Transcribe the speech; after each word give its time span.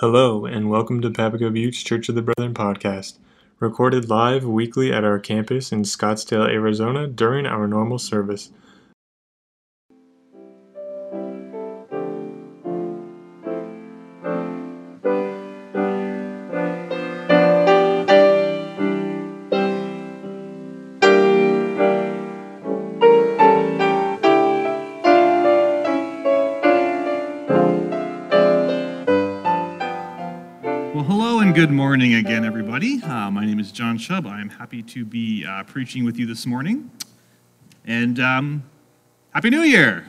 Hello, 0.00 0.46
and 0.46 0.70
welcome 0.70 1.02
to 1.02 1.10
Papago 1.10 1.50
Buttes 1.50 1.84
Church 1.84 2.08
of 2.08 2.14
the 2.14 2.22
Brethren 2.22 2.54
podcast, 2.54 3.18
recorded 3.58 4.08
live 4.08 4.46
weekly 4.46 4.90
at 4.90 5.04
our 5.04 5.18
campus 5.18 5.72
in 5.72 5.82
Scottsdale, 5.82 6.48
Arizona 6.48 7.06
during 7.06 7.44
our 7.44 7.66
normal 7.68 7.98
service. 7.98 8.48
Uh, 33.30 33.32
my 33.32 33.44
name 33.46 33.60
is 33.60 33.70
John 33.70 33.96
Chubb. 33.96 34.26
I 34.26 34.40
am 34.40 34.48
happy 34.48 34.82
to 34.82 35.04
be 35.04 35.46
uh, 35.46 35.62
preaching 35.62 36.04
with 36.04 36.18
you 36.18 36.26
this 36.26 36.46
morning. 36.46 36.90
And 37.84 38.18
um, 38.18 38.64
Happy 39.32 39.50
New 39.50 39.60
Year! 39.60 40.04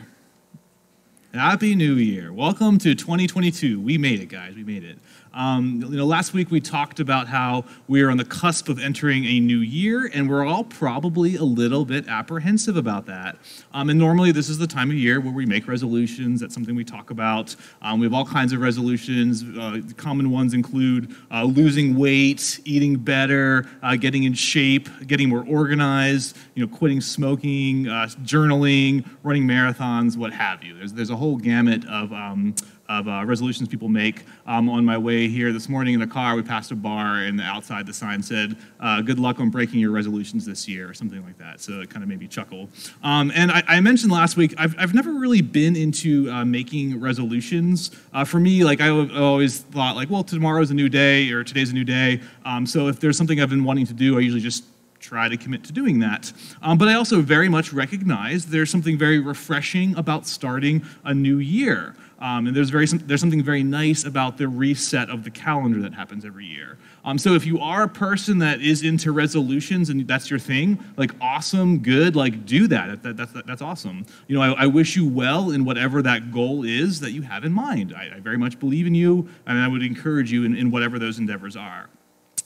Happy 1.31 1.75
New 1.75 1.93
Year. 1.97 2.33
Welcome 2.33 2.79
to 2.79 2.95
2022. 2.95 3.79
We 3.79 3.99
made 3.99 4.21
it, 4.21 4.25
guys. 4.25 4.55
We 4.55 4.63
made 4.63 4.83
it. 4.83 4.97
Um, 5.33 5.81
you 5.89 5.97
know, 5.97 6.05
last 6.05 6.33
week 6.33 6.51
we 6.51 6.59
talked 6.59 6.99
about 6.99 7.27
how 7.27 7.63
we 7.87 8.01
are 8.01 8.09
on 8.09 8.17
the 8.17 8.25
cusp 8.25 8.67
of 8.67 8.79
entering 8.79 9.23
a 9.25 9.39
new 9.39 9.59
year, 9.59 10.09
and 10.13 10.29
we're 10.29 10.45
all 10.45 10.63
probably 10.63 11.37
a 11.37 11.43
little 11.43 11.85
bit 11.85 12.07
apprehensive 12.07 12.75
about 12.75 13.05
that. 13.05 13.37
Um, 13.73 13.89
and 13.89 13.97
normally, 13.97 14.33
this 14.33 14.49
is 14.49 14.57
the 14.57 14.67
time 14.67 14.89
of 14.89 14.97
year 14.97 15.21
where 15.21 15.31
we 15.31 15.45
make 15.45 15.67
resolutions. 15.67 16.41
That's 16.41 16.53
something 16.53 16.75
we 16.75 16.83
talk 16.83 17.11
about. 17.11 17.55
Um, 17.81 17.99
we 17.99 18.05
have 18.05 18.13
all 18.13 18.25
kinds 18.25 18.51
of 18.51 18.59
resolutions. 18.59 19.43
Uh, 19.43 19.81
common 19.95 20.31
ones 20.31 20.53
include 20.53 21.15
uh, 21.31 21.43
losing 21.43 21.95
weight, 21.95 22.59
eating 22.65 22.97
better, 22.97 23.65
uh, 23.81 23.95
getting 23.95 24.23
in 24.23 24.33
shape, 24.33 24.89
getting 25.07 25.29
more 25.29 25.45
organized, 25.47 26.37
you 26.55 26.65
know, 26.65 26.75
quitting 26.75 26.99
smoking, 26.99 27.87
uh, 27.87 28.07
journaling, 28.23 29.07
running 29.23 29.43
marathons, 29.43 30.17
what 30.17 30.33
have 30.33 30.61
you. 30.63 30.75
There's, 30.77 30.93
there's 30.93 31.09
a 31.09 31.15
whole 31.15 31.37
gamut 31.37 31.87
of 31.87 32.11
um, 32.11 32.53
of 32.99 33.07
uh, 33.07 33.23
resolutions 33.25 33.69
people 33.69 33.87
make. 33.87 34.23
Um, 34.45 34.69
on 34.69 34.83
my 34.83 34.97
way 34.97 35.27
here 35.27 35.53
this 35.53 35.69
morning 35.69 35.93
in 35.93 35.99
the 35.99 36.07
car, 36.07 36.35
we 36.35 36.41
passed 36.41 36.71
a 36.71 36.75
bar, 36.75 37.17
and 37.23 37.39
outside 37.39 37.85
the 37.85 37.93
sign 37.93 38.21
said, 38.21 38.57
uh, 38.79 39.01
"Good 39.01 39.19
luck 39.19 39.39
on 39.39 39.49
breaking 39.49 39.79
your 39.79 39.91
resolutions 39.91 40.45
this 40.45 40.67
year," 40.67 40.89
or 40.89 40.93
something 40.93 41.23
like 41.23 41.37
that. 41.37 41.61
So 41.61 41.81
it 41.81 41.89
kind 41.89 42.03
of 42.03 42.09
made 42.09 42.19
me 42.19 42.27
chuckle. 42.27 42.69
Um, 43.03 43.31
and 43.33 43.51
I, 43.51 43.63
I, 43.67 43.79
mentioned 43.79 44.11
last 44.11 44.35
week, 44.37 44.53
I've, 44.57 44.75
I've 44.77 44.93
never 44.93 45.13
really 45.13 45.41
been 45.41 45.75
into 45.75 46.29
uh, 46.29 46.43
making 46.43 46.99
resolutions. 46.99 47.91
Uh, 48.13 48.25
for 48.25 48.39
me, 48.39 48.63
like 48.63 48.81
I 48.81 48.89
always 48.89 49.59
thought, 49.59 49.95
like, 49.95 50.09
well, 50.09 50.23
tomorrow's 50.23 50.71
a 50.71 50.75
new 50.75 50.89
day, 50.89 51.31
or 51.31 51.43
today's 51.43 51.71
a 51.71 51.73
new 51.73 51.85
day. 51.85 52.21
Um, 52.45 52.65
so 52.65 52.87
if 52.87 52.99
there's 52.99 53.17
something 53.17 53.39
I've 53.39 53.49
been 53.49 53.63
wanting 53.63 53.87
to 53.87 53.93
do, 53.93 54.17
I 54.17 54.21
usually 54.21 54.41
just 54.41 54.65
try 54.99 55.27
to 55.27 55.35
commit 55.35 55.63
to 55.63 55.73
doing 55.73 55.99
that. 55.99 56.31
Um, 56.61 56.77
but 56.77 56.87
I 56.87 56.93
also 56.93 57.21
very 57.21 57.49
much 57.49 57.73
recognize 57.73 58.45
there's 58.45 58.69
something 58.69 58.97
very 58.97 59.19
refreshing 59.19 59.95
about 59.97 60.27
starting 60.27 60.83
a 61.03 61.13
new 61.13 61.39
year. 61.39 61.95
Um, 62.21 62.45
and 62.45 62.55
there's, 62.55 62.69
very, 62.69 62.85
there's 62.85 63.19
something 63.19 63.41
very 63.41 63.63
nice 63.63 64.05
about 64.05 64.37
the 64.37 64.47
reset 64.47 65.09
of 65.09 65.23
the 65.23 65.31
calendar 65.31 65.81
that 65.81 65.93
happens 65.93 66.23
every 66.23 66.45
year. 66.45 66.77
Um, 67.03 67.17
so 67.17 67.33
if 67.33 67.47
you 67.47 67.59
are 67.59 67.81
a 67.81 67.89
person 67.89 68.37
that 68.37 68.61
is 68.61 68.83
into 68.83 69.11
resolutions 69.11 69.89
and 69.89 70.07
that's 70.07 70.29
your 70.29 70.37
thing, 70.37 70.83
like 70.97 71.11
awesome, 71.19 71.79
good, 71.79 72.15
like 72.15 72.45
do 72.45 72.67
that. 72.67 73.01
that, 73.01 73.17
that, 73.17 73.33
that 73.33 73.47
that's 73.47 73.63
awesome. 73.63 74.05
You 74.27 74.35
know, 74.35 74.43
I, 74.43 74.63
I, 74.63 74.65
wish 74.67 74.95
you 74.95 75.07
well 75.07 75.49
in 75.49 75.65
whatever 75.65 76.03
that 76.03 76.31
goal 76.31 76.63
is 76.63 76.99
that 76.99 77.11
you 77.11 77.23
have 77.23 77.43
in 77.43 77.53
mind. 77.53 77.95
I, 77.97 78.17
I 78.17 78.19
very 78.19 78.37
much 78.37 78.59
believe 78.59 78.85
in 78.85 78.93
you, 78.93 79.27
and 79.47 79.57
I 79.57 79.67
would 79.67 79.81
encourage 79.81 80.31
you 80.31 80.45
in, 80.45 80.55
in 80.55 80.69
whatever 80.69 80.99
those 80.99 81.17
endeavors 81.17 81.55
are. 81.55 81.89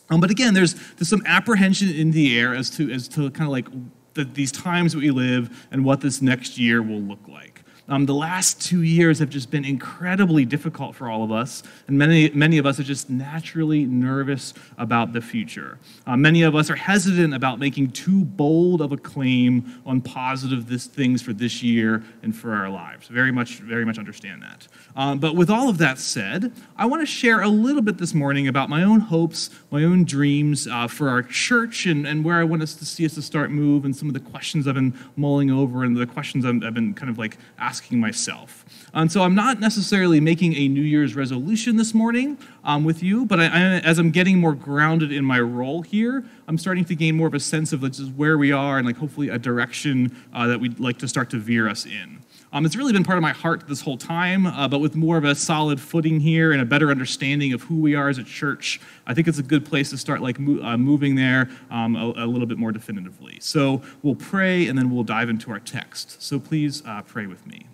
Um, 0.09 0.21
but 0.21 0.31
again, 0.31 0.53
there's, 0.53 0.75
there's 0.93 1.09
some 1.09 1.23
apprehension 1.25 1.89
in 1.89 2.11
the 2.11 2.39
air 2.39 2.55
as 2.55 2.69
to, 2.71 2.89
as 2.91 3.09
to 3.09 3.29
kind 3.31 3.47
of 3.47 3.51
like 3.51 3.67
the, 4.13 4.23
these 4.23 4.53
times 4.53 4.93
that 4.93 4.99
we 4.99 5.11
live 5.11 5.67
and 5.71 5.83
what 5.83 5.99
this 5.99 6.21
next 6.21 6.57
year 6.57 6.81
will 6.81 7.01
look 7.01 7.27
like. 7.27 7.64
Um, 7.87 8.07
the 8.07 8.15
last 8.15 8.59
two 8.59 8.81
years 8.81 9.19
have 9.19 9.29
just 9.29 9.51
been 9.51 9.63
incredibly 9.63 10.43
difficult 10.43 10.95
for 10.95 11.07
all 11.07 11.23
of 11.23 11.31
us, 11.31 11.61
and 11.87 11.95
many, 11.95 12.31
many 12.31 12.57
of 12.57 12.65
us 12.65 12.79
are 12.79 12.83
just 12.83 13.11
naturally 13.11 13.85
nervous 13.85 14.55
about 14.79 15.13
the 15.13 15.21
future. 15.21 15.77
Uh, 16.07 16.17
many 16.17 16.41
of 16.41 16.55
us 16.55 16.71
are 16.71 16.75
hesitant 16.75 17.35
about 17.35 17.59
making 17.59 17.91
too 17.91 18.25
bold 18.25 18.81
of 18.81 18.91
a 18.91 18.97
claim 18.97 19.81
on 19.85 20.01
positive 20.01 20.67
this, 20.67 20.87
things 20.87 21.21
for 21.21 21.31
this 21.31 21.61
year 21.61 22.03
and 22.23 22.35
for 22.35 22.53
our 22.53 22.69
lives. 22.69 23.07
Very 23.07 23.31
much, 23.31 23.57
very 23.59 23.85
much 23.85 23.99
understand 23.99 24.41
that. 24.41 24.67
Um, 24.95 25.19
but 25.19 25.35
with 25.35 25.51
all 25.51 25.69
of 25.69 25.77
that 25.77 25.99
said, 25.99 26.51
I 26.75 26.87
want 26.87 27.03
to 27.03 27.05
share 27.05 27.41
a 27.41 27.49
little 27.49 27.83
bit 27.83 27.99
this 27.99 28.15
morning 28.15 28.47
about 28.47 28.67
my 28.67 28.81
own 28.81 28.99
hopes, 28.99 29.51
my 29.69 29.83
own 29.83 30.05
dreams 30.05 30.67
uh, 30.67 30.87
for 30.87 31.07
our 31.09 31.21
church, 31.21 31.85
and, 31.85 32.07
and 32.07 32.25
where 32.25 32.37
I 32.37 32.45
want 32.45 32.63
us 32.63 32.73
to 32.75 32.85
see 32.85 33.05
us 33.05 33.13
to 33.13 33.21
start 33.21 33.51
move, 33.51 33.85
and 33.85 33.95
some 33.95 34.07
of 34.07 34.15
the 34.15 34.19
questions 34.19 34.67
I've 34.67 34.73
been 34.73 34.97
mulling 35.15 35.51
over, 35.51 35.83
and 35.83 35.95
the 35.95 36.07
questions 36.07 36.45
I've, 36.45 36.63
I've 36.63 36.73
been 36.73 36.95
kind 36.95 37.11
of 37.11 37.19
like 37.19 37.37
asking 37.59 37.74
asking 37.75 37.99
myself. 37.99 38.63
And 38.93 39.11
so 39.11 39.21
I'm 39.23 39.35
not 39.35 39.59
necessarily 39.59 40.21
making 40.21 40.55
a 40.55 40.69
New 40.69 40.81
Year's 40.81 41.13
resolution 41.13 41.75
this 41.75 41.93
morning 41.93 42.37
um, 42.63 42.85
with 42.85 43.03
you, 43.03 43.25
but 43.25 43.37
I, 43.37 43.47
I, 43.47 43.59
as 43.79 43.99
I'm 43.99 44.11
getting 44.11 44.39
more 44.39 44.55
grounded 44.55 45.11
in 45.11 45.25
my 45.25 45.41
role 45.41 45.81
here, 45.81 46.23
I'm 46.47 46.57
starting 46.57 46.85
to 46.85 46.95
gain 46.95 47.17
more 47.17 47.27
of 47.27 47.33
a 47.33 47.39
sense 47.41 47.73
of 47.73 47.83
like, 47.83 47.91
just 47.91 48.13
where 48.13 48.37
we 48.37 48.53
are 48.53 48.77
and 48.77 48.87
like 48.87 48.95
hopefully 48.95 49.27
a 49.27 49.37
direction 49.37 50.15
uh, 50.33 50.47
that 50.47 50.61
we'd 50.61 50.79
like 50.79 50.97
to 50.99 51.07
start 51.09 51.29
to 51.31 51.37
veer 51.37 51.67
us 51.67 51.85
in. 51.85 52.23
Um, 52.55 52.65
it's 52.65 52.77
really 52.77 52.93
been 52.93 53.03
part 53.03 53.17
of 53.17 53.21
my 53.21 53.33
heart 53.33 53.67
this 53.67 53.81
whole 53.81 53.97
time, 53.97 54.47
uh, 54.47 54.65
but 54.65 54.79
with 54.79 54.95
more 54.95 55.17
of 55.17 55.25
a 55.25 55.35
solid 55.35 55.77
footing 55.77 56.21
here 56.21 56.53
and 56.53 56.61
a 56.61 56.65
better 56.65 56.89
understanding 56.89 57.51
of 57.51 57.61
who 57.61 57.75
we 57.75 57.95
are 57.95 58.07
as 58.07 58.17
a 58.17 58.23
church, 58.23 58.79
I 59.05 59.13
think 59.13 59.27
it's 59.27 59.39
a 59.39 59.43
good 59.43 59.65
place 59.65 59.89
to 59.89 59.97
start 59.97 60.21
like 60.21 60.39
mo- 60.39 60.63
uh, 60.63 60.77
moving 60.77 61.15
there 61.15 61.49
um, 61.69 61.97
a, 61.97 62.23
a, 62.23 62.25
little 62.25 62.47
bit 62.47 62.57
more 62.57 62.71
definitively. 62.71 63.39
So 63.41 63.81
we'll 64.03 64.15
pray 64.15 64.67
and 64.67 64.77
then 64.77 64.89
we'll 64.89 65.03
dive 65.03 65.27
into 65.27 65.51
our 65.51 65.59
text. 65.59 66.23
So 66.23 66.39
please 66.39 66.81
uh, 66.85 67.01
pray 67.01 67.25
with 67.27 67.45
me. 67.45 67.67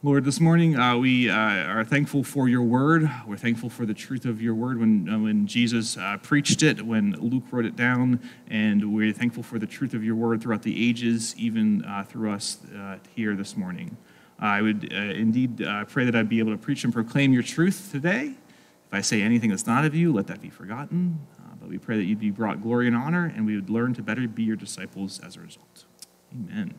Lord, 0.00 0.24
this 0.24 0.38
morning 0.38 0.78
uh, 0.78 0.96
we 0.96 1.28
uh, 1.28 1.34
are 1.34 1.84
thankful 1.84 2.22
for 2.22 2.48
your 2.48 2.62
word. 2.62 3.10
We're 3.26 3.36
thankful 3.36 3.68
for 3.68 3.84
the 3.84 3.94
truth 3.94 4.26
of 4.26 4.40
your 4.40 4.54
word 4.54 4.78
when, 4.78 5.08
uh, 5.08 5.18
when 5.18 5.48
Jesus 5.48 5.96
uh, 5.96 6.18
preached 6.22 6.62
it, 6.62 6.82
when 6.82 7.16
Luke 7.18 7.42
wrote 7.50 7.64
it 7.64 7.74
down, 7.74 8.20
and 8.46 8.94
we're 8.94 9.12
thankful 9.12 9.42
for 9.42 9.58
the 9.58 9.66
truth 9.66 9.94
of 9.94 10.04
your 10.04 10.14
word 10.14 10.40
throughout 10.40 10.62
the 10.62 10.88
ages, 10.88 11.34
even 11.36 11.84
uh, 11.84 12.04
through 12.04 12.30
us 12.30 12.58
uh, 12.76 12.98
here 13.16 13.34
this 13.34 13.56
morning. 13.56 13.96
I 14.38 14.62
would 14.62 14.84
indeed 14.84 15.66
pray 15.88 16.04
that 16.04 16.14
I'd 16.14 16.28
be 16.28 16.38
able 16.38 16.52
to 16.52 16.58
preach 16.58 16.84
and 16.84 16.92
proclaim 16.92 17.32
your 17.32 17.42
truth 17.42 17.88
today. 17.90 18.34
If 18.86 18.94
I 18.94 19.00
say 19.00 19.20
anything 19.20 19.50
that's 19.50 19.66
not 19.66 19.84
of 19.84 19.96
you, 19.96 20.12
let 20.12 20.28
that 20.28 20.40
be 20.40 20.48
forgotten. 20.48 21.18
but 21.58 21.68
we 21.68 21.76
pray 21.76 21.96
that 21.96 22.04
you'd 22.04 22.20
be 22.20 22.30
brought 22.30 22.62
glory 22.62 22.86
and 22.86 22.94
honor, 22.94 23.32
and 23.34 23.44
we 23.44 23.56
would 23.56 23.68
learn 23.68 23.94
to 23.94 24.02
better 24.02 24.28
be 24.28 24.44
your 24.44 24.54
disciples 24.54 25.18
as 25.18 25.34
a 25.34 25.40
result. 25.40 25.86
Amen. 26.32 26.74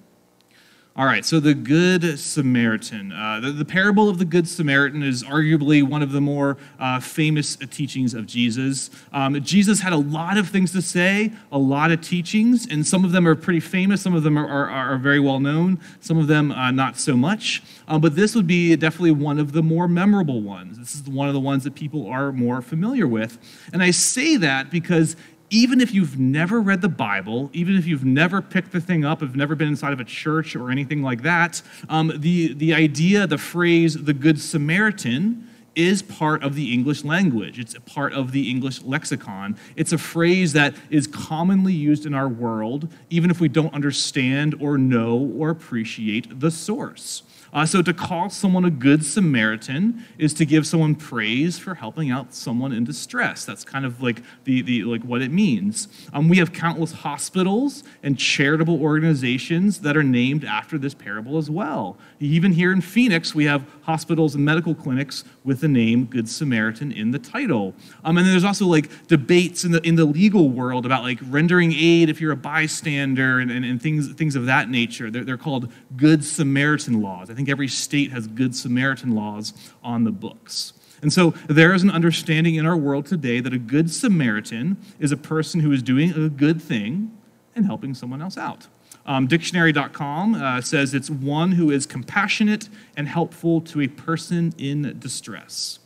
All 0.95 1.05
right, 1.05 1.23
so 1.23 1.39
the 1.39 1.53
Good 1.53 2.19
Samaritan. 2.19 3.11
Uh, 3.11 3.39
the, 3.39 3.51
the, 3.51 3.63
parable 3.63 4.09
of 4.09 4.17
the 4.17 4.25
Good 4.25 4.47
Samaritan 4.50 5.03
is 5.03 5.23
arguably 5.23 5.83
one 5.83 6.01
of 6.01 6.11
the 6.11 6.19
more 6.19 6.57
uh, 6.79 7.00
famous 7.00 7.55
teachings 7.55 8.16
of 8.16 8.25
Jesus. 8.25 8.89
Um, 9.13 9.41
Jesus 9.41 9.79
had 9.79 9.94
a 9.94 9.97
lot 9.97 10.38
of 10.38 10.49
things 10.49 10.72
to 10.73 10.81
say, 10.81 11.31
a 11.51 11.59
lot 11.59 11.91
of 11.91 12.01
teachings, 12.01 12.67
and 12.69 12.85
some 12.85 13.05
of 13.05 13.11
them 13.11 13.28
are 13.28 13.35
pretty 13.35 13.59
famous, 13.59 14.01
some 14.01 14.16
of 14.16 14.23
them 14.23 14.38
are, 14.38 14.47
are, 14.47 14.69
are 14.69 14.97
very 14.97 15.19
well 15.19 15.39
known, 15.39 15.79
some 16.01 16.17
of 16.17 16.28
them 16.28 16.51
uh, 16.51 16.72
not 16.72 16.97
so 16.97 17.16
much. 17.16 17.61
Uh, 17.88 17.99
but 17.99 18.16
this 18.16 18.35
would 18.35 18.47
be 18.47 18.75
definitely 18.75 19.11
one 19.11 19.39
of 19.39 19.51
the 19.51 19.63
more 19.63 19.88
memorable 19.88 20.41
ones. 20.41 20.79
This 20.79 20.95
is 20.95 21.03
one 21.03 21.28
of 21.28 21.33
the 21.35 21.39
ones 21.39 21.63
that 21.63 21.75
people 21.75 22.07
are 22.07 22.31
more 22.31 22.61
familiar 22.61 23.07
with. 23.07 23.38
And 23.72 23.83
I 23.83 23.91
say 23.91 24.38
that 24.38 24.72
because 24.72 25.16
even 25.49 25.81
if 25.81 25.93
you've 25.93 26.19
never 26.19 26.61
read 26.61 26.81
the 26.81 26.89
Bible, 26.89 27.49
even 27.53 27.75
if 27.75 27.85
you've 27.85 28.05
never 28.05 28.41
picked 28.41 28.71
the 28.71 28.81
thing 28.81 29.03
up, 29.05 29.21
have 29.21 29.35
never 29.35 29.55
been 29.55 29.67
inside 29.67 29.93
of 29.93 29.99
a 29.99 30.05
church 30.05 30.55
or 30.55 30.71
anything 30.71 31.01
like 31.01 31.23
that, 31.23 31.61
um, 31.89 32.11
the, 32.15 32.53
the 32.53 32.73
idea, 32.73 33.25
the 33.25 33.37
phrase, 33.37 33.95
the 33.95 34.13
Good 34.13 34.39
Samaritan, 34.39 35.47
is 35.75 36.01
part 36.01 36.43
of 36.43 36.55
the 36.55 36.73
English 36.73 37.03
language. 37.03 37.57
It's 37.57 37.73
a 37.73 37.81
part 37.81 38.13
of 38.13 38.31
the 38.31 38.49
English 38.49 38.81
lexicon. 38.81 39.57
It's 39.75 39.93
a 39.93 39.97
phrase 39.97 40.53
that 40.53 40.75
is 40.90 41.07
commonly 41.07 41.73
used 41.73 42.05
in 42.05 42.13
our 42.13 42.28
world, 42.28 42.91
even 43.09 43.31
if 43.31 43.40
we 43.40 43.47
don't 43.47 43.73
understand 43.73 44.55
or 44.59 44.78
know 44.78 45.16
or 45.37 45.49
appreciate 45.49 46.40
the 46.40 46.52
source. 46.52 47.23
Uh, 47.53 47.66
so 47.66 47.81
to 47.81 47.93
call 47.93 48.29
someone 48.29 48.66
a 48.66 48.69
good 48.69 49.03
Samaritan 49.05 50.05
is 50.17 50.34
to 50.35 50.46
give 50.46 50.67
someone 50.67 50.96
praise 50.96 51.57
for 51.57 51.75
helping 51.75 52.11
out 52.11 52.34
someone 52.34 52.72
in 52.72 52.84
distress. 52.84 53.46
That's 53.46 53.63
kind 53.63 53.85
of 53.85 54.01
like 54.01 54.22
the, 54.43 54.61
the 54.61 54.84
like 54.84 55.03
what 55.03 55.22
it 55.22 55.31
means. 55.31 55.87
Um, 56.13 56.29
we 56.29 56.37
have 56.37 56.53
countless 56.53 56.91
hospitals 56.91 57.84
and 58.03 58.17
charitable 58.17 58.81
organizations 58.81 59.79
that 59.81 59.97
are 59.97 60.03
named 60.03 60.43
after 60.43 60.78
this 60.78 60.93
parable 60.93 61.37
as 61.37 61.49
well. 61.49 61.97
Even 62.19 62.51
here 62.51 62.72
in 62.72 62.81
Phoenix, 62.81 63.34
we 63.34 63.46
have 63.46 63.66
hospitals 63.81 64.35
and 64.35 64.45
medical 64.45 64.75
clinics 64.75 65.23
with 65.49 65.61
the 65.61 65.67
name 65.67 66.05
Good 66.05 66.29
Samaritan 66.29 66.91
in 66.91 67.09
the 67.09 67.17
title. 67.17 67.73
Um, 68.05 68.17
and 68.17 68.25
then 68.25 68.31
there's 68.34 68.43
also 68.43 68.67
like 68.67 69.07
debates 69.07 69.66
in 69.66 69.72
the 69.72 69.81
in 69.81 69.96
the 69.96 70.05
legal 70.05 70.49
world 70.49 70.85
about 70.85 71.01
like 71.01 71.17
rendering 71.23 71.73
aid 71.73 72.07
if 72.07 72.22
you're 72.22 72.31
a 72.31 72.37
bystander 72.37 73.40
and, 73.40 73.49
and, 73.49 73.66
and 73.66 73.81
things 73.81 74.13
things 74.13 74.35
of 74.35 74.46
that 74.46 74.69
nature. 74.69 75.09
They're, 75.09 75.25
they're 75.25 75.37
called 75.37 75.73
Good 75.97 76.23
Samaritan 76.23 77.01
laws. 77.01 77.31
I 77.31 77.34
think 77.34 77.49
every 77.49 77.67
state 77.67 78.11
has 78.11 78.28
Good 78.28 78.55
Samaritan 78.55 79.16
laws 79.16 79.53
on 79.84 80.03
the 80.03 80.11
books. 80.11 80.73
And 81.01 81.11
so 81.11 81.31
there 81.47 81.73
is 81.73 81.81
an 81.81 81.90
understanding 81.90 82.55
in 82.55 82.67
our 82.67 82.78
world 82.78 83.07
today 83.07 83.40
that 83.40 83.52
a 83.52 83.57
Good 83.57 83.90
Samaritan 83.90 84.78
is 84.99 85.11
a 85.11 85.17
person 85.17 85.61
who 85.61 85.72
is 85.72 85.81
doing 85.81 86.11
a 86.11 86.29
good 86.29 86.61
thing 86.61 87.17
and 87.55 87.66
helping 87.66 87.95
someone 87.95 88.22
else 88.22 88.37
out. 88.37 88.67
Um, 89.09 89.26
dictionary.com 89.26 90.35
uh, 90.35 90.61
says 90.61 90.94
it's 90.94 91.09
one 91.09 91.53
who 91.53 91.72
is 91.72 91.88
compassionate 91.88 92.70
and 92.96 93.08
helpful 93.08 93.59
to 93.61 93.82
a 93.82 93.88
person 93.88 94.53
in 94.59 95.00
distress. 95.00 95.79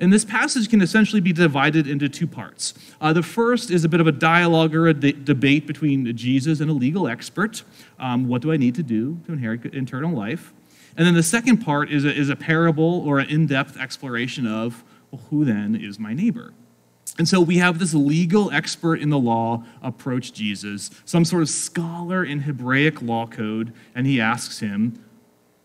And 0.00 0.10
this 0.10 0.24
passage 0.24 0.70
can 0.70 0.80
essentially 0.80 1.20
be 1.20 1.34
divided 1.34 1.86
into 1.86 2.08
two 2.08 2.26
parts. 2.26 2.72
Uh, 2.98 3.12
the 3.12 3.22
first 3.22 3.70
is 3.70 3.84
a 3.84 3.88
bit 3.88 4.00
of 4.00 4.06
a 4.06 4.12
dialogue 4.12 4.74
or 4.74 4.88
a 4.88 4.94
de- 4.94 5.12
debate 5.12 5.66
between 5.66 6.16
Jesus 6.16 6.60
and 6.60 6.70
a 6.70 6.72
legal 6.72 7.06
expert. 7.06 7.64
Um, 7.98 8.28
what 8.28 8.40
do 8.40 8.50
I 8.50 8.56
need 8.56 8.74
to 8.76 8.82
do 8.82 9.20
to 9.26 9.34
inherit 9.34 9.66
eternal 9.74 10.16
life? 10.16 10.54
And 10.96 11.06
then 11.06 11.12
the 11.12 11.22
second 11.22 11.58
part 11.58 11.92
is 11.92 12.06
a, 12.06 12.14
is 12.14 12.30
a 12.30 12.36
parable 12.36 13.06
or 13.06 13.18
an 13.18 13.28
in 13.28 13.46
depth 13.46 13.76
exploration 13.76 14.46
of 14.46 14.82
well, 15.10 15.20
who 15.28 15.44
then 15.44 15.76
is 15.76 15.98
my 15.98 16.14
neighbor? 16.14 16.54
And 17.20 17.28
so 17.28 17.38
we 17.38 17.58
have 17.58 17.78
this 17.78 17.92
legal 17.92 18.50
expert 18.50 18.94
in 18.94 19.10
the 19.10 19.18
law 19.18 19.62
approach 19.82 20.32
Jesus, 20.32 20.90
some 21.04 21.26
sort 21.26 21.42
of 21.42 21.50
scholar 21.50 22.24
in 22.24 22.40
Hebraic 22.40 23.02
law 23.02 23.26
code, 23.26 23.74
and 23.94 24.06
he 24.06 24.22
asks 24.22 24.60
him, 24.60 25.04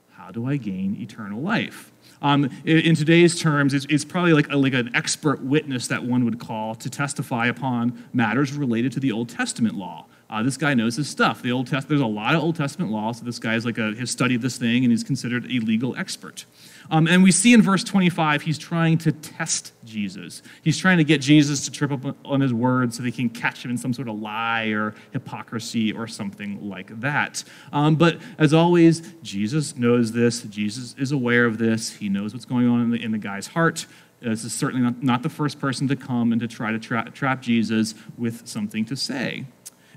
How 0.10 0.32
do 0.32 0.48
I 0.48 0.58
gain 0.58 0.98
eternal 1.00 1.40
life? 1.40 1.94
Um, 2.22 2.50
in 2.66 2.94
today's 2.94 3.40
terms, 3.40 3.74
it's, 3.74 3.86
it's 3.88 4.04
probably 4.04 4.34
like, 4.34 4.52
a, 4.52 4.58
like 4.58 4.74
an 4.74 4.94
expert 4.94 5.42
witness 5.44 5.88
that 5.88 6.04
one 6.04 6.26
would 6.26 6.42
call 6.42 6.76
to 6.76 6.90
testify 6.90 7.46
upon 7.46 8.06
matters 8.12 8.52
related 8.52 8.92
to 8.92 9.00
the 9.00 9.14
Old 9.14 9.30
Testament 9.30 9.76
law. 9.76 10.08
Uh, 10.30 10.44
this 10.44 10.58
guy 10.58 10.74
knows 10.74 10.98
his 10.98 11.08
stuff. 11.08 11.42
The 11.42 11.54
Old 11.54 11.68
Test- 11.68 11.88
there's 11.88 12.02
a 12.02 12.06
lot 12.06 12.36
of 12.36 12.44
Old 12.44 12.58
Testament 12.58 12.92
law, 12.92 13.14
so 13.14 13.24
this 13.24 13.40
guy's 13.40 13.64
like 13.64 13.78
a, 13.78 13.96
has 13.96 14.12
studied 14.12 14.42
this 14.42 14.58
thing 14.58 14.84
and 14.84 14.92
he's 14.92 15.06
considered 15.06 15.46
a 15.46 15.60
legal 15.60 15.96
expert. 15.96 16.44
Um, 16.92 17.08
and 17.08 17.24
we 17.24 17.32
see 17.32 17.54
in 17.54 17.62
verse 17.62 17.84
25, 17.84 18.42
he's 18.42 18.58
trying 18.58 18.98
to 19.00 19.12
test 19.12 19.74
Jesus. 19.84 20.42
He's 20.64 20.78
trying 20.78 20.98
to 20.98 21.04
get 21.04 21.22
Jesus 21.22 21.66
to 21.66 21.72
trip 21.72 21.92
up 21.92 22.16
on 22.26 22.42
his 22.42 22.54
word 22.54 22.94
so 22.94 23.04
they 23.04 23.12
can 23.12 23.30
catch 23.30 23.64
him 23.64 23.72
in 23.72 23.78
some 23.78 23.94
sort 23.94 24.08
of 24.08 24.20
lie 24.20 24.68
or 24.68 24.94
hypocrisy 25.12 25.92
or 25.92 26.08
something 26.08 26.68
like 26.70 27.00
that. 27.02 27.44
Um, 27.72 27.96
but 27.96 28.20
as 28.38 28.54
always, 28.54 29.14
Jesus 29.24 29.76
knows 29.76 30.12
this. 30.12 30.42
Jesus 30.44 30.96
is 30.98 31.12
aware 31.12 31.46
of 31.46 31.58
this. 31.58 31.94
He 31.94 32.10
knows 32.10 32.34
what's 32.34 32.46
going 32.46 32.68
on 32.68 32.82
in 32.82 32.92
the, 32.92 33.04
in 33.04 33.12
the 33.12 33.18
guy's 33.18 33.48
heart. 33.48 33.86
This 34.22 34.44
is 34.44 34.54
certainly 34.54 34.84
not, 34.84 35.04
not 35.04 35.24
the 35.24 35.30
first 35.30 35.60
person 35.60 35.88
to 35.88 35.96
come 35.96 36.32
and 36.32 36.42
to 36.42 36.48
try 36.48 36.72
to 36.72 36.80
tra- 36.80 37.12
trap 37.12 37.42
Jesus 37.42 37.94
with 38.18 38.48
something 38.48 38.86
to 38.86 38.96
say. 38.96 39.46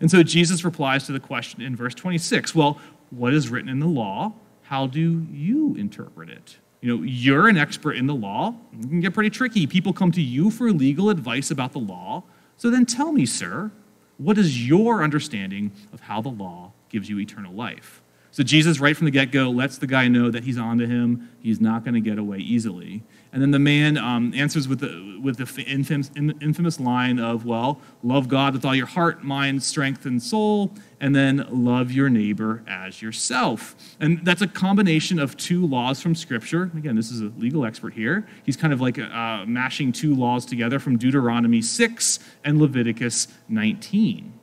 And 0.01 0.11
so 0.11 0.23
Jesus 0.23 0.65
replies 0.65 1.07
to 1.07 1.13
the 1.13 1.21
question 1.21 1.63
in 1.63 1.75
verse 1.75 1.95
26 1.95 2.55
Well, 2.55 2.79
what 3.11 3.33
is 3.33 3.49
written 3.49 3.69
in 3.69 3.79
the 3.79 3.87
law? 3.87 4.33
How 4.63 4.87
do 4.87 5.27
you 5.31 5.75
interpret 5.77 6.29
it? 6.29 6.59
You 6.81 6.97
know, 6.97 7.03
you're 7.03 7.49
an 7.49 7.57
expert 7.57 7.97
in 7.97 8.07
the 8.07 8.15
law. 8.15 8.55
It 8.81 8.89
can 8.89 9.01
get 9.01 9.15
pretty 9.15 9.31
tricky. 9.31 9.67
People 9.67 9.93
come 9.93 10.13
to 10.13 10.23
you 10.23 10.51
for 10.51 10.71
legal 10.71 11.11
advice 11.11 11.51
about 11.51 11.73
the 11.73 11.81
law. 11.81 12.23
So 12.57 12.71
then 12.71 12.87
tell 12.87 13.13
me, 13.13 13.27
sir, 13.27 13.73
what 14.17 14.39
is 14.39 14.67
your 14.67 15.03
understanding 15.03 15.73
of 15.93 16.01
how 16.01 16.21
the 16.21 16.29
law 16.29 16.73
gives 16.89 17.09
you 17.09 17.19
eternal 17.19 17.53
life? 17.53 18.03
So 18.31 18.43
Jesus, 18.43 18.79
right 18.79 18.97
from 18.97 19.07
the 19.07 19.11
get 19.11 19.33
go, 19.33 19.51
lets 19.51 19.79
the 19.79 19.87
guy 19.87 20.07
know 20.09 20.31
that 20.31 20.45
he's 20.45 20.59
onto 20.59 20.87
him. 20.87 21.29
He's 21.41 21.61
not 21.61 21.85
going 21.85 21.95
to 21.95 22.01
get 22.01 22.19
away 22.19 22.39
easily. 22.39 23.03
And 23.33 23.43
then 23.43 23.51
the 23.51 23.59
man 23.59 23.97
um, 23.97 24.33
answers 24.35 24.69
with 24.69 24.81
the, 24.81 25.19
with 25.23 25.37
the 25.39 25.63
infamous, 25.63 26.11
infamous 26.17 26.81
line 26.81 27.19
of, 27.19 27.45
well, 27.45 27.81
love 28.03 28.29
God 28.29 28.55
with 28.55 28.65
all 28.65 28.75
your 28.75 28.87
heart, 28.87 29.23
mind, 29.23 29.63
strength, 29.63 30.07
and 30.07 30.23
soul, 30.23 30.73
and 31.01 31.15
then 31.15 31.47
love 31.51 31.91
your 31.91 32.09
neighbor 32.09 32.63
as 32.67 33.01
yourself. 33.03 33.77
And 34.01 34.25
that's 34.25 34.43
a 34.43 34.47
combination 34.47 35.19
of 35.19 35.37
two 35.37 35.67
laws 35.67 36.01
from 36.01 36.15
Scripture. 36.15 36.71
Again, 36.77 36.97
this 36.97 37.11
is 37.11 37.21
a 37.21 37.33
legal 37.39 37.65
expert 37.65 37.95
here. 37.95 38.27
He's 38.45 38.57
kind 38.57 38.73
of 38.73 38.81
like 38.81 38.99
uh, 38.99 39.45
mashing 39.47 39.93
two 39.93 40.15
laws 40.15 40.45
together 40.47 40.79
from 40.79 40.97
Deuteronomy 40.97 41.63
6 41.63 42.19
and 42.45 42.59
Leviticus 42.61 43.29
19. 43.49 44.38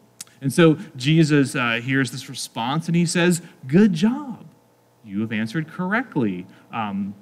And 0.45 0.53
so 0.53 0.77
Jesus 0.95 1.55
uh, 1.55 1.81
hears 1.83 2.11
this 2.11 2.29
response 2.29 2.85
and 2.85 2.95
he 2.95 3.07
says, 3.07 3.41
Good 3.65 3.93
job. 3.93 4.45
You 5.03 5.21
have 5.21 5.31
answered 5.31 5.67
correctly. 5.67 6.45
Um, 6.71 7.15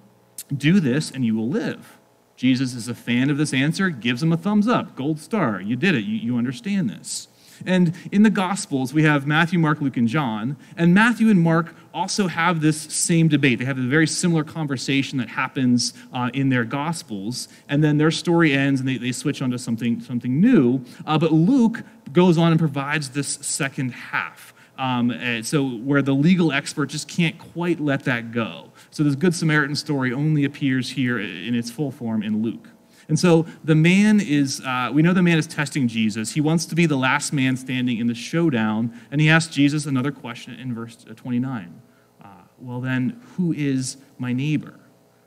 do 0.54 0.82
this 0.82 1.10
and 1.10 1.24
you 1.24 1.34
will 1.34 1.48
live. 1.48 2.00
Jesus 2.36 2.74
is 2.74 2.90
a 2.90 2.94
fan 2.94 3.30
of 3.30 3.38
this 3.38 3.54
answer, 3.54 3.90
gives 3.90 4.22
him 4.22 4.34
a 4.34 4.38
thumbs 4.38 4.68
up, 4.68 4.98
gold 4.98 5.22
star. 5.22 5.62
You 5.62 5.78
did 5.78 5.96
it, 5.96 6.04
you, 6.04 6.18
you 6.18 6.38
understand 6.38 6.90
this. 6.90 7.30
And 7.66 7.94
in 8.12 8.24
the 8.24 8.30
Gospels, 8.30 8.94
we 8.94 9.04
have 9.04 9.26
Matthew, 9.28 9.60
Mark, 9.60 9.82
Luke, 9.82 9.98
and 9.98 10.08
John. 10.08 10.58
And 10.78 10.94
Matthew 10.94 11.30
and 11.30 11.40
Mark 11.40 11.76
also 11.94 12.28
have 12.28 12.62
this 12.62 12.82
same 12.82 13.28
debate. 13.28 13.60
They 13.60 13.66
have 13.66 13.78
a 13.78 13.88
very 13.88 14.08
similar 14.08 14.44
conversation 14.44 15.18
that 15.20 15.30
happens 15.30 15.94
uh, 16.12 16.30
in 16.34 16.50
their 16.50 16.64
Gospels. 16.64 17.48
And 17.70 17.84
then 17.84 17.98
their 17.98 18.12
story 18.12 18.54
ends 18.54 18.80
and 18.80 18.90
they, 18.90 18.98
they 18.98 19.12
switch 19.12 19.42
onto 19.42 19.58
something, 19.58 20.02
something 20.02 20.40
new. 20.40 20.84
Uh, 21.06 21.18
but 21.18 21.32
Luke 21.32 21.84
goes 22.12 22.38
on 22.38 22.52
and 22.52 22.60
provides 22.60 23.10
this 23.10 23.28
second 23.28 23.92
half. 23.92 24.54
Um, 24.78 25.44
so, 25.44 25.70
where 25.70 26.02
the 26.02 26.16
legal 26.16 26.52
expert 26.52 26.88
just 26.88 27.08
can't 27.08 27.38
quite 27.38 27.80
let 27.80 28.06
that 28.06 28.32
go. 28.32 28.72
So 28.90 29.04
this 29.04 29.16
Good 29.16 29.36
Samaritan 29.36 29.76
story 29.76 30.12
only 30.12 30.46
appears 30.46 30.90
here 30.90 31.20
in 31.20 31.54
its 31.54 31.70
full 31.70 31.92
form 31.92 32.24
in 32.24 32.42
Luke. 32.42 32.70
And 33.08 33.20
so 33.20 33.46
the 33.64 33.76
man 33.76 34.20
is, 34.20 34.62
uh, 34.62 34.90
we 34.94 35.02
know 35.02 35.14
the 35.14 35.22
man 35.22 35.38
is 35.38 35.48
testing 35.48 35.88
Jesus. 35.88 36.32
He 36.34 36.42
wants 36.42 36.66
to 36.68 36.76
be 36.76 36.86
the 36.86 36.98
last 36.98 37.34
man 37.34 37.58
standing 37.58 37.98
in 38.00 38.08
the 38.08 38.16
showdown, 38.16 38.98
and 39.12 39.20
he 39.20 39.30
asks 39.30 39.54
Jesus 39.54 39.86
another 39.86 40.12
question 40.12 40.56
in 40.56 40.74
verse 40.74 40.98
uh, 41.10 41.14
29. 41.14 41.82
Uh, 42.24 42.28
well, 42.60 42.80
then, 42.80 43.22
who 43.36 43.54
is 43.54 43.98
my 44.18 44.34
neighbor? 44.34 44.80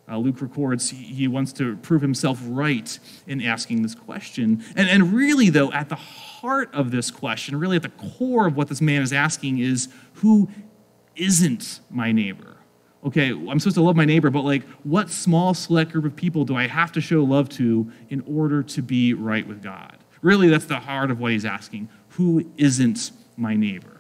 Uh, 0.09 0.19
Luke 0.19 0.41
records 0.41 0.91
he, 0.91 0.97
he, 0.97 1.29
wants 1.29 1.53
to 1.55 1.77
prove 1.79 2.01
himself 2.01 2.41
right 2.45 2.99
in 3.27 3.43
asking 3.43 3.83
this 3.83 3.95
question. 3.95 4.65
And, 4.77 4.89
and 4.89 5.13
really, 5.13 5.51
though, 5.51 5.73
at 5.73 5.89
the 5.89 5.97
heart 5.97 6.73
of 6.73 6.93
this 6.93 7.11
question, 7.11 7.59
really 7.59 7.77
at 7.77 7.83
the 7.83 7.89
core 7.89 8.47
of 8.47 8.57
what 8.57 8.69
this 8.69 8.81
man 8.81 9.03
is 9.03 9.13
asking, 9.13 9.59
is 9.59 9.89
who 10.15 10.49
isn't 11.17 11.81
my 11.91 12.13
neighbor? 12.13 12.57
Okay, 13.07 13.31
I'm 13.31 13.61
supposed 13.61 13.77
to 13.77 13.83
love 13.83 13.97
my 13.97 14.05
neighbor, 14.05 14.31
but 14.31 14.43
like, 14.45 14.65
what 14.83 15.09
small 15.11 15.55
select 15.55 15.93
group 15.93 16.05
of 16.05 16.17
people 16.17 16.45
do 16.45 16.57
I 16.57 16.67
have 16.67 16.91
to 16.93 17.01
show 17.01 17.23
love 17.23 17.49
to 17.51 17.91
in 18.11 18.23
order 18.27 18.63
to 18.65 18.83
be 18.83 19.15
right 19.15 19.47
with 19.47 19.63
God? 19.63 19.97
Really, 20.23 20.49
that's 20.49 20.65
the 20.65 20.81
heart 20.81 21.11
of 21.11 21.21
what 21.21 21.31
he's 21.31 21.45
asking. 21.45 21.89
Who 22.11 22.51
isn't 22.57 23.13
my 23.37 23.55
neighbor? 23.55 23.96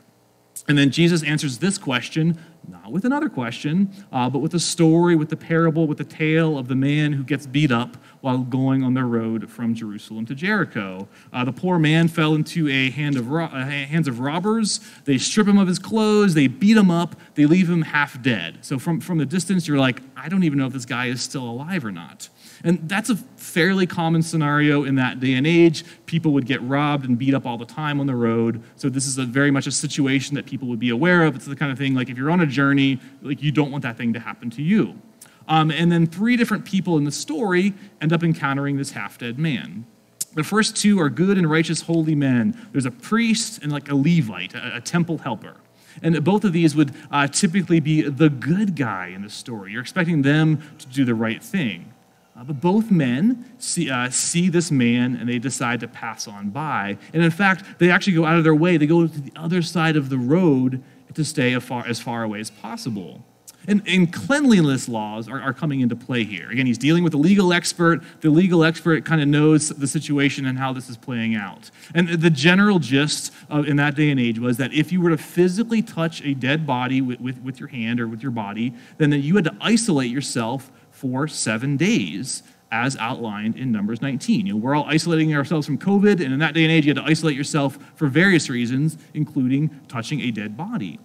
And 0.68 0.76
then 0.76 0.90
Jesus 0.90 1.22
answers 1.22 1.58
this 1.58 1.78
question 1.78 2.38
not 2.68 2.90
with 2.90 3.04
another 3.04 3.28
question, 3.28 3.92
uh, 4.10 4.28
but 4.28 4.40
with 4.40 4.54
a 4.54 4.58
story, 4.58 5.14
with 5.14 5.28
the 5.28 5.36
parable, 5.36 5.86
with 5.86 5.98
the 5.98 6.04
tale 6.04 6.58
of 6.58 6.68
the 6.68 6.74
man 6.74 7.12
who 7.12 7.22
gets 7.22 7.46
beat 7.46 7.70
up 7.70 7.96
while 8.22 8.38
going 8.38 8.82
on 8.82 8.94
the 8.94 9.04
road 9.04 9.48
from 9.48 9.74
Jerusalem 9.74 10.26
to 10.26 10.34
Jericho. 10.34 11.06
Uh, 11.32 11.44
the 11.44 11.52
poor 11.52 11.78
man 11.78 12.08
fell 12.08 12.34
into 12.34 12.68
a 12.68 12.90
hand 12.90 13.16
of 13.16 13.28
ro- 13.30 13.44
uh, 13.44 13.64
hands 13.64 14.08
of 14.08 14.18
robbers. 14.18 14.80
They 15.04 15.18
strip 15.18 15.46
him 15.46 15.58
of 15.58 15.68
his 15.68 15.78
clothes, 15.78 16.34
they 16.34 16.48
beat 16.48 16.76
him 16.76 16.90
up, 16.90 17.14
they 17.34 17.46
leave 17.46 17.70
him 17.70 17.82
half 17.82 18.20
dead. 18.20 18.58
So 18.62 18.78
from, 18.78 19.00
from 19.00 19.18
the 19.18 19.26
distance, 19.26 19.68
you're 19.68 19.78
like, 19.78 20.02
I 20.16 20.28
don't 20.28 20.42
even 20.42 20.58
know 20.58 20.66
if 20.66 20.72
this 20.72 20.86
guy 20.86 21.06
is 21.06 21.22
still 21.22 21.48
alive 21.48 21.84
or 21.84 21.92
not. 21.92 22.28
And 22.66 22.88
that's 22.88 23.10
a 23.10 23.16
fairly 23.36 23.86
common 23.86 24.22
scenario 24.22 24.82
in 24.82 24.96
that 24.96 25.20
day 25.20 25.34
and 25.34 25.46
age. 25.46 25.84
People 26.06 26.32
would 26.32 26.46
get 26.46 26.60
robbed 26.62 27.04
and 27.04 27.16
beat 27.16 27.32
up 27.32 27.46
all 27.46 27.56
the 27.56 27.64
time 27.64 28.00
on 28.00 28.08
the 28.08 28.14
road. 28.16 28.60
So 28.74 28.88
this 28.88 29.06
is 29.06 29.18
a 29.18 29.24
very 29.24 29.52
much 29.52 29.68
a 29.68 29.70
situation 29.70 30.34
that 30.34 30.46
people 30.46 30.66
would 30.66 30.80
be 30.80 30.90
aware 30.90 31.22
of. 31.22 31.36
It's 31.36 31.46
the 31.46 31.54
kind 31.54 31.70
of 31.70 31.78
thing 31.78 31.94
like 31.94 32.10
if 32.10 32.18
you're 32.18 32.30
on 32.30 32.40
a 32.40 32.46
journey, 32.46 32.98
like 33.22 33.40
you 33.40 33.52
don't 33.52 33.70
want 33.70 33.82
that 33.84 33.96
thing 33.96 34.12
to 34.14 34.18
happen 34.18 34.50
to 34.50 34.62
you. 34.62 35.00
Um, 35.46 35.70
and 35.70 35.92
then 35.92 36.08
three 36.08 36.36
different 36.36 36.64
people 36.64 36.98
in 36.98 37.04
the 37.04 37.12
story 37.12 37.72
end 38.00 38.12
up 38.12 38.24
encountering 38.24 38.78
this 38.78 38.90
half-dead 38.90 39.38
man. 39.38 39.86
The 40.34 40.42
first 40.42 40.76
two 40.76 41.00
are 41.00 41.08
good 41.08 41.38
and 41.38 41.48
righteous 41.48 41.82
holy 41.82 42.16
men. 42.16 42.68
There's 42.72 42.84
a 42.84 42.90
priest 42.90 43.62
and 43.62 43.70
like 43.70 43.88
a 43.88 43.94
Levite, 43.94 44.54
a, 44.54 44.78
a 44.78 44.80
temple 44.80 45.18
helper. 45.18 45.54
And 46.02 46.22
both 46.24 46.42
of 46.42 46.52
these 46.52 46.74
would 46.74 46.92
uh, 47.12 47.28
typically 47.28 47.78
be 47.78 48.02
the 48.02 48.28
good 48.28 48.74
guy 48.74 49.06
in 49.06 49.22
the 49.22 49.30
story. 49.30 49.70
You're 49.70 49.82
expecting 49.82 50.22
them 50.22 50.62
to 50.78 50.86
do 50.88 51.04
the 51.04 51.14
right 51.14 51.40
thing. 51.40 51.92
Uh, 52.38 52.44
but 52.44 52.60
both 52.60 52.90
men 52.90 53.50
see, 53.58 53.90
uh, 53.90 54.10
see 54.10 54.48
this 54.48 54.70
man 54.70 55.16
and 55.16 55.28
they 55.28 55.38
decide 55.38 55.80
to 55.80 55.88
pass 55.88 56.28
on 56.28 56.50
by. 56.50 56.98
And 57.14 57.22
in 57.22 57.30
fact, 57.30 57.64
they 57.78 57.90
actually 57.90 58.12
go 58.12 58.26
out 58.26 58.36
of 58.36 58.44
their 58.44 58.54
way. 58.54 58.76
They 58.76 58.86
go 58.86 59.06
to 59.06 59.20
the 59.20 59.32
other 59.36 59.62
side 59.62 59.96
of 59.96 60.10
the 60.10 60.18
road 60.18 60.82
to 61.14 61.24
stay 61.24 61.54
as 61.54 61.64
far, 61.64 61.86
as 61.86 61.98
far 61.98 62.22
away 62.22 62.40
as 62.40 62.50
possible. 62.50 63.24
And, 63.68 63.82
and 63.86 64.12
cleanliness 64.12 64.88
laws 64.88 65.28
are, 65.28 65.40
are, 65.40 65.52
coming 65.52 65.80
into 65.80 65.96
play 65.96 66.22
here. 66.22 66.48
Again, 66.50 66.66
he's 66.66 66.78
dealing 66.78 67.02
with 67.02 67.14
a 67.14 67.18
legal 67.18 67.52
expert. 67.52 68.00
The 68.20 68.30
legal 68.30 68.62
expert 68.62 69.04
kind 69.04 69.20
of 69.20 69.26
knows 69.26 69.70
the 69.70 69.88
situation 69.88 70.46
and 70.46 70.56
how 70.56 70.72
this 70.72 70.88
is 70.88 70.96
playing 70.96 71.34
out. 71.34 71.70
And 71.92 72.08
the 72.08 72.30
general 72.30 72.78
gist 72.78 73.32
of, 73.48 73.66
in 73.66 73.76
that 73.76 73.96
day 73.96 74.10
and 74.10 74.20
age 74.20 74.38
was 74.38 74.56
that 74.58 74.72
if 74.72 74.92
you 74.92 75.00
were 75.00 75.10
to 75.10 75.18
physically 75.18 75.82
touch 75.82 76.22
a 76.22 76.34
dead 76.34 76.64
body 76.64 77.00
with, 77.00 77.20
with, 77.20 77.40
with 77.42 77.58
your 77.58 77.68
hand 77.68 78.00
or 78.00 78.06
with 78.06 78.22
your 78.22 78.30
body, 78.30 78.72
then 78.98 79.10
that 79.10 79.18
you 79.18 79.34
had 79.34 79.44
to 79.46 79.56
isolate 79.60 80.10
yourself 80.10 80.70
for 80.96 81.28
seven 81.28 81.76
days, 81.76 82.42
as 82.72 82.96
outlined 82.96 83.56
in 83.56 83.70
Numbers 83.70 84.00
19. 84.00 84.46
You 84.46 84.54
know, 84.54 84.58
we're 84.58 84.74
all 84.74 84.84
isolating 84.84 85.34
ourselves 85.34 85.66
from 85.66 85.78
COVID, 85.78 86.24
and 86.24 86.32
in 86.32 86.38
that 86.38 86.54
day 86.54 86.62
and 86.62 86.72
age, 86.72 86.86
you 86.86 86.94
had 86.94 87.04
to 87.04 87.08
isolate 87.08 87.36
yourself 87.36 87.78
for 87.94 88.08
various 88.08 88.48
reasons, 88.48 88.96
including 89.14 89.68
touching 89.88 90.20
a 90.20 90.30
dead 90.30 90.56
body. 90.56 90.98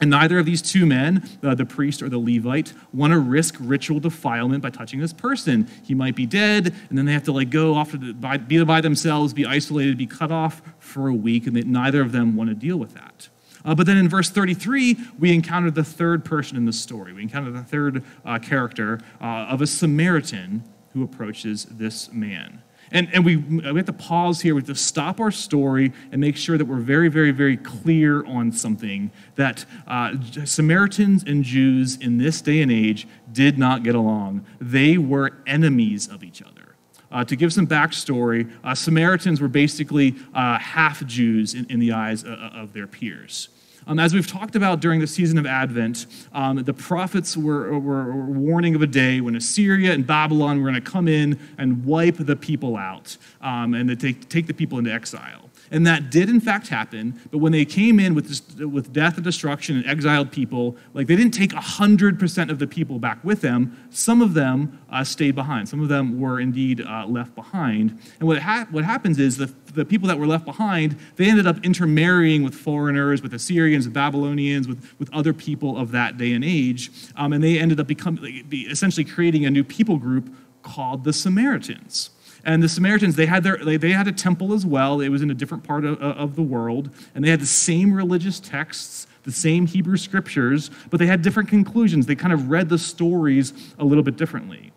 And 0.00 0.10
neither 0.10 0.38
of 0.38 0.46
these 0.46 0.60
two 0.60 0.84
men, 0.84 1.28
uh, 1.42 1.54
the 1.54 1.64
priest 1.64 2.02
or 2.02 2.08
the 2.08 2.18
Levite, 2.18 2.72
want 2.92 3.12
to 3.12 3.18
risk 3.18 3.56
ritual 3.60 4.00
defilement 4.00 4.62
by 4.62 4.70
touching 4.70 5.00
this 5.00 5.12
person. 5.12 5.68
He 5.84 5.94
might 5.94 6.16
be 6.16 6.26
dead, 6.26 6.74
and 6.88 6.98
then 6.98 7.04
they 7.04 7.12
have 7.12 7.24
to 7.24 7.32
like 7.32 7.50
go 7.50 7.74
off 7.74 7.92
to 7.92 7.98
the, 7.98 8.12
by, 8.12 8.38
be 8.38 8.62
by 8.64 8.80
themselves, 8.80 9.32
be 9.32 9.46
isolated, 9.46 9.96
be 9.96 10.06
cut 10.06 10.30
off 10.30 10.62
for 10.78 11.08
a 11.08 11.14
week, 11.14 11.46
and 11.46 11.56
they, 11.56 11.62
neither 11.62 12.00
of 12.00 12.12
them 12.12 12.36
want 12.36 12.50
to 12.50 12.54
deal 12.54 12.78
with 12.78 12.94
that. 12.94 13.28
Uh, 13.66 13.74
but 13.74 13.84
then 13.84 13.96
in 13.96 14.08
verse 14.08 14.30
33, 14.30 14.96
we 15.18 15.34
encounter 15.34 15.70
the 15.70 15.84
third 15.84 16.24
person 16.24 16.56
in 16.56 16.64
the 16.64 16.72
story. 16.72 17.12
We 17.12 17.22
encounter 17.22 17.50
the 17.50 17.64
third 17.64 18.04
uh, 18.24 18.38
character 18.38 19.00
uh, 19.20 19.48
of 19.50 19.60
a 19.60 19.66
Samaritan 19.66 20.62
who 20.94 21.02
approaches 21.02 21.66
this 21.66 22.10
man. 22.12 22.62
And, 22.92 23.08
and 23.12 23.24
we, 23.24 23.36
we 23.36 23.62
have 23.64 23.86
to 23.86 23.92
pause 23.92 24.40
here. 24.40 24.54
We 24.54 24.60
have 24.60 24.68
to 24.68 24.74
stop 24.76 25.18
our 25.20 25.32
story 25.32 25.92
and 26.12 26.20
make 26.20 26.36
sure 26.36 26.56
that 26.56 26.64
we're 26.64 26.76
very, 26.76 27.08
very, 27.08 27.32
very 27.32 27.56
clear 27.56 28.24
on 28.24 28.52
something 28.52 29.10
that 29.34 29.64
uh, 29.88 30.14
Samaritans 30.44 31.24
and 31.24 31.42
Jews 31.42 31.96
in 31.96 32.18
this 32.18 32.40
day 32.40 32.62
and 32.62 32.70
age 32.70 33.08
did 33.32 33.58
not 33.58 33.82
get 33.82 33.96
along. 33.96 34.46
They 34.60 34.98
were 34.98 35.32
enemies 35.46 36.06
of 36.06 36.22
each 36.22 36.40
other. 36.40 36.76
Uh, 37.10 37.24
to 37.24 37.36
give 37.36 37.52
some 37.52 37.66
backstory, 37.66 38.50
uh, 38.64 38.74
Samaritans 38.74 39.40
were 39.40 39.48
basically 39.48 40.14
uh, 40.34 40.58
half 40.58 41.04
Jews 41.06 41.54
in, 41.54 41.66
in 41.66 41.80
the 41.80 41.92
eyes 41.92 42.22
of, 42.22 42.30
uh, 42.30 42.50
of 42.54 42.72
their 42.72 42.86
peers. 42.86 43.48
Um, 43.88 44.00
as 44.00 44.12
we've 44.12 44.26
talked 44.26 44.56
about 44.56 44.80
during 44.80 44.98
the 44.98 45.06
season 45.06 45.38
of 45.38 45.46
Advent, 45.46 46.06
um, 46.32 46.56
the 46.64 46.74
prophets 46.74 47.36
were, 47.36 47.78
were, 47.78 48.12
warning 48.16 48.74
of 48.74 48.82
a 48.82 48.86
day 48.86 49.20
when 49.20 49.36
Assyria 49.36 49.92
and 49.92 50.04
Babylon 50.04 50.60
were 50.60 50.68
going 50.68 50.82
to 50.82 50.90
come 50.90 51.06
in 51.06 51.38
and 51.56 51.84
wipe 51.84 52.16
the 52.16 52.34
people 52.34 52.76
out 52.76 53.16
um, 53.40 53.74
and 53.74 53.98
take, 54.00 54.28
take 54.28 54.48
the 54.48 54.54
people 54.54 54.78
into 54.78 54.92
exile. 54.92 55.45
And 55.70 55.86
that 55.86 56.10
did, 56.10 56.28
in 56.28 56.40
fact, 56.40 56.68
happen. 56.68 57.20
But 57.30 57.38
when 57.38 57.52
they 57.52 57.64
came 57.64 57.98
in 57.98 58.14
with, 58.14 58.28
this, 58.28 58.42
with 58.66 58.92
death 58.92 59.16
and 59.16 59.24
destruction 59.24 59.76
and 59.76 59.86
exiled 59.86 60.30
people, 60.30 60.76
like 60.94 61.06
they 61.06 61.16
didn't 61.16 61.34
take 61.34 61.50
100% 61.50 62.50
of 62.50 62.58
the 62.58 62.66
people 62.66 62.98
back 62.98 63.22
with 63.24 63.40
them. 63.40 63.76
Some 63.90 64.22
of 64.22 64.34
them 64.34 64.80
uh, 64.90 65.04
stayed 65.04 65.34
behind. 65.34 65.68
Some 65.68 65.80
of 65.80 65.88
them 65.88 66.20
were 66.20 66.40
indeed 66.40 66.80
uh, 66.80 67.06
left 67.06 67.34
behind. 67.34 67.98
And 68.20 68.28
what, 68.28 68.38
ha- 68.38 68.66
what 68.70 68.84
happens 68.84 69.18
is 69.18 69.36
the, 69.36 69.52
the 69.74 69.84
people 69.84 70.08
that 70.08 70.18
were 70.18 70.26
left 70.26 70.44
behind, 70.44 70.96
they 71.16 71.28
ended 71.28 71.46
up 71.46 71.64
intermarrying 71.64 72.42
with 72.42 72.54
foreigners, 72.54 73.22
with 73.22 73.34
Assyrians, 73.34 73.86
with 73.86 73.94
Babylonians, 73.94 74.68
with, 74.68 74.94
with 74.98 75.12
other 75.12 75.32
people 75.32 75.76
of 75.76 75.90
that 75.92 76.16
day 76.16 76.32
and 76.32 76.44
age. 76.44 76.90
Um, 77.16 77.32
and 77.32 77.42
they 77.42 77.58
ended 77.58 77.80
up 77.80 77.86
becoming, 77.86 78.46
essentially 78.52 79.04
creating 79.04 79.44
a 79.46 79.50
new 79.50 79.64
people 79.64 79.96
group 79.98 80.32
called 80.62 81.04
the 81.04 81.12
Samaritans. 81.12 82.10
And 82.46 82.62
the 82.62 82.68
Samaritans, 82.68 83.16
they 83.16 83.26
had, 83.26 83.42
their, 83.42 83.56
they, 83.56 83.76
they 83.76 83.90
had 83.90 84.06
a 84.06 84.12
temple 84.12 84.54
as 84.54 84.64
well. 84.64 85.00
It 85.00 85.08
was 85.08 85.20
in 85.20 85.30
a 85.32 85.34
different 85.34 85.64
part 85.64 85.84
of, 85.84 86.00
of 86.00 86.36
the 86.36 86.42
world. 86.42 86.90
And 87.12 87.24
they 87.24 87.28
had 87.28 87.40
the 87.40 87.44
same 87.44 87.92
religious 87.92 88.38
texts, 88.38 89.08
the 89.24 89.32
same 89.32 89.66
Hebrew 89.66 89.96
scriptures, 89.96 90.70
but 90.88 90.98
they 90.98 91.06
had 91.06 91.22
different 91.22 91.48
conclusions. 91.48 92.06
They 92.06 92.14
kind 92.14 92.32
of 92.32 92.48
read 92.48 92.68
the 92.68 92.78
stories 92.78 93.52
a 93.80 93.84
little 93.84 94.04
bit 94.04 94.16
differently. 94.16 94.72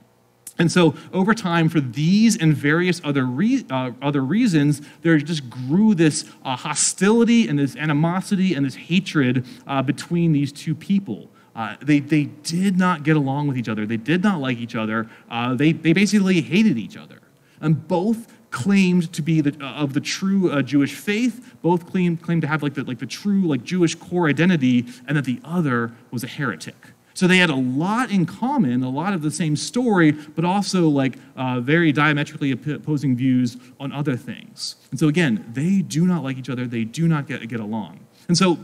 And 0.58 0.70
so, 0.70 0.96
over 1.14 1.34
time, 1.34 1.70
for 1.70 1.80
these 1.80 2.36
and 2.36 2.54
various 2.54 3.00
other, 3.06 3.24
re- 3.24 3.66
uh, 3.70 3.92
other 4.02 4.22
reasons, 4.22 4.82
there 5.04 5.18
just 5.20 5.50
grew 5.50 5.96
this 5.96 6.26
uh, 6.44 6.58
hostility 6.58 7.48
and 7.48 7.58
this 7.58 7.78
animosity 7.78 8.56
and 8.56 8.66
this 8.66 8.76
hatred 8.76 9.46
uh, 9.68 9.82
between 9.84 10.34
these 10.34 10.52
two 10.52 10.76
people. 10.76 11.30
Uh, 11.56 11.78
they, 11.82 12.00
they 12.00 12.26
did 12.26 12.78
not 12.78 13.04
get 13.04 13.16
along 13.16 13.48
with 13.48 13.58
each 13.58 13.70
other. 13.70 13.86
They 13.86 13.96
did 13.96 14.22
not 14.22 14.42
like 14.42 14.58
each 14.58 14.76
other. 14.76 15.10
Uh, 15.30 15.54
they, 15.54 15.72
they 15.72 15.94
basically 15.94 16.42
hated 16.42 16.78
each 16.78 16.98
other. 16.98 17.19
And 17.62 17.88
both 17.88 18.34
claimed 18.52 19.12
to 19.14 19.22
be 19.22 19.42
the, 19.42 19.56
uh, 19.64 19.74
of 19.74 19.94
the 19.94 20.02
true 20.02 20.52
uh, 20.52 20.62
Jewish 20.62 20.96
faith. 20.96 21.56
Both 21.62 21.90
claimed, 21.90 22.22
claimed 22.22 22.42
to 22.42 22.48
have 22.48 22.64
like 22.64 22.74
the, 22.74 22.84
like 22.84 23.00
the 23.00 23.06
true 23.06 23.42
like 23.42 23.64
Jewish 23.64 23.96
core 23.96 24.28
identity, 24.28 24.86
and 25.08 25.18
that 25.18 25.26
the 25.26 25.40
other 25.44 25.92
was 26.12 26.24
a 26.24 26.28
heretic. 26.28 26.76
So 27.14 27.28
they 27.28 27.38
had 27.38 27.50
a 27.50 27.56
lot 27.56 28.12
in 28.12 28.26
common, 28.26 28.82
a 28.82 28.90
lot 28.90 29.14
of 29.14 29.22
the 29.22 29.32
same 29.32 29.58
story, 29.58 30.12
but 30.12 30.46
also 30.46 30.88
like 30.88 31.18
uh, 31.36 31.60
very 31.60 31.92
diametrically 31.92 32.52
opposing 32.52 33.18
views 33.18 33.58
on 33.78 33.92
other 33.92 34.16
things. 34.16 34.76
And 34.92 35.00
so 35.00 35.10
again, 35.10 35.46
they 35.52 35.82
do 35.82 36.06
not 36.06 36.24
like 36.24 36.38
each 36.38 36.50
other. 36.50 36.66
They 36.66 36.86
do 36.86 37.10
not 37.10 37.28
get, 37.28 37.46
get 37.50 37.60
along. 37.60 38.00
And 38.30 38.38
so 38.38 38.58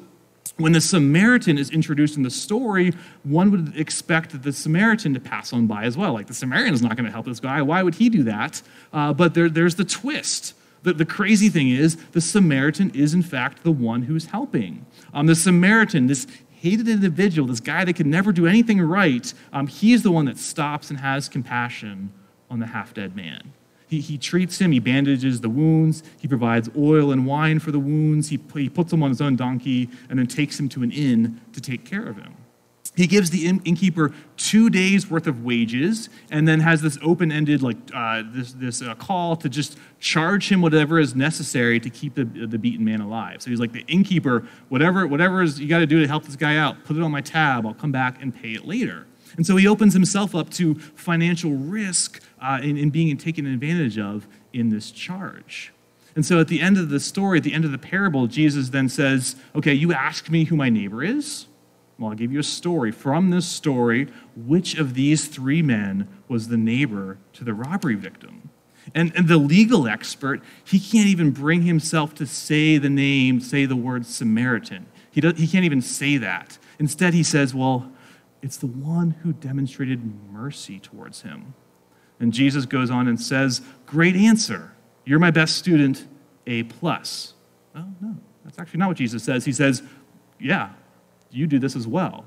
when 0.57 0.71
the 0.71 0.81
Samaritan 0.81 1.57
is 1.57 1.69
introduced 1.69 2.15
in 2.15 2.23
the 2.23 2.29
story, 2.29 2.93
one 3.23 3.51
would 3.51 3.77
expect 3.77 4.41
the 4.41 4.53
Samaritan 4.53 5.13
to 5.13 5.19
pass 5.19 5.51
on 5.51 5.67
by 5.67 5.83
as 5.83 5.97
well. 5.97 6.13
Like, 6.13 6.27
the 6.27 6.33
Samaritan 6.33 6.73
is 6.73 6.81
not 6.81 6.95
going 6.95 7.05
to 7.05 7.11
help 7.11 7.25
this 7.25 7.39
guy. 7.39 7.61
Why 7.61 7.83
would 7.83 7.95
he 7.95 8.09
do 8.09 8.23
that? 8.23 8.61
Uh, 8.93 9.13
but 9.13 9.33
there, 9.33 9.49
there's 9.49 9.75
the 9.75 9.83
twist. 9.83 10.53
The, 10.83 10.93
the, 10.93 11.05
crazy 11.05 11.49
thing 11.49 11.69
is, 11.69 11.97
the 12.11 12.21
Samaritan 12.21 12.91
is, 12.91 13.13
in 13.13 13.23
fact, 13.23 13.63
the 13.63 13.71
one 13.71 14.03
who's 14.03 14.27
helping. 14.27 14.85
Um, 15.13 15.25
the 15.25 15.35
Samaritan, 15.35 16.07
this 16.07 16.27
hated 16.51 16.87
individual, 16.87 17.47
this 17.47 17.59
guy 17.59 17.83
that 17.83 17.93
could 17.93 18.05
never 18.05 18.31
do 18.31 18.47
anything 18.47 18.79
right, 18.79 19.33
um, 19.51 19.67
he 19.67 19.93
is 19.93 20.03
the 20.03 20.11
one 20.11 20.25
that 20.25 20.37
stops 20.37 20.89
and 20.89 20.99
has 20.99 21.27
compassion 21.27 22.13
on 22.49 22.59
the 22.59 22.67
half 22.67 22.93
dead 22.93 23.15
man. 23.15 23.51
He, 23.95 24.01
he 24.01 24.17
treats 24.17 24.59
him, 24.59 24.73
he 24.73 24.79
bandages 24.79 25.39
the 25.39 25.49
wounds, 25.49 26.03
he 26.19 26.27
provides 26.27 26.69
oil 26.77 27.13
and 27.13 27.25
wine 27.25 27.59
for 27.59 27.71
the 27.71 27.79
wounds, 27.79 28.27
he, 28.27 28.39
he 28.53 28.67
puts 28.67 28.91
him 28.91 29.01
on 29.01 29.09
his 29.09 29.21
own 29.21 29.37
donkey, 29.37 29.89
and 30.09 30.19
then 30.19 30.27
takes 30.27 30.59
him 30.59 30.67
to 30.69 30.83
an 30.83 30.91
inn 30.91 31.39
to 31.53 31.61
take 31.61 31.85
care 31.85 32.05
of 32.05 32.17
him. 32.17 32.35
He 32.97 33.07
gives 33.07 33.29
the 33.29 33.47
innkeeper 33.47 34.13
two 34.35 34.69
days 34.69 35.09
worth 35.09 35.27
of 35.27 35.43
wages, 35.43 36.09
and 36.29 36.45
then 36.45 36.59
has 36.59 36.81
this 36.81 36.97
open-ended 37.01 37.61
like 37.61 37.77
uh, 37.93 38.23
this 38.27 38.53
this 38.53 38.81
uh, 38.81 38.95
call 38.95 39.35
to 39.37 39.49
just 39.49 39.77
charge 39.99 40.49
him 40.49 40.61
whatever 40.61 40.99
is 40.99 41.13
necessary 41.13 41.79
to 41.79 41.89
keep 41.89 42.15
the, 42.15 42.23
the 42.23 42.57
beaten 42.57 42.85
man 42.85 43.01
alive. 43.01 43.41
So 43.41 43.49
he's 43.49 43.59
like 43.59 43.73
the 43.73 43.85
innkeeper, 43.87 44.45
whatever 44.69 45.07
whatever 45.07 45.41
is 45.41 45.59
you 45.59 45.67
got 45.67 45.79
to 45.79 45.85
do 45.85 46.01
to 46.01 46.07
help 46.07 46.23
this 46.23 46.37
guy 46.37 46.57
out, 46.57 46.83
put 46.85 46.95
it 46.95 47.03
on 47.03 47.11
my 47.11 47.21
tab. 47.21 47.65
I'll 47.65 47.73
come 47.73 47.91
back 47.91 48.21
and 48.21 48.33
pay 48.33 48.51
it 48.51 48.65
later. 48.65 49.07
And 49.37 49.45
so 49.45 49.55
he 49.55 49.67
opens 49.67 49.93
himself 49.93 50.35
up 50.35 50.49
to 50.51 50.75
financial 50.75 51.51
risk 51.51 52.21
uh, 52.41 52.59
in, 52.61 52.77
in 52.77 52.89
being 52.89 53.15
taken 53.17 53.45
advantage 53.45 53.97
of 53.97 54.27
in 54.53 54.69
this 54.69 54.91
charge. 54.91 55.73
And 56.15 56.25
so 56.25 56.39
at 56.39 56.47
the 56.47 56.61
end 56.61 56.77
of 56.77 56.89
the 56.89 56.99
story, 56.99 57.39
at 57.39 57.43
the 57.43 57.53
end 57.53 57.65
of 57.65 57.71
the 57.71 57.77
parable, 57.77 58.27
Jesus 58.27 58.69
then 58.69 58.87
says, 58.87 59.35
Okay, 59.53 59.73
you 59.73 59.93
ask 59.93 60.29
me 60.29 60.45
who 60.45 60.55
my 60.55 60.69
neighbor 60.69 61.03
is? 61.03 61.47
Well, 61.97 62.09
I'll 62.09 62.15
give 62.15 62.31
you 62.31 62.39
a 62.39 62.43
story. 62.43 62.91
From 62.91 63.29
this 63.29 63.47
story, 63.47 64.07
which 64.35 64.77
of 64.77 64.93
these 64.93 65.27
three 65.27 65.61
men 65.61 66.07
was 66.27 66.47
the 66.47 66.57
neighbor 66.57 67.17
to 67.33 67.43
the 67.43 67.53
robbery 67.53 67.95
victim? 67.95 68.49
And, 68.93 69.13
and 69.15 69.27
the 69.27 69.37
legal 69.37 69.87
expert, 69.87 70.41
he 70.63 70.79
can't 70.79 71.07
even 71.07 71.31
bring 71.31 71.63
himself 71.63 72.13
to 72.15 72.27
say 72.27 72.77
the 72.77 72.89
name, 72.89 73.39
say 73.39 73.65
the 73.65 73.75
word 73.75 74.05
Samaritan. 74.05 74.85
He, 75.09 75.21
does, 75.21 75.37
he 75.37 75.47
can't 75.47 75.65
even 75.65 75.81
say 75.81 76.17
that. 76.17 76.57
Instead, 76.77 77.13
he 77.13 77.23
says, 77.23 77.55
Well, 77.55 77.91
it's 78.45 78.57
the 78.57 78.67
one 78.67 79.09
who 79.23 79.33
demonstrated 79.33 79.99
mercy 80.31 80.79
towards 80.79 81.23
him. 81.23 81.55
And 82.19 82.31
Jesus 82.31 82.67
goes 82.67 82.91
on 82.91 83.07
and 83.07 83.19
says, 83.19 83.63
Great 83.87 84.15
answer. 84.15 84.71
You're 85.03 85.17
my 85.17 85.31
best 85.31 85.55
student, 85.55 86.05
A 86.45 86.61
plus. 86.61 87.33
Oh, 87.75 87.87
no, 87.99 88.15
that's 88.43 88.59
actually 88.59 88.77
not 88.77 88.89
what 88.89 88.97
Jesus 88.97 89.23
says. 89.23 89.45
He 89.45 89.51
says, 89.51 89.81
Yeah, 90.39 90.69
you 91.31 91.47
do 91.47 91.57
this 91.57 91.75
as 91.75 91.87
well. 91.87 92.25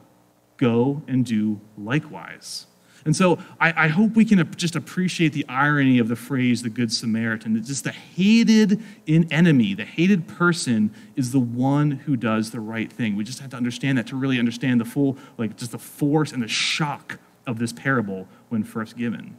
Go 0.56 1.04
and 1.06 1.24
do 1.24 1.60
likewise. 1.76 2.66
And 3.08 3.16
so 3.16 3.38
I, 3.58 3.86
I, 3.86 3.88
hope 3.88 4.16
we 4.16 4.26
can 4.26 4.54
just 4.56 4.76
appreciate 4.76 5.32
the 5.32 5.46
irony 5.48 5.98
of 5.98 6.08
the 6.08 6.14
phrase 6.14 6.62
the 6.62 6.68
Good 6.68 6.92
Samaritan. 6.92 7.54
That 7.54 7.64
just 7.64 7.84
the 7.84 7.90
hated 7.90 8.82
enemy, 9.06 9.72
the 9.72 9.86
hated 9.86 10.28
person 10.28 10.94
is 11.16 11.32
the 11.32 11.40
one 11.40 11.90
who 11.92 12.18
does 12.18 12.50
the 12.50 12.60
right 12.60 12.92
thing. 12.92 13.16
We 13.16 13.24
just 13.24 13.38
have 13.38 13.48
to 13.52 13.56
understand 13.56 13.96
that 13.96 14.08
to 14.08 14.16
really 14.16 14.38
understand 14.38 14.78
the 14.78 14.84
full, 14.84 15.16
like 15.38 15.56
just 15.56 15.70
the 15.72 15.78
force 15.78 16.32
and 16.32 16.42
the 16.42 16.48
shock 16.48 17.18
of 17.46 17.58
this 17.58 17.72
parable 17.72 18.28
when 18.50 18.62
first 18.62 18.94
given. 18.94 19.38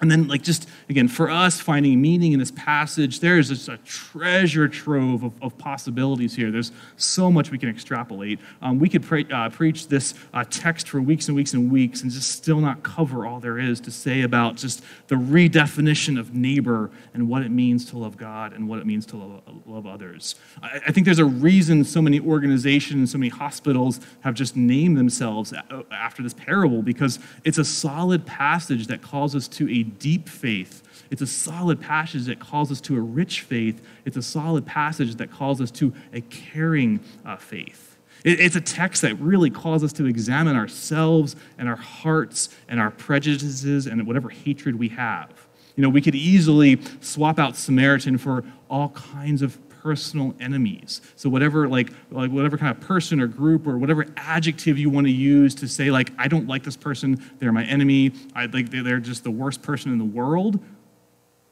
And 0.00 0.10
then, 0.10 0.28
like, 0.28 0.42
just 0.42 0.68
again, 0.90 1.08
for 1.08 1.30
us 1.30 1.58
finding 1.58 2.00
meaning 2.02 2.32
in 2.32 2.38
this 2.38 2.50
passage, 2.50 3.20
there 3.20 3.38
is 3.38 3.48
just 3.48 3.68
a 3.68 3.78
treasure 3.78 4.68
trove 4.68 5.22
of, 5.22 5.32
of 5.42 5.56
possibilities 5.56 6.36
here. 6.36 6.50
There's 6.50 6.70
so 6.96 7.30
much 7.30 7.50
we 7.50 7.56
can 7.56 7.70
extrapolate. 7.70 8.38
Um, 8.60 8.78
we 8.78 8.90
could 8.90 9.32
uh, 9.32 9.48
preach 9.48 9.88
this 9.88 10.12
uh, 10.34 10.44
text 10.50 10.88
for 10.90 11.00
weeks 11.00 11.28
and 11.28 11.36
weeks 11.36 11.54
and 11.54 11.72
weeks 11.72 12.02
and 12.02 12.10
just 12.10 12.30
still 12.30 12.60
not 12.60 12.82
cover 12.82 13.26
all 13.26 13.40
there 13.40 13.58
is 13.58 13.80
to 13.80 13.90
say 13.90 14.20
about 14.20 14.56
just 14.56 14.82
the 15.08 15.14
redefinition 15.14 16.20
of 16.20 16.34
neighbor 16.34 16.90
and 17.14 17.26
what 17.26 17.40
it 17.40 17.50
means 17.50 17.86
to 17.86 17.98
love 17.98 18.18
God 18.18 18.52
and 18.52 18.68
what 18.68 18.78
it 18.78 18.86
means 18.86 19.06
to 19.06 19.16
love, 19.16 19.42
love 19.64 19.86
others. 19.86 20.34
I, 20.62 20.80
I, 20.86 20.92
think 20.92 21.06
there's 21.06 21.18
a 21.18 21.24
reason 21.24 21.84
so 21.84 22.02
many 22.02 22.20
organizations, 22.20 23.12
so 23.12 23.18
many 23.18 23.30
hospitals 23.30 24.00
have 24.20 24.34
just 24.34 24.56
named 24.56 24.98
themselves 24.98 25.54
after 25.90 26.22
this 26.22 26.34
parable 26.34 26.82
because 26.82 27.18
it's 27.44 27.58
a 27.58 27.64
solid 27.64 28.26
passage 28.26 28.88
that 28.88 29.00
calls 29.00 29.34
us 29.34 29.48
to 29.48 29.70
a 29.70 29.85
deep 29.86 30.28
faith. 30.28 30.82
It's 31.10 31.22
a 31.22 31.26
solid 31.26 31.80
passage 31.80 32.26
that 32.26 32.40
calls 32.40 32.70
us 32.70 32.80
to 32.82 32.96
a 32.96 33.00
rich 33.00 33.42
faith. 33.42 33.82
It's 34.04 34.16
a 34.16 34.22
solid 34.22 34.66
passage 34.66 35.14
that 35.16 35.30
calls 35.30 35.60
us 35.60 35.70
to 35.72 35.92
a 36.12 36.20
caring 36.22 37.00
uh, 37.24 37.36
faith. 37.36 37.96
It, 38.24 38.40
it's 38.40 38.56
a 38.56 38.60
text 38.60 39.02
that 39.02 39.14
really 39.20 39.50
calls 39.50 39.84
us 39.84 39.92
to 39.94 40.06
examine 40.06 40.56
ourselves 40.56 41.36
and 41.58 41.68
our 41.68 41.76
hearts 41.76 42.48
and 42.68 42.80
our 42.80 42.90
prejudices 42.90 43.86
and 43.86 44.06
whatever 44.06 44.28
hatred 44.28 44.76
we 44.78 44.88
have. 44.88 45.30
You 45.76 45.82
know, 45.82 45.90
we 45.90 46.00
could 46.00 46.14
easily 46.14 46.80
swap 47.00 47.38
out 47.38 47.54
Samaritan 47.54 48.18
for 48.18 48.44
all 48.70 48.88
kinds 48.90 49.42
of 49.42 49.65
personal 49.86 50.34
enemies. 50.40 51.00
So 51.14 51.30
whatever 51.30 51.68
like, 51.68 51.92
like 52.10 52.32
whatever 52.32 52.58
kind 52.58 52.76
of 52.76 52.82
person 52.82 53.20
or 53.20 53.28
group 53.28 53.68
or 53.68 53.78
whatever 53.78 54.04
adjective 54.16 54.76
you 54.78 54.90
want 54.90 55.06
to 55.06 55.12
use 55.12 55.54
to 55.54 55.68
say 55.68 55.92
like 55.92 56.10
I 56.18 56.26
don't 56.26 56.48
like 56.48 56.64
this 56.64 56.76
person, 56.76 57.22
they're 57.38 57.52
my 57.52 57.62
enemy, 57.62 58.10
I 58.34 58.46
like 58.46 58.70
they're 58.70 58.98
just 58.98 59.22
the 59.22 59.30
worst 59.30 59.62
person 59.62 59.92
in 59.92 59.98
the 59.98 60.04
world, 60.04 60.58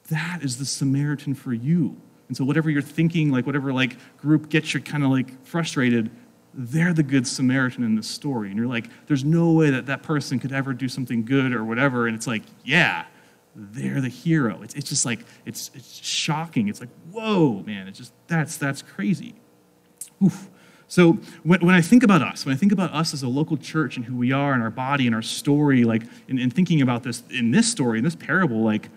that 0.09 0.41
is 0.43 0.59
the 0.59 0.65
Samaritan 0.65 1.37
for 1.37 1.53
you. 1.53 1.97
And 2.27 2.37
so 2.37 2.45
whatever 2.45 2.71
you're 2.71 2.83
thinking, 2.83 3.31
like 3.31 3.47
whatever 3.47 3.73
like 3.73 3.99
group 4.17 4.49
gets 4.49 4.75
you 4.75 4.81
kind 4.81 5.05
of 5.05 5.11
like 5.11 5.47
frustrated, 5.47 6.11
they're 6.55 6.93
the 6.93 7.05
good 7.05 7.29
Samaritan 7.29 7.85
in 7.85 7.95
this 7.95 8.09
story. 8.09 8.49
And 8.49 8.59
you're 8.59 8.67
like, 8.67 8.89
there's 9.07 9.25
no 9.25 9.53
way 9.53 9.71
that 9.71 9.87
that 9.87 10.03
person 10.03 10.41
could 10.41 10.51
ever 10.51 10.73
do 10.73 10.89
something 10.89 11.25
good 11.25 11.53
or 11.53 11.63
whatever. 11.65 12.09
And 12.09 12.17
it's 12.17 12.27
like, 12.27 12.43
yeah, 12.65 13.05
they're 13.55 14.01
the 14.01 14.09
hero. 14.09 14.63
It's, 14.63 14.75
it's 14.75 14.89
just 14.89 15.05
like, 15.05 15.21
it's, 15.47 15.71
it's 15.75 16.05
shocking. 16.05 16.69
It's 16.69 16.81
like, 16.81 16.91
whoa, 17.11 17.63
man, 17.67 17.89
it's 17.89 17.99
just, 17.99 18.13
that's, 18.27 18.57
that's 18.57 18.83
crazy. 18.83 19.35
Oof. 20.23 20.49
So 20.89 21.15
when, 21.43 21.61
when 21.61 21.75
I 21.75 21.81
think 21.81 22.03
about 22.03 22.23
us, 22.23 22.45
when 22.45 22.55
I 22.55 22.59
think 22.59 22.73
about 22.73 22.93
us 22.93 23.15
as 23.15 23.23
a 23.23 23.29
local 23.29 23.57
church 23.57 23.97
and 23.97 24.05
who 24.05 24.17
we 24.17 24.33
are 24.33 24.53
and 24.53 24.63
our 24.63 24.71
body 24.71 25.07
and 25.07 25.15
our 25.15 25.23
story, 25.23 25.85
like, 25.85 26.03
in, 26.29 26.39
in 26.39 26.51
thinking 26.51 26.83
about 26.83 27.03
this 27.03 27.23
in 27.31 27.51
this 27.51 27.71
story, 27.71 27.99
in 27.99 28.05
this 28.05 28.17
parable, 28.17 28.63
like, 28.63 28.89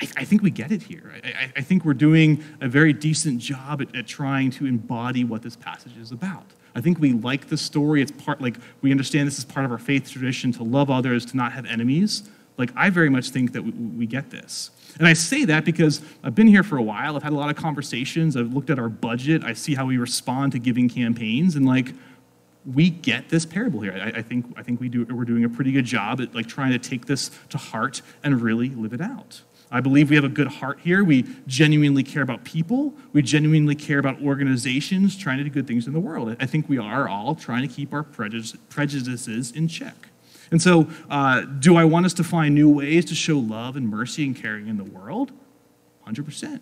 I, 0.00 0.08
I 0.18 0.24
think 0.24 0.42
we 0.42 0.50
get 0.50 0.72
it 0.72 0.82
here. 0.82 1.12
I, 1.24 1.52
I, 1.56 1.60
think 1.62 1.84
we're 1.84 1.94
doing 1.94 2.44
a 2.60 2.68
very 2.68 2.92
decent 2.92 3.40
job 3.40 3.82
at, 3.82 3.94
at 3.96 4.06
trying 4.06 4.50
to 4.52 4.66
embody 4.66 5.24
what 5.24 5.42
this 5.42 5.56
passage 5.56 5.96
is 5.96 6.12
about. 6.12 6.44
I 6.74 6.80
think 6.80 7.00
we 7.00 7.12
like 7.12 7.48
the 7.48 7.56
story. 7.56 8.02
It's 8.02 8.12
part, 8.12 8.40
like, 8.40 8.56
we 8.82 8.90
understand 8.90 9.26
this 9.26 9.38
is 9.38 9.44
part 9.44 9.64
of 9.64 9.72
our 9.72 9.78
faith 9.78 10.10
tradition 10.10 10.52
to 10.52 10.62
love 10.62 10.90
others, 10.90 11.24
to 11.26 11.36
not 11.36 11.52
have 11.52 11.64
enemies. 11.64 12.28
Like, 12.58 12.72
I 12.76 12.90
very 12.90 13.10
much 13.10 13.30
think 13.30 13.52
that 13.52 13.62
we, 13.62 13.70
we 13.70 14.06
get 14.06 14.30
this. 14.30 14.70
And 14.98 15.06
I 15.06 15.12
say 15.12 15.44
that 15.44 15.64
because 15.64 16.00
I've 16.24 16.34
been 16.34 16.46
here 16.46 16.62
for 16.62 16.78
a 16.78 16.82
while. 16.82 17.16
I've 17.16 17.22
had 17.22 17.32
a 17.32 17.36
lot 17.36 17.50
of 17.50 17.56
conversations. 17.56 18.36
I've 18.36 18.52
looked 18.54 18.70
at 18.70 18.78
our 18.78 18.88
budget. 18.88 19.44
I 19.44 19.52
see 19.52 19.74
how 19.74 19.86
we 19.86 19.98
respond 19.98 20.52
to 20.52 20.58
giving 20.58 20.88
campaigns. 20.88 21.54
And, 21.54 21.66
like, 21.66 21.92
we 22.66 22.90
get 22.90 23.28
this 23.28 23.46
parable 23.46 23.80
here. 23.80 23.92
I, 23.92 24.18
I, 24.18 24.22
think, 24.22 24.46
I 24.56 24.62
think 24.62 24.80
we 24.80 24.88
do, 24.88 25.04
we're 25.04 25.24
doing 25.24 25.44
a 25.44 25.48
pretty 25.48 25.72
good 25.72 25.84
job 25.84 26.20
at 26.20 26.34
like 26.34 26.46
trying 26.46 26.72
to 26.72 26.78
take 26.78 27.06
this 27.06 27.30
to 27.50 27.58
heart 27.58 28.02
and 28.24 28.40
really 28.40 28.70
live 28.70 28.92
it 28.92 29.00
out. 29.00 29.42
I 29.70 29.80
believe 29.80 30.10
we 30.10 30.16
have 30.16 30.24
a 30.24 30.28
good 30.28 30.46
heart 30.46 30.80
here. 30.80 31.02
We 31.02 31.24
genuinely 31.46 32.02
care 32.02 32.22
about 32.22 32.44
people. 32.44 32.94
We 33.12 33.22
genuinely 33.22 33.74
care 33.74 33.98
about 33.98 34.20
organizations 34.22 35.16
trying 35.16 35.38
to 35.38 35.44
do 35.44 35.50
good 35.50 35.66
things 35.66 35.86
in 35.86 35.92
the 35.92 36.00
world. 36.00 36.36
I 36.38 36.46
think 36.46 36.68
we 36.68 36.78
are 36.78 37.08
all 37.08 37.34
trying 37.34 37.66
to 37.66 37.72
keep 37.72 37.92
our 37.92 38.04
prejudices 38.04 39.50
in 39.52 39.68
check. 39.68 40.08
And 40.50 40.62
so, 40.62 40.88
uh, 41.10 41.42
do 41.42 41.76
I 41.76 41.84
want 41.84 42.06
us 42.06 42.14
to 42.14 42.24
find 42.24 42.54
new 42.54 42.68
ways 42.68 43.04
to 43.06 43.14
show 43.14 43.38
love 43.38 43.76
and 43.76 43.88
mercy 43.88 44.24
and 44.24 44.36
caring 44.36 44.68
in 44.68 44.76
the 44.76 44.84
world? 44.84 45.32
100%. 46.06 46.60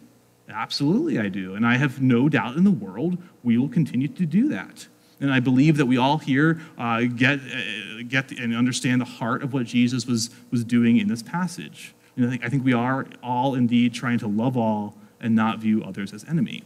Absolutely, 0.49 1.19
I 1.19 1.29
do. 1.29 1.55
And 1.55 1.67
I 1.67 1.77
have 1.77 2.01
no 2.01 2.29
doubt 2.29 2.57
in 2.57 2.65
the 2.65 2.71
world 2.71 3.19
we 3.43 3.59
will 3.59 3.69
continue 3.69 4.09
to 4.09 4.27
do 4.27 4.49
that. 4.49 4.87
And 5.21 5.33
I 5.33 5.41
believe 5.41 5.77
that 5.77 5.87
we 5.87 5.97
all 5.97 6.19
here 6.19 6.61
uh, 6.77 7.03
get, 7.03 7.39
uh, 7.39 8.03
get 8.09 8.31
and 8.33 8.55
understand 8.55 9.01
the 9.01 9.07
heart 9.07 9.43
of 9.43 9.53
what 9.53 9.65
Jesus 9.67 10.07
was, 10.07 10.31
was 10.51 10.65
doing 10.65 10.99
in 10.99 11.09
this 11.09 11.23
passage. 11.23 11.95
And 12.17 12.27
I 12.27 12.31
think, 12.31 12.45
I 12.45 12.49
think 12.49 12.65
we 12.65 12.73
are 12.73 13.07
all 13.23 13.55
indeed 13.55 13.95
trying 13.95 14.19
to 14.19 14.27
love 14.27 14.57
all 14.57 14.97
and 15.21 15.35
not 15.35 15.59
view 15.59 15.83
others 15.83 16.13
as 16.13 16.25
enemy. 16.25 16.63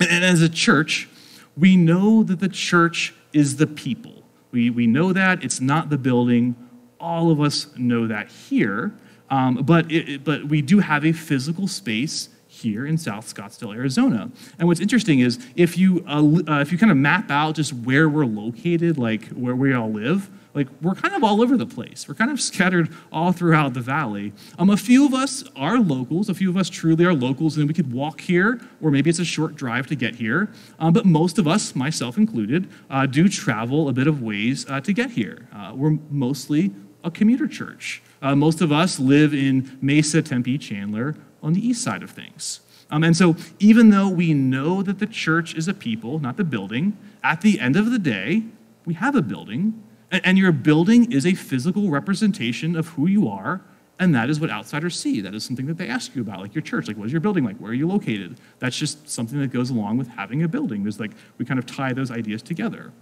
And, 0.00 0.10
and 0.10 0.24
as 0.24 0.40
a 0.40 0.48
church, 0.48 1.08
we 1.56 1.76
know 1.76 2.22
that 2.22 2.40
the 2.40 2.48
church 2.48 3.14
is 3.32 3.56
the 3.56 3.66
people. 3.66 4.23
We, 4.54 4.70
we 4.70 4.86
know 4.86 5.12
that. 5.12 5.42
It's 5.42 5.60
not 5.60 5.90
the 5.90 5.98
building. 5.98 6.54
All 7.00 7.30
of 7.32 7.40
us 7.40 7.66
know 7.76 8.06
that 8.06 8.30
here. 8.30 8.94
Um, 9.28 9.56
but, 9.56 9.90
it, 9.90 10.22
but 10.22 10.46
we 10.46 10.62
do 10.62 10.78
have 10.78 11.04
a 11.04 11.12
physical 11.12 11.66
space 11.66 12.28
here 12.46 12.86
in 12.86 12.96
South 12.96 13.26
Scottsdale, 13.34 13.74
Arizona. 13.74 14.30
And 14.60 14.68
what's 14.68 14.78
interesting 14.78 15.18
is 15.18 15.44
if 15.56 15.76
you, 15.76 16.04
uh, 16.06 16.52
uh, 16.52 16.60
if 16.60 16.70
you 16.70 16.78
kind 16.78 16.92
of 16.92 16.96
map 16.96 17.32
out 17.32 17.56
just 17.56 17.72
where 17.72 18.08
we're 18.08 18.26
located, 18.26 18.96
like 18.96 19.26
where 19.30 19.56
we 19.56 19.74
all 19.74 19.90
live, 19.90 20.30
like 20.54 20.68
we're 20.80 20.94
kind 20.94 21.14
of 21.14 21.24
all 21.24 21.42
over 21.42 21.56
the 21.56 21.66
place. 21.66 22.06
We're 22.08 22.14
kind 22.14 22.30
of 22.30 22.40
scattered 22.40 22.88
all 23.12 23.32
throughout 23.32 23.74
the 23.74 23.80
valley. 23.80 24.32
Um, 24.58 24.70
a 24.70 24.76
few 24.76 25.04
of 25.04 25.12
us 25.12 25.44
are 25.56 25.78
locals. 25.78 26.28
A 26.28 26.34
few 26.34 26.48
of 26.48 26.56
us 26.56 26.70
truly 26.70 27.04
are 27.04 27.12
locals, 27.12 27.56
and 27.56 27.66
we 27.66 27.74
could 27.74 27.92
walk 27.92 28.20
here, 28.20 28.60
or 28.80 28.90
maybe 28.90 29.10
it's 29.10 29.18
a 29.18 29.24
short 29.24 29.56
drive 29.56 29.88
to 29.88 29.96
get 29.96 30.14
here. 30.14 30.50
Um, 30.78 30.92
but 30.92 31.04
most 31.04 31.38
of 31.38 31.48
us, 31.48 31.74
myself 31.74 32.16
included, 32.16 32.68
uh, 32.88 33.06
do 33.06 33.28
travel 33.28 33.88
a 33.88 33.92
bit 33.92 34.06
of 34.06 34.22
ways 34.22 34.64
uh, 34.68 34.80
to 34.80 34.92
get 34.92 35.10
here. 35.10 35.48
Uh, 35.52 35.72
we're 35.74 35.98
mostly 36.10 36.72
a 37.02 37.10
commuter 37.10 37.48
church. 37.48 38.00
Uh, 38.22 38.34
most 38.36 38.60
of 38.60 38.70
us 38.70 38.98
live 39.00 39.34
in 39.34 39.76
Mesa, 39.82 40.22
Tempe, 40.22 40.56
Chandler 40.56 41.16
on 41.42 41.52
the 41.52 41.66
east 41.66 41.82
side 41.82 42.02
of 42.02 42.10
things. 42.10 42.60
Um, 42.90 43.02
and 43.02 43.16
so, 43.16 43.34
even 43.58 43.90
though 43.90 44.08
we 44.08 44.34
know 44.34 44.82
that 44.82 44.98
the 44.98 45.06
church 45.06 45.54
is 45.54 45.66
a 45.68 45.74
people, 45.74 46.20
not 46.20 46.36
the 46.36 46.44
building, 46.44 46.96
at 47.22 47.40
the 47.40 47.58
end 47.58 47.76
of 47.76 47.90
the 47.90 47.98
day, 47.98 48.44
we 48.84 48.94
have 48.94 49.16
a 49.16 49.22
building 49.22 49.82
and 50.22 50.38
your 50.38 50.52
building 50.52 51.10
is 51.10 51.26
a 51.26 51.34
physical 51.34 51.90
representation 51.90 52.76
of 52.76 52.88
who 52.88 53.06
you 53.06 53.28
are, 53.28 53.62
and 53.98 54.14
that 54.14 54.28
is 54.28 54.40
what 54.40 54.50
outsiders 54.50 54.98
see. 54.98 55.20
That 55.20 55.34
is 55.34 55.44
something 55.44 55.66
that 55.66 55.78
they 55.78 55.88
ask 55.88 56.14
you 56.14 56.22
about, 56.22 56.40
like 56.40 56.54
your 56.54 56.62
church. 56.62 56.88
Like, 56.88 56.96
what 56.96 57.06
is 57.06 57.12
your 57.12 57.20
building 57.20 57.44
like? 57.44 57.56
Where 57.58 57.70
are 57.70 57.74
you 57.74 57.86
located? 57.86 58.40
That's 58.58 58.76
just 58.76 59.08
something 59.08 59.40
that 59.40 59.52
goes 59.52 59.70
along 59.70 59.98
with 59.98 60.08
having 60.08 60.42
a 60.42 60.48
building. 60.48 60.82
There's 60.82 61.00
like, 61.00 61.12
we 61.38 61.44
kind 61.44 61.58
of 61.58 61.66
tie 61.66 61.92
those 61.92 62.10
ideas 62.10 62.42
together. 62.42 62.92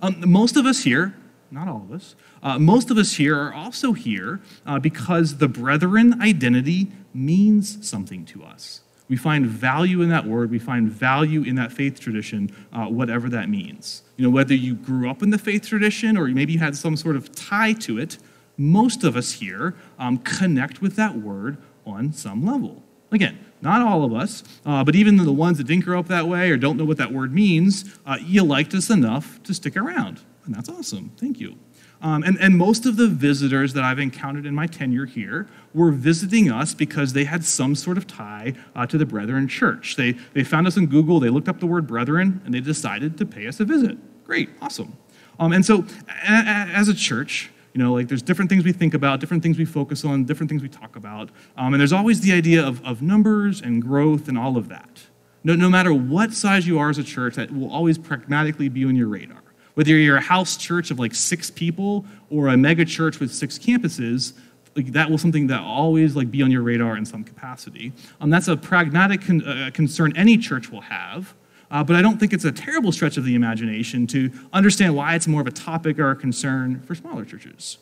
Um, 0.00 0.22
most 0.28 0.56
of 0.56 0.66
us 0.66 0.82
here, 0.82 1.14
not 1.50 1.68
all 1.68 1.82
of 1.88 1.92
us, 1.92 2.14
uh, 2.42 2.58
most 2.58 2.90
of 2.90 2.98
us 2.98 3.14
here 3.14 3.38
are 3.38 3.54
also 3.54 3.92
here 3.92 4.40
uh, 4.66 4.78
because 4.78 5.38
the 5.38 5.48
brethren 5.48 6.20
identity 6.20 6.90
means 7.14 7.86
something 7.88 8.24
to 8.26 8.42
us. 8.42 8.80
We 9.08 9.16
find 9.16 9.46
value 9.46 10.00
in 10.00 10.08
that 10.08 10.26
word. 10.26 10.50
We 10.50 10.58
find 10.58 10.90
value 10.90 11.42
in 11.42 11.54
that 11.56 11.70
faith 11.70 12.00
tradition, 12.00 12.50
uh, 12.72 12.86
whatever 12.86 13.28
that 13.28 13.48
means. 13.48 14.02
You 14.22 14.28
know, 14.28 14.34
whether 14.34 14.54
you 14.54 14.76
grew 14.76 15.10
up 15.10 15.24
in 15.24 15.30
the 15.30 15.36
faith 15.36 15.66
tradition 15.66 16.16
or 16.16 16.28
maybe 16.28 16.52
you 16.52 16.60
had 16.60 16.76
some 16.76 16.96
sort 16.96 17.16
of 17.16 17.34
tie 17.34 17.72
to 17.72 17.98
it, 17.98 18.18
most 18.56 19.02
of 19.02 19.16
us 19.16 19.32
here 19.32 19.74
um, 19.98 20.18
connect 20.18 20.80
with 20.80 20.94
that 20.94 21.16
word 21.16 21.56
on 21.84 22.12
some 22.12 22.46
level. 22.46 22.84
Again, 23.10 23.44
not 23.62 23.82
all 23.82 24.04
of 24.04 24.14
us, 24.14 24.44
uh, 24.64 24.84
but 24.84 24.94
even 24.94 25.16
the 25.16 25.32
ones 25.32 25.58
that 25.58 25.66
didn't 25.66 25.84
grow 25.84 25.98
up 25.98 26.06
that 26.06 26.28
way 26.28 26.50
or 26.50 26.56
don't 26.56 26.76
know 26.76 26.84
what 26.84 26.98
that 26.98 27.12
word 27.12 27.34
means, 27.34 27.98
uh, 28.06 28.16
you 28.24 28.44
liked 28.44 28.74
us 28.74 28.90
enough 28.90 29.42
to 29.42 29.52
stick 29.52 29.76
around. 29.76 30.20
And 30.44 30.54
that's 30.54 30.68
awesome. 30.68 31.10
Thank 31.16 31.40
you. 31.40 31.58
Um, 32.00 32.22
and, 32.22 32.38
and 32.40 32.56
most 32.56 32.86
of 32.86 32.96
the 32.96 33.08
visitors 33.08 33.72
that 33.72 33.82
I've 33.82 33.98
encountered 33.98 34.46
in 34.46 34.54
my 34.54 34.68
tenure 34.68 35.06
here 35.06 35.48
were 35.74 35.90
visiting 35.90 36.48
us 36.48 36.74
because 36.74 37.12
they 37.12 37.24
had 37.24 37.44
some 37.44 37.74
sort 37.74 37.98
of 37.98 38.06
tie 38.06 38.54
uh, 38.76 38.86
to 38.86 38.96
the 38.98 39.06
Brethren 39.06 39.48
Church. 39.48 39.96
They, 39.96 40.12
they 40.32 40.44
found 40.44 40.68
us 40.68 40.78
on 40.78 40.86
Google, 40.86 41.18
they 41.18 41.28
looked 41.28 41.48
up 41.48 41.58
the 41.58 41.66
word 41.66 41.88
Brethren, 41.88 42.40
and 42.44 42.54
they 42.54 42.60
decided 42.60 43.18
to 43.18 43.26
pay 43.26 43.48
us 43.48 43.58
a 43.58 43.64
visit. 43.64 43.98
Great, 44.24 44.50
awesome. 44.60 44.96
Um, 45.38 45.52
and 45.52 45.64
so, 45.64 45.84
as 46.24 46.88
a 46.88 46.94
church, 46.94 47.50
you 47.74 47.82
know, 47.82 47.94
like 47.94 48.08
there's 48.08 48.22
different 48.22 48.50
things 48.50 48.64
we 48.64 48.72
think 48.72 48.94
about, 48.94 49.20
different 49.20 49.42
things 49.42 49.58
we 49.58 49.64
focus 49.64 50.04
on, 50.04 50.24
different 50.24 50.50
things 50.50 50.62
we 50.62 50.68
talk 50.68 50.96
about. 50.96 51.30
Um, 51.56 51.74
and 51.74 51.80
there's 51.80 51.92
always 51.92 52.20
the 52.20 52.32
idea 52.32 52.64
of, 52.64 52.84
of 52.84 53.02
numbers 53.02 53.60
and 53.60 53.82
growth 53.82 54.28
and 54.28 54.36
all 54.36 54.56
of 54.56 54.68
that. 54.68 55.04
No, 55.44 55.54
no 55.54 55.68
matter 55.68 55.92
what 55.92 56.32
size 56.32 56.66
you 56.66 56.78
are 56.78 56.90
as 56.90 56.98
a 56.98 57.04
church, 57.04 57.34
that 57.36 57.50
will 57.50 57.70
always 57.70 57.98
pragmatically 57.98 58.68
be 58.68 58.84
on 58.84 58.94
your 58.94 59.08
radar. 59.08 59.42
Whether 59.74 59.96
you're 59.96 60.18
a 60.18 60.20
house 60.20 60.56
church 60.56 60.90
of 60.90 60.98
like 60.98 61.14
six 61.14 61.50
people 61.50 62.04
or 62.30 62.48
a 62.48 62.56
mega 62.56 62.84
church 62.84 63.18
with 63.18 63.32
six 63.32 63.58
campuses, 63.58 64.34
like 64.76 64.92
that 64.92 65.10
will 65.10 65.18
something 65.18 65.46
that 65.48 65.62
always 65.62 66.14
like 66.14 66.30
be 66.30 66.42
on 66.42 66.50
your 66.50 66.62
radar 66.62 66.96
in 66.96 67.06
some 67.06 67.24
capacity. 67.24 67.92
Um, 68.20 68.28
that's 68.30 68.48
a 68.48 68.56
pragmatic 68.56 69.22
con- 69.22 69.42
uh, 69.42 69.70
concern 69.72 70.12
any 70.14 70.36
church 70.36 70.70
will 70.70 70.82
have. 70.82 71.34
Uh, 71.72 71.82
but 71.82 71.96
I 71.96 72.02
don't 72.02 72.20
think 72.20 72.34
it's 72.34 72.44
a 72.44 72.52
terrible 72.52 72.92
stretch 72.92 73.16
of 73.16 73.24
the 73.24 73.34
imagination 73.34 74.06
to 74.08 74.30
understand 74.52 74.94
why 74.94 75.14
it's 75.14 75.26
more 75.26 75.40
of 75.40 75.46
a 75.46 75.52
topic 75.52 75.98
or 75.98 76.10
a 76.10 76.16
concern 76.16 76.82
for 76.82 76.94
smaller 76.94 77.24
churches. 77.24 77.78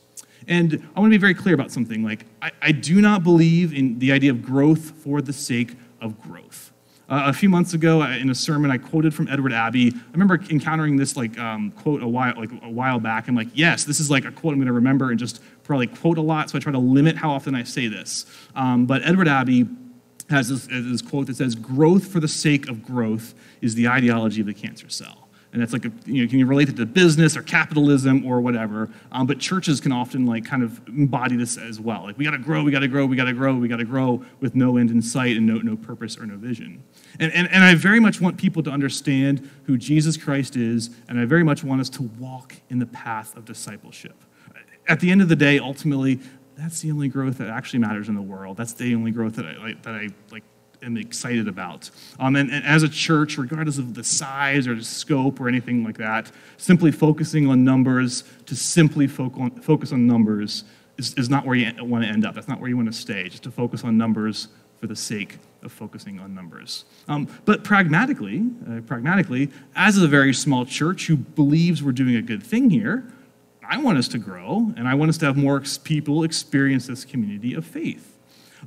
And 0.46 0.88
I 0.96 1.00
want 1.00 1.12
to 1.12 1.18
be 1.18 1.20
very 1.20 1.34
clear 1.34 1.54
about 1.54 1.72
something. 1.72 2.02
Like, 2.02 2.24
I, 2.40 2.52
I 2.62 2.72
do 2.72 3.00
not 3.00 3.24
believe 3.24 3.74
in 3.74 3.98
the 3.98 4.12
idea 4.12 4.30
of 4.30 4.42
growth 4.42 4.92
for 5.02 5.20
the 5.20 5.32
sake 5.32 5.76
of 6.00 6.18
growth. 6.22 6.72
Uh, 7.08 7.24
a 7.26 7.32
few 7.32 7.48
months 7.48 7.74
ago, 7.74 8.02
in 8.02 8.30
a 8.30 8.34
sermon, 8.34 8.70
I 8.70 8.78
quoted 8.78 9.12
from 9.12 9.26
Edward 9.28 9.52
Abbey. 9.52 9.88
I 9.92 10.12
remember 10.12 10.38
encountering 10.48 10.96
this 10.96 11.16
like 11.16 11.36
um, 11.40 11.72
quote 11.72 12.04
a 12.04 12.06
while 12.06 12.34
like 12.36 12.52
a 12.62 12.70
while 12.70 13.00
back. 13.00 13.26
I'm 13.26 13.34
like, 13.34 13.48
yes, 13.52 13.82
this 13.82 13.98
is 13.98 14.08
like 14.08 14.24
a 14.24 14.30
quote 14.30 14.52
I'm 14.52 14.60
going 14.60 14.68
to 14.68 14.72
remember 14.72 15.10
and 15.10 15.18
just 15.18 15.42
probably 15.64 15.88
quote 15.88 16.18
a 16.18 16.22
lot. 16.22 16.50
So 16.50 16.58
I 16.58 16.60
try 16.60 16.70
to 16.70 16.78
limit 16.78 17.16
how 17.16 17.32
often 17.32 17.56
I 17.56 17.64
say 17.64 17.88
this. 17.88 18.26
Um, 18.54 18.86
but 18.86 19.02
Edward 19.02 19.26
Abbey 19.26 19.66
has 20.30 20.48
this, 20.48 20.66
this 20.66 21.02
quote 21.02 21.26
that 21.26 21.36
says, 21.36 21.54
"Growth 21.54 22.08
for 22.08 22.20
the 22.20 22.28
sake 22.28 22.68
of 22.68 22.84
growth 22.84 23.34
is 23.60 23.74
the 23.74 23.88
ideology 23.88 24.40
of 24.40 24.46
the 24.46 24.54
cancer 24.54 24.88
cell." 24.88 25.20
and 25.52 25.60
that's 25.60 25.72
like 25.72 25.84
a, 25.84 25.92
you 26.06 26.22
know 26.22 26.30
can 26.30 26.38
you 26.38 26.46
relate 26.46 26.68
it 26.68 26.76
to 26.76 26.86
business 26.86 27.36
or 27.36 27.42
capitalism 27.42 28.24
or 28.24 28.40
whatever? 28.40 28.88
Um, 29.10 29.26
but 29.26 29.38
churches 29.38 29.80
can 29.80 29.92
often 29.92 30.26
like 30.26 30.44
kind 30.44 30.62
of 30.62 30.80
embody 30.88 31.36
this 31.36 31.56
as 31.58 31.80
well. 31.80 32.04
Like 32.04 32.18
we 32.18 32.24
got 32.24 32.32
to 32.32 32.38
grow 32.38 32.62
we 32.62 32.70
got 32.70 32.80
to 32.80 32.88
grow 32.88 33.06
we 33.06 33.16
got 33.16 33.24
to 33.24 33.32
grow 33.32 33.54
we 33.54 33.68
got 33.68 33.78
to 33.78 33.84
grow 33.84 34.24
with 34.40 34.54
no 34.54 34.76
end 34.76 34.90
in 34.90 35.02
sight 35.02 35.36
and 35.36 35.46
no, 35.46 35.58
no 35.58 35.76
purpose 35.76 36.16
or 36.18 36.26
no 36.26 36.36
vision. 36.36 36.82
And, 37.18 37.32
and, 37.32 37.48
and 37.50 37.64
i 37.64 37.74
very 37.74 38.00
much 38.00 38.20
want 38.20 38.36
people 38.36 38.62
to 38.62 38.70
understand 38.70 39.48
who 39.64 39.76
jesus 39.76 40.16
christ 40.16 40.56
is 40.56 40.90
and 41.08 41.18
i 41.18 41.24
very 41.24 41.42
much 41.42 41.64
want 41.64 41.80
us 41.80 41.90
to 41.90 42.02
walk 42.18 42.54
in 42.70 42.78
the 42.78 42.86
path 42.86 43.36
of 43.36 43.44
discipleship. 43.44 44.14
At 44.88 45.00
the 45.00 45.10
end 45.10 45.22
of 45.22 45.28
the 45.28 45.36
day 45.36 45.58
ultimately 45.58 46.20
that's 46.60 46.80
the 46.80 46.90
only 46.90 47.08
growth 47.08 47.38
that 47.38 47.48
actually 47.48 47.78
matters 47.78 48.08
in 48.08 48.14
the 48.14 48.22
world 48.22 48.56
that's 48.56 48.74
the 48.74 48.94
only 48.94 49.10
growth 49.10 49.34
that 49.34 49.46
i, 49.46 49.74
that 49.82 49.94
I 49.94 50.08
like 50.30 50.44
am 50.82 50.96
excited 50.96 51.48
about. 51.48 51.90
Um, 52.18 52.36
and, 52.36 52.50
and, 52.50 52.64
as 52.64 52.82
a 52.82 52.88
church, 52.88 53.38
regardless 53.38 53.78
of 53.78 53.94
the 53.94 54.04
size 54.04 54.66
or 54.66 54.74
the 54.74 54.84
scope 54.84 55.40
or 55.40 55.48
anything 55.48 55.84
like 55.84 55.98
that, 55.98 56.30
simply 56.56 56.92
focusing 56.92 57.46
on 57.48 57.64
numbers 57.64 58.24
to 58.46 58.56
simply 58.56 59.06
focus 59.06 59.92
on 59.92 60.06
numbers 60.06 60.64
is, 60.98 61.14
is 61.14 61.28
not 61.28 61.46
where 61.46 61.56
you 61.56 61.72
want 61.84 62.04
to 62.04 62.10
end 62.10 62.26
up. 62.26 62.34
That's 62.34 62.48
not 62.48 62.60
where 62.60 62.68
you 62.68 62.76
want 62.76 62.92
to 62.92 62.98
stay, 62.98 63.28
just 63.28 63.42
to 63.44 63.50
focus 63.50 63.84
on 63.84 63.96
numbers 63.96 64.48
for 64.78 64.86
the 64.86 64.96
sake 64.96 65.38
of 65.62 65.72
focusing 65.72 66.18
on 66.20 66.34
numbers. 66.34 66.84
Um, 67.06 67.28
but 67.44 67.64
pragmatically, 67.64 68.46
uh, 68.68 68.80
pragmatically, 68.80 69.50
as 69.76 69.98
a 69.98 70.08
very 70.08 70.32
small 70.32 70.64
church 70.64 71.06
who 71.06 71.16
believes 71.16 71.82
we're 71.82 71.92
doing 71.92 72.16
a 72.16 72.22
good 72.22 72.42
thing 72.42 72.70
here, 72.70 73.12
I 73.72 73.76
want 73.76 73.98
us 73.98 74.08
to 74.08 74.18
grow, 74.18 74.72
and 74.76 74.88
I 74.88 74.94
want 74.94 75.10
us 75.10 75.18
to 75.18 75.26
have 75.26 75.36
more 75.36 75.62
people 75.84 76.24
experience 76.24 76.88
this 76.88 77.04
community 77.04 77.54
of 77.54 77.64
faith. 77.64 78.09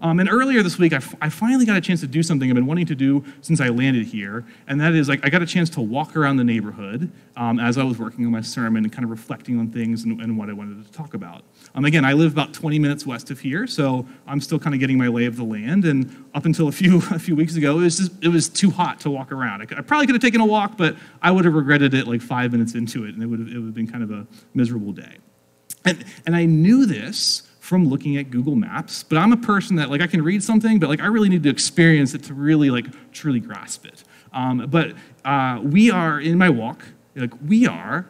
Um, 0.01 0.19
and 0.19 0.29
earlier 0.29 0.63
this 0.63 0.77
week, 0.77 0.93
I, 0.93 0.99
finally 0.99 1.65
got 1.65 1.77
a 1.77 1.81
chance 1.81 2.01
to 2.01 2.07
do 2.07 2.23
something 2.23 2.49
I've 2.49 2.55
been 2.55 2.65
wanting 2.65 2.85
to 2.87 2.95
do 2.95 3.23
since 3.41 3.61
I 3.61 3.69
landed 3.69 4.05
here, 4.05 4.45
and 4.67 4.79
that 4.81 4.93
is 4.93 5.09
like 5.09 5.25
I 5.25 5.29
got 5.29 5.41
a 5.41 5.45
chance 5.45 5.69
to 5.71 5.81
walk 5.81 6.15
around 6.15 6.37
the 6.37 6.43
neighborhood 6.43 7.11
um, 7.35 7.59
as 7.59 7.77
I 7.77 7.83
was 7.83 7.97
working 7.97 8.25
on 8.25 8.31
my 8.31 8.41
sermon 8.41 8.83
and 8.83 8.91
kind 8.91 9.03
of 9.03 9.11
reflecting 9.11 9.59
on 9.59 9.71
things 9.71 10.03
and, 10.03 10.21
and 10.21 10.37
what 10.37 10.49
I 10.49 10.53
wanted 10.53 10.85
to 10.85 10.91
talk 10.91 11.13
about. 11.13 11.43
Um, 11.75 11.85
again, 11.85 12.05
I 12.05 12.13
live 12.13 12.31
about 12.31 12.53
20 12.53 12.79
minutes 12.79 13.05
west 13.05 13.31
of 13.31 13.39
here, 13.39 13.67
so 13.67 14.07
I'm 14.27 14.41
still 14.41 14.59
kind 14.59 14.73
of 14.73 14.79
getting 14.79 14.97
my 14.97 15.07
lay 15.07 15.25
of 15.25 15.35
the 15.35 15.43
land. 15.43 15.85
And 15.85 16.25
up 16.33 16.45
until 16.45 16.67
a 16.67 16.71
few 16.71 16.97
a 17.11 17.19
few 17.19 17.35
weeks 17.35 17.55
ago, 17.55 17.79
it 17.79 17.83
was 17.83 17.97
just, 17.97 18.23
it 18.23 18.29
was 18.29 18.49
too 18.49 18.71
hot 18.71 18.99
to 19.01 19.09
walk 19.09 19.31
around. 19.31 19.61
I, 19.61 19.65
could, 19.65 19.77
I 19.77 19.81
probably 19.81 20.07
could 20.07 20.15
have 20.15 20.21
taken 20.21 20.41
a 20.41 20.45
walk, 20.45 20.77
but 20.77 20.95
I 21.21 21.31
would 21.31 21.45
have 21.45 21.53
regretted 21.53 21.93
it 21.93 22.07
like 22.07 22.21
five 22.21 22.51
minutes 22.51 22.75
into 22.75 23.05
it, 23.05 23.13
and 23.13 23.23
it 23.23 23.27
would 23.27 23.39
have, 23.39 23.47
it 23.47 23.57
would 23.57 23.65
have 23.65 23.73
been 23.73 23.87
kind 23.87 24.03
of 24.03 24.11
a 24.11 24.27
miserable 24.53 24.91
day. 24.91 25.17
And, 25.85 26.03
and 26.25 26.35
I 26.35 26.45
knew 26.45 26.85
this 26.85 27.43
from 27.63 27.87
looking 27.87 28.17
at 28.17 28.29
Google 28.29 28.57
Maps, 28.57 29.03
but 29.03 29.17
I'm 29.17 29.31
a 29.31 29.37
person 29.37 29.77
that 29.77 29.89
like 29.89 30.01
I 30.01 30.07
can 30.07 30.21
read 30.21 30.43
something, 30.43 30.79
but 30.79 30.89
like 30.89 30.99
I 30.99 31.05
really 31.05 31.29
need 31.29 31.43
to 31.43 31.49
experience 31.49 32.13
it 32.13 32.21
to 32.23 32.33
really 32.33 32.69
like 32.69 32.87
truly 33.13 33.39
grasp 33.39 33.85
it. 33.85 34.03
Um, 34.33 34.67
but 34.69 34.91
uh, 35.23 35.61
we 35.63 35.89
are 35.89 36.19
in 36.19 36.37
my 36.37 36.49
walk, 36.49 36.83
like 37.15 37.31
we 37.47 37.65
are 37.65 38.05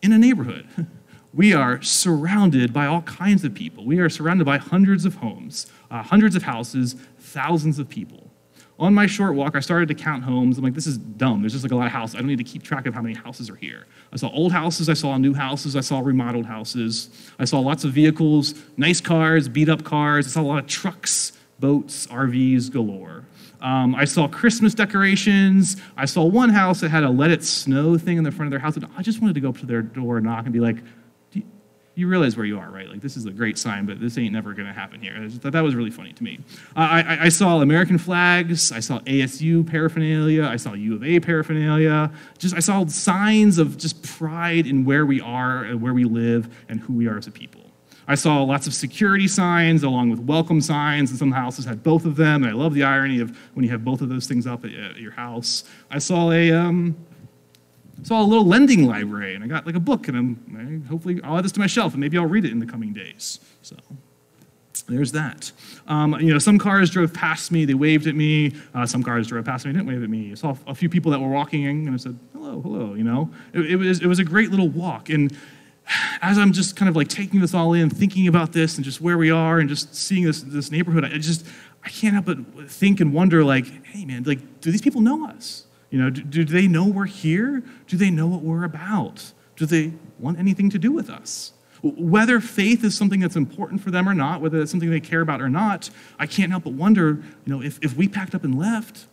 in 0.00 0.12
a 0.12 0.18
neighborhood. 0.18 0.68
we 1.34 1.52
are 1.52 1.82
surrounded 1.82 2.72
by 2.72 2.86
all 2.86 3.02
kinds 3.02 3.42
of 3.42 3.52
people. 3.52 3.84
We 3.84 3.98
are 3.98 4.08
surrounded 4.08 4.44
by 4.44 4.58
hundreds 4.58 5.04
of 5.04 5.16
homes, 5.16 5.66
uh, 5.90 6.04
hundreds 6.04 6.36
of 6.36 6.44
houses, 6.44 6.94
thousands 7.18 7.80
of 7.80 7.88
people. 7.88 8.30
On 8.78 8.92
my 8.92 9.06
short 9.06 9.34
walk, 9.34 9.54
I 9.54 9.60
started 9.60 9.86
to 9.88 9.94
count 9.94 10.24
homes. 10.24 10.58
I'm 10.58 10.64
like, 10.64 10.74
this 10.74 10.86
is 10.86 10.98
dumb. 10.98 11.42
There's 11.42 11.52
just 11.52 11.64
like 11.64 11.70
a 11.70 11.76
lot 11.76 11.86
of 11.86 11.92
houses. 11.92 12.16
I 12.16 12.18
don't 12.18 12.26
need 12.26 12.38
to 12.38 12.44
keep 12.44 12.64
track 12.64 12.86
of 12.86 12.94
how 12.94 13.02
many 13.02 13.14
houses 13.14 13.48
are 13.48 13.54
here. 13.54 13.86
I 14.12 14.16
saw 14.16 14.28
old 14.30 14.52
houses, 14.52 14.88
I 14.88 14.94
saw 14.94 15.16
new 15.16 15.32
houses, 15.32 15.76
I 15.76 15.80
saw 15.80 16.00
remodeled 16.00 16.46
houses. 16.46 17.08
I 17.38 17.44
saw 17.44 17.60
lots 17.60 17.84
of 17.84 17.92
vehicles, 17.92 18.54
nice 18.76 19.00
cars, 19.00 19.48
beat 19.48 19.68
up 19.68 19.84
cars. 19.84 20.26
I 20.26 20.30
saw 20.30 20.40
a 20.40 20.42
lot 20.42 20.58
of 20.58 20.66
trucks, 20.66 21.32
boats, 21.60 22.08
RVs 22.08 22.72
galore. 22.72 23.24
Um, 23.60 23.94
I 23.94 24.04
saw 24.04 24.28
Christmas 24.28 24.74
decorations. 24.74 25.76
I 25.96 26.04
saw 26.04 26.24
one 26.24 26.50
house 26.50 26.80
that 26.80 26.90
had 26.90 27.04
a 27.04 27.10
let 27.10 27.30
it 27.30 27.44
snow 27.44 27.96
thing 27.96 28.18
in 28.18 28.24
the 28.24 28.32
front 28.32 28.48
of 28.48 28.50
their 28.50 28.60
house. 28.60 28.76
And 28.76 28.86
I 28.96 29.02
just 29.02 29.22
wanted 29.22 29.34
to 29.34 29.40
go 29.40 29.50
up 29.50 29.58
to 29.58 29.66
their 29.66 29.82
door 29.82 30.18
and 30.18 30.26
knock 30.26 30.44
and 30.44 30.52
be 30.52 30.60
like, 30.60 30.76
you 31.96 32.08
realize 32.08 32.36
where 32.36 32.46
you 32.46 32.58
are, 32.58 32.70
right? 32.70 32.88
Like, 32.88 33.00
this 33.00 33.16
is 33.16 33.24
a 33.26 33.30
great 33.30 33.56
sign, 33.56 33.86
but 33.86 34.00
this 34.00 34.18
ain't 34.18 34.32
never 34.32 34.52
going 34.52 34.66
to 34.66 34.72
happen 34.72 35.00
here. 35.00 35.14
I 35.16 35.28
thought 35.28 35.52
that 35.52 35.62
was 35.62 35.74
really 35.74 35.90
funny 35.90 36.12
to 36.12 36.24
me. 36.24 36.40
I, 36.74 37.02
I, 37.02 37.24
I, 37.24 37.28
saw 37.28 37.60
American 37.60 37.98
flags. 37.98 38.72
I 38.72 38.80
saw 38.80 38.98
ASU 39.00 39.64
paraphernalia. 39.64 40.44
I 40.44 40.56
saw 40.56 40.72
U 40.72 40.96
of 40.96 41.04
A 41.04 41.20
paraphernalia. 41.20 42.10
Just 42.38 42.54
I 42.56 42.60
saw 42.60 42.84
signs 42.86 43.58
of 43.58 43.78
just 43.78 44.02
pride 44.02 44.66
in 44.66 44.84
where 44.84 45.06
we 45.06 45.20
are 45.20 45.64
and 45.64 45.80
where 45.80 45.94
we 45.94 46.04
live 46.04 46.48
and 46.68 46.80
who 46.80 46.94
we 46.94 47.06
are 47.06 47.16
as 47.16 47.28
a 47.28 47.30
people. 47.30 47.60
I 48.06 48.16
saw 48.16 48.42
lots 48.42 48.66
of 48.66 48.74
security 48.74 49.28
signs 49.28 49.82
along 49.82 50.10
with 50.10 50.18
welcome 50.18 50.60
signs, 50.60 51.10
and 51.10 51.18
some 51.18 51.32
houses 51.32 51.64
had 51.64 51.82
both 51.82 52.04
of 52.04 52.16
them. 52.16 52.42
And 52.42 52.52
I 52.52 52.54
love 52.54 52.74
the 52.74 52.82
irony 52.82 53.20
of 53.20 53.36
when 53.54 53.64
you 53.64 53.70
have 53.70 53.84
both 53.84 54.00
of 54.02 54.08
those 54.08 54.26
things 54.26 54.46
up 54.46 54.64
at, 54.64 54.72
at 54.74 54.96
your 54.96 55.12
house. 55.12 55.64
I 55.90 55.98
saw 55.98 56.30
a, 56.32 56.52
um, 56.52 56.96
saw 58.04 58.22
a 58.22 58.24
little 58.24 58.46
lending 58.46 58.86
library, 58.86 59.34
and 59.34 59.42
I 59.42 59.46
got 59.46 59.66
like 59.66 59.74
a 59.74 59.80
book, 59.80 60.08
and 60.08 60.16
I'm 60.16 60.84
hopefully 60.88 61.20
I'll 61.24 61.38
add 61.38 61.44
this 61.44 61.52
to 61.52 61.60
my 61.60 61.66
shelf, 61.66 61.94
and 61.94 62.00
maybe 62.00 62.16
I'll 62.16 62.26
read 62.26 62.44
it 62.44 62.52
in 62.52 62.60
the 62.60 62.66
coming 62.66 62.92
days. 62.92 63.40
So 63.62 63.76
there's 64.86 65.12
that. 65.12 65.50
Um, 65.88 66.14
you 66.20 66.32
know, 66.32 66.38
some 66.38 66.58
cars 66.58 66.90
drove 66.90 67.12
past 67.12 67.50
me, 67.50 67.64
they 67.64 67.74
waved 67.74 68.06
at 68.06 68.14
me. 68.14 68.54
Uh, 68.74 68.86
some 68.86 69.02
cars 69.02 69.26
drove 69.26 69.44
past 69.44 69.64
me, 69.64 69.72
didn't 69.72 69.86
wave 69.86 70.02
at 70.02 70.10
me. 70.10 70.32
I 70.32 70.34
saw 70.34 70.56
a 70.66 70.74
few 70.74 70.88
people 70.88 71.10
that 71.12 71.20
were 71.20 71.28
walking, 71.28 71.66
and 71.66 71.94
I 71.94 71.96
said, 71.96 72.18
"Hello, 72.32 72.60
hello." 72.60 72.94
You 72.94 73.04
know, 73.04 73.30
it, 73.52 73.72
it 73.72 73.76
was 73.76 74.00
it 74.00 74.06
was 74.06 74.18
a 74.18 74.24
great 74.24 74.50
little 74.50 74.68
walk, 74.68 75.08
and 75.08 75.34
as 76.22 76.38
I'm 76.38 76.52
just 76.52 76.76
kind 76.76 76.88
of 76.88 76.96
like 76.96 77.08
taking 77.08 77.40
this 77.40 77.54
all 77.54 77.72
in, 77.72 77.90
thinking 77.90 78.28
about 78.28 78.52
this, 78.52 78.76
and 78.76 78.84
just 78.84 79.00
where 79.00 79.18
we 79.18 79.30
are, 79.30 79.58
and 79.58 79.68
just 79.68 79.94
seeing 79.94 80.24
this 80.24 80.42
this 80.42 80.70
neighborhood, 80.70 81.04
I 81.04 81.18
just 81.18 81.46
I 81.84 81.88
can't 81.88 82.14
help 82.14 82.26
but 82.26 82.70
think 82.70 83.00
and 83.00 83.12
wonder, 83.12 83.44
like, 83.44 83.86
hey 83.86 84.04
man, 84.04 84.24
like, 84.24 84.60
do 84.60 84.70
these 84.70 84.82
people 84.82 85.00
know 85.00 85.26
us? 85.28 85.63
You 85.94 86.02
know, 86.02 86.10
do, 86.10 86.22
do 86.22 86.44
they 86.44 86.66
know 86.66 86.88
we're 86.88 87.04
here? 87.04 87.62
Do 87.86 87.96
they 87.96 88.10
know 88.10 88.26
what 88.26 88.40
we're 88.40 88.64
about? 88.64 89.32
Do 89.54 89.64
they 89.64 89.92
want 90.18 90.40
anything 90.40 90.68
to 90.70 90.78
do 90.80 90.90
with 90.90 91.08
us? 91.08 91.52
Whether 91.84 92.40
faith 92.40 92.82
is 92.82 92.96
something 92.96 93.20
that's 93.20 93.36
important 93.36 93.80
for 93.80 93.92
them 93.92 94.08
or 94.08 94.12
not, 94.12 94.40
whether 94.40 94.60
it's 94.60 94.72
something 94.72 94.90
they 94.90 94.98
care 94.98 95.20
about 95.20 95.40
or 95.40 95.48
not, 95.48 95.90
I 96.18 96.26
can't 96.26 96.50
help 96.50 96.64
but 96.64 96.72
wonder, 96.72 97.22
you 97.46 97.54
know, 97.54 97.62
if, 97.62 97.78
if 97.80 97.94
we 97.96 98.08
packed 98.08 98.34
up 98.34 98.42
and 98.42 98.58
left, 98.58 99.06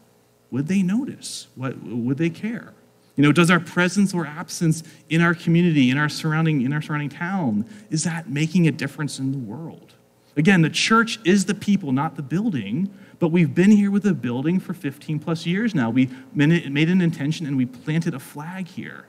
would 0.49 0.67
they 0.67 0.81
notice? 0.81 1.49
What, 1.53 1.77
would 1.83 2.17
they 2.17 2.31
care? 2.31 2.73
You 3.15 3.25
know, 3.25 3.31
does 3.31 3.51
our 3.51 3.59
presence 3.59 4.11
or 4.11 4.25
absence 4.25 4.81
in 5.07 5.21
our 5.21 5.35
community, 5.35 5.91
in 5.91 5.99
our 5.99 6.09
surrounding, 6.09 6.63
in 6.63 6.73
our 6.73 6.81
surrounding 6.81 7.09
town, 7.09 7.69
is 7.91 8.05
that 8.05 8.27
making 8.27 8.67
a 8.67 8.71
difference 8.71 9.19
in 9.19 9.31
the 9.31 9.37
world? 9.37 9.93
Again, 10.37 10.61
the 10.61 10.69
church 10.69 11.19
is 11.25 11.45
the 11.45 11.53
people, 11.53 11.91
not 11.91 12.15
the 12.15 12.21
building, 12.21 12.93
but 13.19 13.29
we've 13.29 13.53
been 13.53 13.71
here 13.71 13.91
with 13.91 14.03
the 14.03 14.13
building 14.13 14.59
for 14.59 14.73
15 14.73 15.19
plus 15.19 15.45
years 15.45 15.75
now. 15.75 15.89
We 15.89 16.09
made 16.33 16.89
an 16.89 17.01
intention 17.01 17.45
and 17.45 17.57
we 17.57 17.65
planted 17.65 18.13
a 18.13 18.19
flag 18.19 18.67
here. 18.67 19.05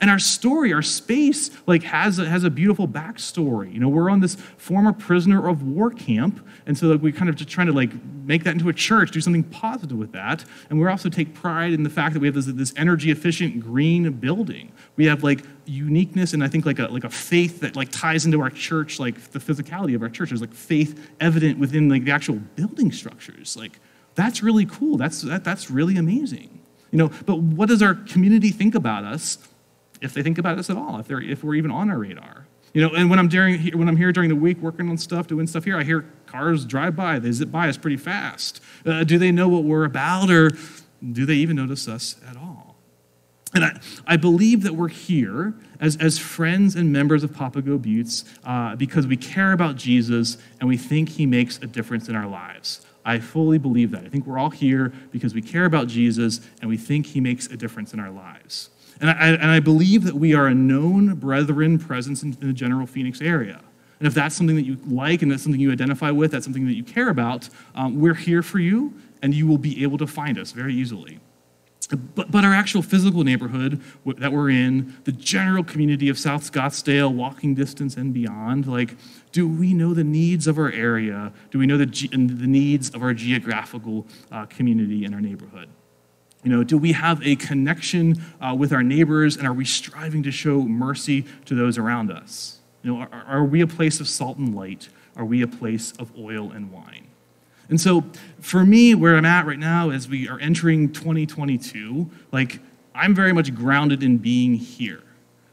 And 0.00 0.10
our 0.10 0.18
story, 0.18 0.72
our 0.72 0.82
space, 0.82 1.50
like 1.66 1.82
has 1.82 2.18
a, 2.18 2.24
has 2.24 2.44
a 2.44 2.50
beautiful 2.50 2.88
backstory. 2.88 3.72
You 3.72 3.80
know, 3.80 3.88
we're 3.88 4.10
on 4.10 4.20
this 4.20 4.34
former 4.34 4.92
prisoner 4.92 5.46
of 5.46 5.62
war 5.62 5.90
camp, 5.90 6.46
and 6.66 6.76
so 6.76 6.88
like, 6.88 7.02
we 7.02 7.12
kind 7.12 7.28
of 7.28 7.36
just 7.36 7.50
trying 7.50 7.66
to 7.66 7.72
like 7.72 7.90
make 8.24 8.44
that 8.44 8.52
into 8.52 8.68
a 8.68 8.72
church, 8.72 9.10
do 9.10 9.20
something 9.20 9.42
positive 9.42 9.98
with 9.98 10.12
that. 10.12 10.44
And 10.70 10.80
we 10.80 10.86
also 10.86 11.08
take 11.08 11.34
pride 11.34 11.72
in 11.72 11.82
the 11.82 11.90
fact 11.90 12.14
that 12.14 12.20
we 12.20 12.28
have 12.28 12.34
this, 12.34 12.46
this 12.46 12.72
energy 12.76 13.10
efficient 13.10 13.60
green 13.60 14.10
building. 14.12 14.72
We 14.96 15.06
have 15.06 15.22
like 15.22 15.44
uniqueness 15.66 16.32
and 16.32 16.42
I 16.42 16.48
think 16.48 16.64
like 16.64 16.78
a 16.78 16.86
like 16.86 17.04
a 17.04 17.10
faith 17.10 17.60
that 17.60 17.76
like 17.76 17.90
ties 17.90 18.24
into 18.24 18.40
our 18.40 18.50
church, 18.50 18.98
like 18.98 19.20
the 19.32 19.38
physicality 19.38 19.94
of 19.94 20.02
our 20.02 20.08
church. 20.08 20.30
There's 20.30 20.40
like 20.40 20.54
faith 20.54 21.10
evident 21.20 21.58
within 21.58 21.88
like 21.88 22.04
the 22.04 22.12
actual 22.12 22.36
building 22.36 22.90
structures. 22.92 23.56
Like 23.56 23.80
that's 24.14 24.42
really 24.42 24.66
cool. 24.66 24.96
That's 24.96 25.22
that, 25.22 25.44
that's 25.44 25.70
really 25.70 25.96
amazing. 25.96 26.60
You 26.90 26.98
know, 26.98 27.10
but 27.26 27.36
what 27.40 27.68
does 27.68 27.82
our 27.82 27.94
community 27.94 28.50
think 28.50 28.74
about 28.74 29.04
us 29.04 29.38
if 30.00 30.14
they 30.14 30.22
think 30.22 30.38
about 30.38 30.58
us 30.58 30.70
at 30.70 30.76
all, 30.76 30.98
if, 30.98 31.08
they're, 31.08 31.20
if 31.20 31.44
we're 31.44 31.54
even 31.54 31.70
on 31.70 31.90
our 31.90 31.98
radar. 31.98 32.46
You 32.72 32.82
know, 32.82 32.94
and 32.94 33.10
when 33.10 33.18
I'm, 33.18 33.28
during, 33.28 33.76
when 33.76 33.88
I'm 33.88 33.96
here 33.96 34.12
during 34.12 34.28
the 34.28 34.36
week 34.36 34.58
working 34.58 34.88
on 34.88 34.96
stuff, 34.96 35.26
doing 35.26 35.46
stuff 35.46 35.64
here, 35.64 35.76
I 35.76 35.82
hear 35.82 36.04
cars 36.26 36.64
drive 36.64 36.94
by. 36.94 37.18
They 37.18 37.32
zip 37.32 37.50
by 37.50 37.68
us 37.68 37.76
pretty 37.76 37.96
fast. 37.96 38.60
Uh, 38.86 39.02
do 39.02 39.18
they 39.18 39.32
know 39.32 39.48
what 39.48 39.64
we're 39.64 39.84
about, 39.84 40.30
or 40.30 40.50
do 41.12 41.26
they 41.26 41.34
even 41.34 41.56
notice 41.56 41.88
us 41.88 42.16
at 42.28 42.36
all? 42.36 42.76
And 43.52 43.64
I, 43.64 43.80
I 44.06 44.16
believe 44.16 44.62
that 44.62 44.74
we're 44.74 44.88
here 44.88 45.54
as, 45.80 45.96
as 45.96 46.18
friends 46.18 46.76
and 46.76 46.92
members 46.92 47.24
of 47.24 47.32
Papago 47.32 47.78
Buttes 47.78 48.24
uh, 48.44 48.76
because 48.76 49.08
we 49.08 49.16
care 49.16 49.52
about 49.52 49.74
Jesus 49.74 50.38
and 50.60 50.68
we 50.68 50.76
think 50.76 51.08
he 51.08 51.26
makes 51.26 51.58
a 51.58 51.66
difference 51.66 52.08
in 52.08 52.14
our 52.14 52.28
lives. 52.28 52.86
I 53.04 53.18
fully 53.18 53.58
believe 53.58 53.90
that. 53.90 54.04
I 54.04 54.08
think 54.08 54.26
we're 54.26 54.38
all 54.38 54.50
here 54.50 54.92
because 55.10 55.34
we 55.34 55.42
care 55.42 55.64
about 55.64 55.88
Jesus 55.88 56.40
and 56.60 56.70
we 56.70 56.76
think 56.76 57.06
he 57.06 57.20
makes 57.20 57.46
a 57.46 57.56
difference 57.56 57.92
in 57.92 57.98
our 57.98 58.10
lives. 58.10 58.70
And 59.00 59.10
I, 59.10 59.28
and 59.28 59.50
I 59.50 59.60
believe 59.60 60.04
that 60.04 60.14
we 60.14 60.34
are 60.34 60.46
a 60.46 60.54
known 60.54 61.14
brethren 61.14 61.78
presence 61.78 62.22
in, 62.22 62.32
the 62.32 62.52
general 62.52 62.86
Phoenix 62.86 63.20
area. 63.20 63.60
And 63.98 64.06
if 64.06 64.14
that's 64.14 64.34
something 64.34 64.56
that 64.56 64.64
you 64.64 64.78
like 64.86 65.22
and 65.22 65.30
that's 65.30 65.42
something 65.42 65.60
you 65.60 65.72
identify 65.72 66.10
with, 66.10 66.32
that's 66.32 66.44
something 66.44 66.66
that 66.66 66.74
you 66.74 66.84
care 66.84 67.08
about, 67.08 67.48
um, 67.74 68.00
we're 68.00 68.14
here 68.14 68.42
for 68.42 68.58
you 68.58 68.94
and 69.22 69.34
you 69.34 69.46
will 69.46 69.58
be 69.58 69.82
able 69.82 69.98
to 69.98 70.06
find 70.06 70.38
us 70.38 70.52
very 70.52 70.74
easily. 70.74 71.20
But, 72.14 72.30
but 72.30 72.44
our 72.44 72.54
actual 72.54 72.82
physical 72.82 73.24
neighborhood 73.24 73.82
that 74.06 74.32
we're 74.32 74.50
in, 74.50 74.96
the 75.04 75.12
general 75.12 75.64
community 75.64 76.08
of 76.08 76.18
South 76.18 76.50
Scottsdale, 76.50 77.12
walking 77.12 77.54
distance 77.54 77.96
and 77.96 78.14
beyond, 78.14 78.66
like, 78.66 78.96
do 79.32 79.48
we 79.48 79.74
know 79.74 79.92
the 79.92 80.04
needs 80.04 80.46
of 80.46 80.56
our 80.56 80.70
area? 80.70 81.32
Do 81.50 81.58
we 81.58 81.66
know 81.66 81.76
the, 81.76 81.86
the 81.86 82.46
needs 82.46 82.90
of 82.90 83.02
our 83.02 83.12
geographical 83.12 84.06
uh, 84.30 84.46
community 84.46 85.04
and 85.04 85.14
our 85.14 85.20
neighborhood? 85.20 85.68
You 86.42 86.50
know, 86.50 86.64
do 86.64 86.78
we 86.78 86.92
have 86.92 87.24
a 87.26 87.36
connection 87.36 88.22
uh, 88.40 88.54
with 88.58 88.72
our 88.72 88.82
neighbors 88.82 89.36
and 89.36 89.46
are 89.46 89.52
we 89.52 89.64
striving 89.64 90.22
to 90.22 90.30
show 90.30 90.62
mercy 90.62 91.26
to 91.44 91.54
those 91.54 91.76
around 91.76 92.10
us? 92.10 92.60
You 92.82 92.94
know, 92.94 93.00
are, 93.02 93.24
are 93.26 93.44
we 93.44 93.60
a 93.60 93.66
place 93.66 94.00
of 94.00 94.08
salt 94.08 94.38
and 94.38 94.54
light? 94.54 94.88
Are 95.16 95.24
we 95.24 95.42
a 95.42 95.46
place 95.46 95.92
of 95.98 96.10
oil 96.18 96.50
and 96.50 96.72
wine? 96.72 97.08
And 97.68 97.80
so 97.80 98.04
for 98.40 98.64
me, 98.64 98.94
where 98.94 99.16
I'm 99.16 99.24
at 99.24 99.46
right 99.46 99.58
now 99.58 99.90
as 99.90 100.08
we 100.08 100.28
are 100.28 100.38
entering 100.40 100.92
2022, 100.92 102.10
like 102.32 102.58
I'm 102.94 103.14
very 103.14 103.32
much 103.32 103.54
grounded 103.54 104.02
in 104.02 104.18
being 104.18 104.54
here. 104.54 105.02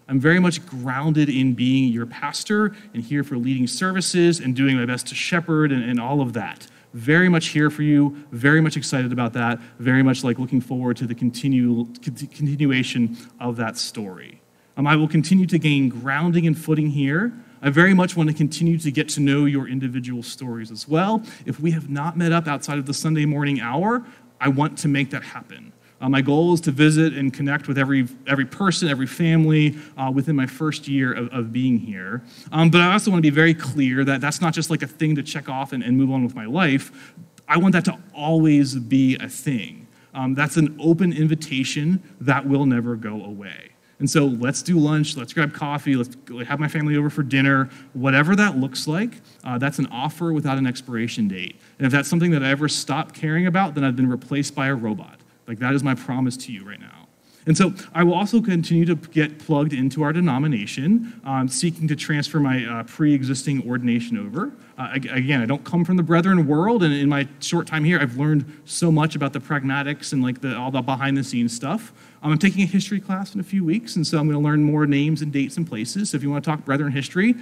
I'm 0.07 0.19
very 0.19 0.39
much 0.39 0.65
grounded 0.65 1.27
in 1.29 1.53
being 1.53 1.91
your 1.91 2.05
pastor 2.05 2.73
and 2.93 3.03
here 3.03 3.23
for 3.23 3.37
leading 3.37 3.67
services 3.67 4.39
and 4.39 4.55
doing 4.55 4.77
my 4.77 4.85
best 4.85 5.07
to 5.07 5.15
shepherd 5.15 5.71
and, 5.71 5.83
and 5.83 5.99
all 5.99 6.21
of 6.21 6.33
that. 6.33 6.67
Very 6.93 7.29
much 7.29 7.47
here 7.47 7.69
for 7.69 7.83
you, 7.83 8.25
very 8.31 8.61
much 8.61 8.77
excited 8.77 9.11
about 9.11 9.33
that, 9.33 9.59
very 9.79 10.03
much 10.03 10.23
like 10.23 10.39
looking 10.39 10.61
forward 10.61 10.97
to 10.97 11.05
the 11.05 11.15
continue, 11.15 11.85
continuation 12.01 13.17
of 13.39 13.57
that 13.57 13.77
story. 13.77 14.41
Um, 14.77 14.87
I 14.87 14.95
will 14.95 15.07
continue 15.07 15.45
to 15.47 15.59
gain 15.59 15.89
grounding 15.89 16.47
and 16.47 16.57
footing 16.57 16.89
here. 16.89 17.33
I 17.61 17.69
very 17.69 17.93
much 17.93 18.15
want 18.15 18.29
to 18.29 18.35
continue 18.35 18.77
to 18.77 18.91
get 18.91 19.09
to 19.09 19.19
know 19.19 19.45
your 19.45 19.67
individual 19.67 20.21
stories 20.21 20.71
as 20.71 20.87
well. 20.87 21.23
If 21.45 21.59
we 21.59 21.71
have 21.71 21.89
not 21.89 22.15
met 22.15 22.31
up 22.31 22.47
outside 22.47 22.77
of 22.77 22.85
the 22.85 22.93
Sunday 22.93 23.25
morning 23.25 23.59
hour, 23.59 24.05
I 24.39 24.49
want 24.49 24.77
to 24.79 24.87
make 24.87 25.09
that 25.09 25.23
happen. 25.23 25.73
Uh, 25.99 26.07
my 26.09 26.21
goal 26.21 26.53
is 26.53 26.61
to 26.61 26.71
visit 26.71 27.13
and 27.13 27.33
connect 27.33 27.67
with 27.67 27.77
every, 27.77 28.07
every 28.27 28.45
person, 28.45 28.87
every 28.87 29.07
family 29.07 29.75
uh, 29.97 30.11
within 30.13 30.35
my 30.35 30.45
first 30.45 30.87
year 30.87 31.13
of, 31.13 31.27
of 31.33 31.51
being 31.51 31.77
here. 31.77 32.21
Um, 32.51 32.69
but 32.69 32.81
I 32.81 32.93
also 32.93 33.09
want 33.09 33.19
to 33.23 33.29
be 33.31 33.33
very 33.33 33.53
clear 33.53 34.03
that 34.05 34.21
that's 34.21 34.39
not 34.41 34.53
just 34.53 34.69
like 34.69 34.83
a 34.83 34.87
thing 34.87 35.15
to 35.15 35.23
check 35.23 35.49
off 35.49 35.73
and, 35.73 35.83
and 35.83 35.97
move 35.97 36.11
on 36.11 36.23
with 36.23 36.35
my 36.35 36.45
life. 36.45 37.13
I 37.47 37.57
want 37.57 37.73
that 37.73 37.85
to 37.85 37.97
always 38.13 38.75
be 38.75 39.15
a 39.15 39.27
thing. 39.27 39.87
Um, 40.13 40.33
that's 40.33 40.57
an 40.57 40.75
open 40.79 41.13
invitation 41.13 42.03
that 42.21 42.47
will 42.47 42.65
never 42.65 42.95
go 42.95 43.23
away. 43.23 43.71
And 43.99 44.09
so 44.09 44.25
let's 44.25 44.61
do 44.61 44.77
lunch, 44.77 45.17
let's 45.17 45.33
grab 45.33 45.53
coffee, 45.53 45.95
let's 45.95 46.15
have 46.47 46.59
my 46.59 46.67
family 46.67 46.97
over 46.97 47.09
for 47.09 47.23
dinner, 47.23 47.69
whatever 47.93 48.35
that 48.35 48.57
looks 48.57 48.87
like. 48.87 49.21
Uh, 49.43 49.57
that's 49.57 49.79
an 49.79 49.87
offer 49.87 50.33
without 50.33 50.59
an 50.59 50.67
expiration 50.67 51.27
date. 51.27 51.59
And 51.79 51.87
if 51.87 51.91
that's 51.91 52.07
something 52.07 52.29
that 52.31 52.43
I 52.43 52.49
ever 52.51 52.69
stop 52.69 53.13
caring 53.13 53.47
about, 53.47 53.73
then 53.73 53.83
I've 53.83 53.95
been 53.95 54.09
replaced 54.09 54.53
by 54.53 54.67
a 54.67 54.75
robot. 54.75 55.16
Like, 55.47 55.59
that 55.59 55.73
is 55.73 55.83
my 55.83 55.95
promise 55.95 56.37
to 56.37 56.51
you 56.51 56.63
right 56.63 56.79
now. 56.79 57.07
And 57.47 57.57
so 57.57 57.73
I 57.93 58.03
will 58.03 58.13
also 58.13 58.41
continue 58.41 58.83
to 58.85 58.95
get 58.95 59.39
plugged 59.39 59.71
into 59.71 60.03
our 60.03 60.11
denomination, 60.11 61.21
um, 61.23 61.47
seeking 61.47 61.87
to 61.87 61.95
transfer 61.95 62.41
my 62.41 62.65
uh, 62.65 62.83
pre 62.83 63.13
existing 63.13 63.65
ordination 63.67 64.17
over. 64.17 64.51
Uh, 64.77 64.89
again, 64.93 65.41
I 65.41 65.45
don't 65.45 65.63
come 65.63 65.85
from 65.85 65.95
the 65.95 66.03
brethren 66.03 66.45
world, 66.45 66.83
and 66.83 66.93
in 66.93 67.07
my 67.07 67.25
short 67.39 67.65
time 67.65 67.85
here, 67.85 67.99
I've 67.99 68.17
learned 68.17 68.61
so 68.65 68.91
much 68.91 69.15
about 69.15 69.31
the 69.31 69.39
pragmatics 69.39 70.11
and 70.11 70.21
like 70.21 70.41
the, 70.41 70.57
all 70.57 70.71
the 70.71 70.81
behind 70.81 71.15
the 71.15 71.23
scenes 71.23 71.55
stuff. 71.55 71.93
Um, 72.21 72.33
I'm 72.33 72.37
taking 72.37 72.63
a 72.63 72.65
history 72.65 72.99
class 72.99 73.33
in 73.33 73.39
a 73.39 73.45
few 73.45 73.63
weeks, 73.63 73.95
and 73.95 74.05
so 74.05 74.19
I'm 74.19 74.27
going 74.27 74.37
to 74.37 74.43
learn 74.43 74.61
more 74.61 74.85
names 74.85 75.21
and 75.21 75.31
dates 75.31 75.55
and 75.55 75.65
places. 75.65 76.09
So 76.09 76.17
if 76.17 76.23
you 76.23 76.29
want 76.29 76.43
to 76.43 76.49
talk 76.49 76.65
brethren 76.65 76.91
history, 76.91 77.33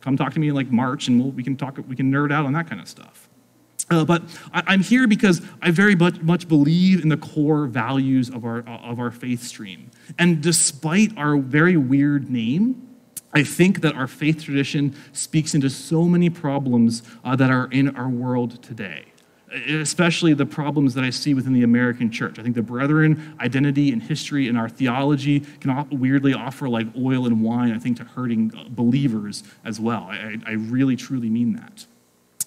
come 0.00 0.16
talk 0.16 0.32
to 0.34 0.40
me 0.40 0.50
in 0.50 0.54
like 0.54 0.70
March, 0.70 1.08
and 1.08 1.20
we'll, 1.20 1.32
we 1.32 1.42
can 1.42 1.56
talk. 1.56 1.76
We 1.88 1.96
can 1.96 2.12
nerd 2.12 2.32
out 2.32 2.46
on 2.46 2.52
that 2.52 2.68
kind 2.68 2.80
of 2.80 2.88
stuff. 2.88 3.27
Uh, 3.90 4.04
but 4.04 4.22
I, 4.52 4.74
am 4.74 4.82
here 4.82 5.06
because 5.06 5.40
I 5.62 5.70
very 5.70 5.94
much, 5.94 6.20
much 6.20 6.46
believe 6.46 7.02
in 7.02 7.08
the 7.08 7.16
core 7.16 7.66
values 7.66 8.28
of 8.28 8.44
our, 8.44 8.60
of 8.60 9.00
our 9.00 9.10
faith 9.10 9.42
stream. 9.42 9.90
And 10.18 10.42
despite 10.42 11.16
our 11.16 11.38
very 11.38 11.76
weird 11.76 12.30
name, 12.30 12.88
I 13.32 13.44
think 13.44 13.80
that 13.82 13.94
our 13.94 14.06
faith 14.06 14.44
tradition 14.44 14.94
speaks 15.12 15.54
into 15.54 15.70
so 15.70 16.04
many 16.04 16.30
problems 16.30 17.02
uh, 17.24 17.36
that 17.36 17.50
are 17.50 17.68
in 17.70 17.94
our 17.96 18.08
world 18.08 18.62
today, 18.62 19.06
especially 19.68 20.32
the 20.32 20.46
problems 20.46 20.94
that 20.94 21.04
I 21.04 21.10
see 21.10 21.34
within 21.34 21.52
the 21.52 21.62
American 21.62 22.10
church. 22.10 22.38
I 22.38 22.42
think 22.42 22.54
the 22.54 22.62
brethren 22.62 23.36
identity 23.40 23.92
and 23.92 24.02
history 24.02 24.48
and 24.48 24.56
our 24.56 24.68
theology 24.68 25.40
can 25.60 25.88
weirdly 25.90 26.32
offer 26.32 26.68
like 26.68 26.86
oil 26.96 27.26
and 27.26 27.42
wine, 27.42 27.72
I 27.72 27.78
think, 27.78 27.98
to 27.98 28.04
hurting 28.04 28.52
believers 28.70 29.44
as 29.64 29.78
well. 29.78 30.08
I, 30.10 30.36
I 30.46 30.52
really, 30.52 30.96
truly 30.96 31.28
mean 31.28 31.54
that. 31.54 31.86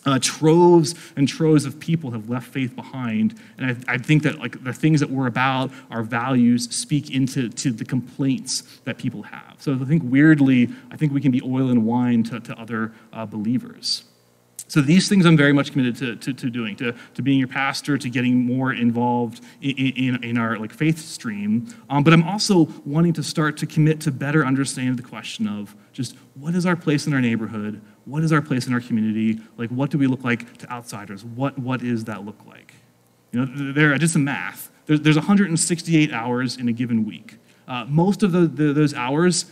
Uh, 0.04 0.18
troves 0.20 0.96
and 1.16 1.28
troves 1.28 1.64
of 1.64 1.80
people 1.80 2.10
have 2.10 2.28
left 2.28 2.48
faith 2.48 2.76
behind. 2.76 3.40
And 3.60 3.78
I, 3.88 3.94
I, 3.94 3.98
think 4.00 4.24
that 4.24 4.40
like 4.40 4.64
the 4.64 4.74
things 4.74 5.00
that 5.00 5.12
we're 5.12 5.28
about 5.28 5.70
our 5.92 6.02
values 6.02 6.68
speak 6.76 7.12
into 7.12 7.50
to 7.50 7.72
the 7.72 7.86
complaints 7.86 8.64
that 8.86 8.98
people 8.98 9.22
have. 9.22 9.58
So 9.60 9.78
i 9.80 9.86
think 9.86 10.02
weirdly 10.04 10.70
i 10.90 10.98
think 10.98 11.14
we 11.14 11.22
can 11.22 11.32
be 11.32 11.40
oil 11.44 11.70
and 11.70 11.86
wine 11.86 12.24
to, 12.24 12.40
to 12.40 12.60
other 12.60 12.94
uh, 13.14 13.28
believers. 13.28 14.06
So 14.68 14.82
these 14.82 15.08
things 15.08 15.24
i'm 15.28 15.38
very 15.38 15.54
much 15.54 15.72
committed 15.72 15.96
to, 15.98 16.16
to, 16.16 16.34
to, 16.34 16.50
doing 16.50 16.76
to, 16.78 16.96
to 17.14 17.22
being 17.22 17.38
your 17.38 17.48
pastor 17.48 17.96
to 18.00 18.10
getting 18.10 18.44
more 18.44 18.74
involved 18.74 19.44
in, 19.62 19.76
in, 19.78 20.24
in 20.24 20.38
our 20.40 20.58
like 20.58 20.74
faith 20.74 20.98
stream. 20.98 21.68
Um, 21.92 22.04
but 22.04 22.12
i'm 22.12 22.24
also 22.24 22.70
wanting 22.86 23.14
to 23.14 23.24
start 23.24 23.56
to 23.58 23.68
commit 23.68 24.02
to 24.02 24.12
better 24.12 24.48
understand 24.48 24.98
the 24.98 25.04
question 25.04 25.48
of 25.48 25.76
just 25.94 26.16
what 26.34 26.56
is 26.56 26.66
our 26.66 26.76
place 26.76 27.06
in 27.06 27.14
our 27.14 27.22
neighborhood 27.22 27.82
what 28.06 28.24
is 28.24 28.32
our 28.32 28.42
place 28.42 28.68
in 28.68 28.74
our 28.74 28.82
community? 28.82 29.40
Like, 29.58 29.70
what 29.70 29.92
do 29.92 29.98
we 29.98 30.08
look 30.08 30.24
like 30.24 30.58
to 30.60 30.72
outsiders? 30.72 31.24
What, 31.24 31.58
what 31.60 31.84
is 31.84 32.06
that 32.06 32.26
look 32.26 32.40
like? 32.48 32.74
You 33.32 33.46
know, 33.46 33.74
there, 33.74 33.94
I 33.94 33.98
did 33.98 34.10
some 34.10 34.24
math. 34.24 34.72
There's, 34.86 35.02
there's 35.02 35.16
168 35.16 36.12
hours 36.12 36.58
in 36.58 36.68
a 36.68 36.74
given 36.74 37.06
week. 37.06 37.38
Uh, 37.68 37.86
most 37.88 38.24
of 38.24 38.32
the, 38.32 38.42
the, 38.42 38.74
those 38.74 38.94
hours, 38.94 39.46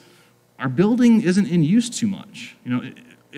our 0.57 0.67
building 0.67 1.21
isn't 1.21 1.47
in 1.47 1.63
use 1.63 1.89
too 1.89 2.07
much. 2.07 2.55
You 2.65 2.71
know, 2.71 2.91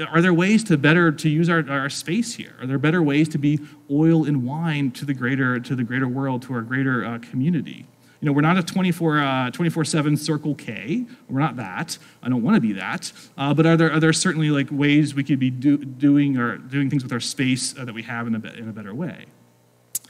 are 0.08 0.22
there 0.22 0.34
ways 0.34 0.64
to 0.66 0.78
better 0.78 1.12
to 1.12 1.30
use 1.30 1.50
our, 1.50 1.70
our 1.70 1.90
space 1.90 2.34
here? 2.34 2.56
Are 2.60 2.66
there 2.66 2.78
better 2.78 3.04
ways 3.04 3.28
to 3.30 3.38
be 3.38 3.60
oil 3.90 4.26
and 4.26 4.46
wine 4.46 4.92
to 4.92 5.06
the 5.06 5.14
greater 5.14 5.60
to 5.60 5.76
the 5.76 5.84
greater 5.84 6.08
world, 6.08 6.42
to 6.44 6.54
our 6.54 6.62
greater 6.62 7.06
uh, 7.06 7.20
community? 7.20 7.86
You 8.22 8.28
know, 8.28 8.34
we're 8.34 8.42
not 8.42 8.58
a 8.58 8.64
24 8.64 9.20
uh, 9.20 9.50
24 9.50 9.84
7 9.84 10.16
Circle 10.16 10.56
K. 10.56 11.06
We're 11.28 11.40
not 11.40 11.56
that. 11.56 11.98
I 12.22 12.30
don't 12.30 12.44
want 12.44 12.56
to 12.56 12.62
be 12.62 12.74
that. 12.74 13.12
Uh, 13.36 13.54
but 13.54 13.66
are 13.66 13.76
there, 13.76 13.92
are 13.92 14.00
there 14.00 14.14
certainly 14.14 14.52
like 14.52 14.68
ways 14.72 15.16
we 15.16 15.24
could 15.24 15.40
be 15.40 15.50
do, 15.50 15.78
doing 15.78 16.38
or 16.38 16.58
doing 16.58 16.90
things 16.90 17.02
with 17.02 17.12
our 17.12 17.20
space 17.20 17.78
uh, 17.78 17.84
that 17.84 17.94
we 17.94 18.04
have 18.04 18.28
in 18.28 18.36
a, 18.36 18.54
in 18.54 18.70
a 18.70 18.72
better 18.72 18.94
way? 18.94 19.26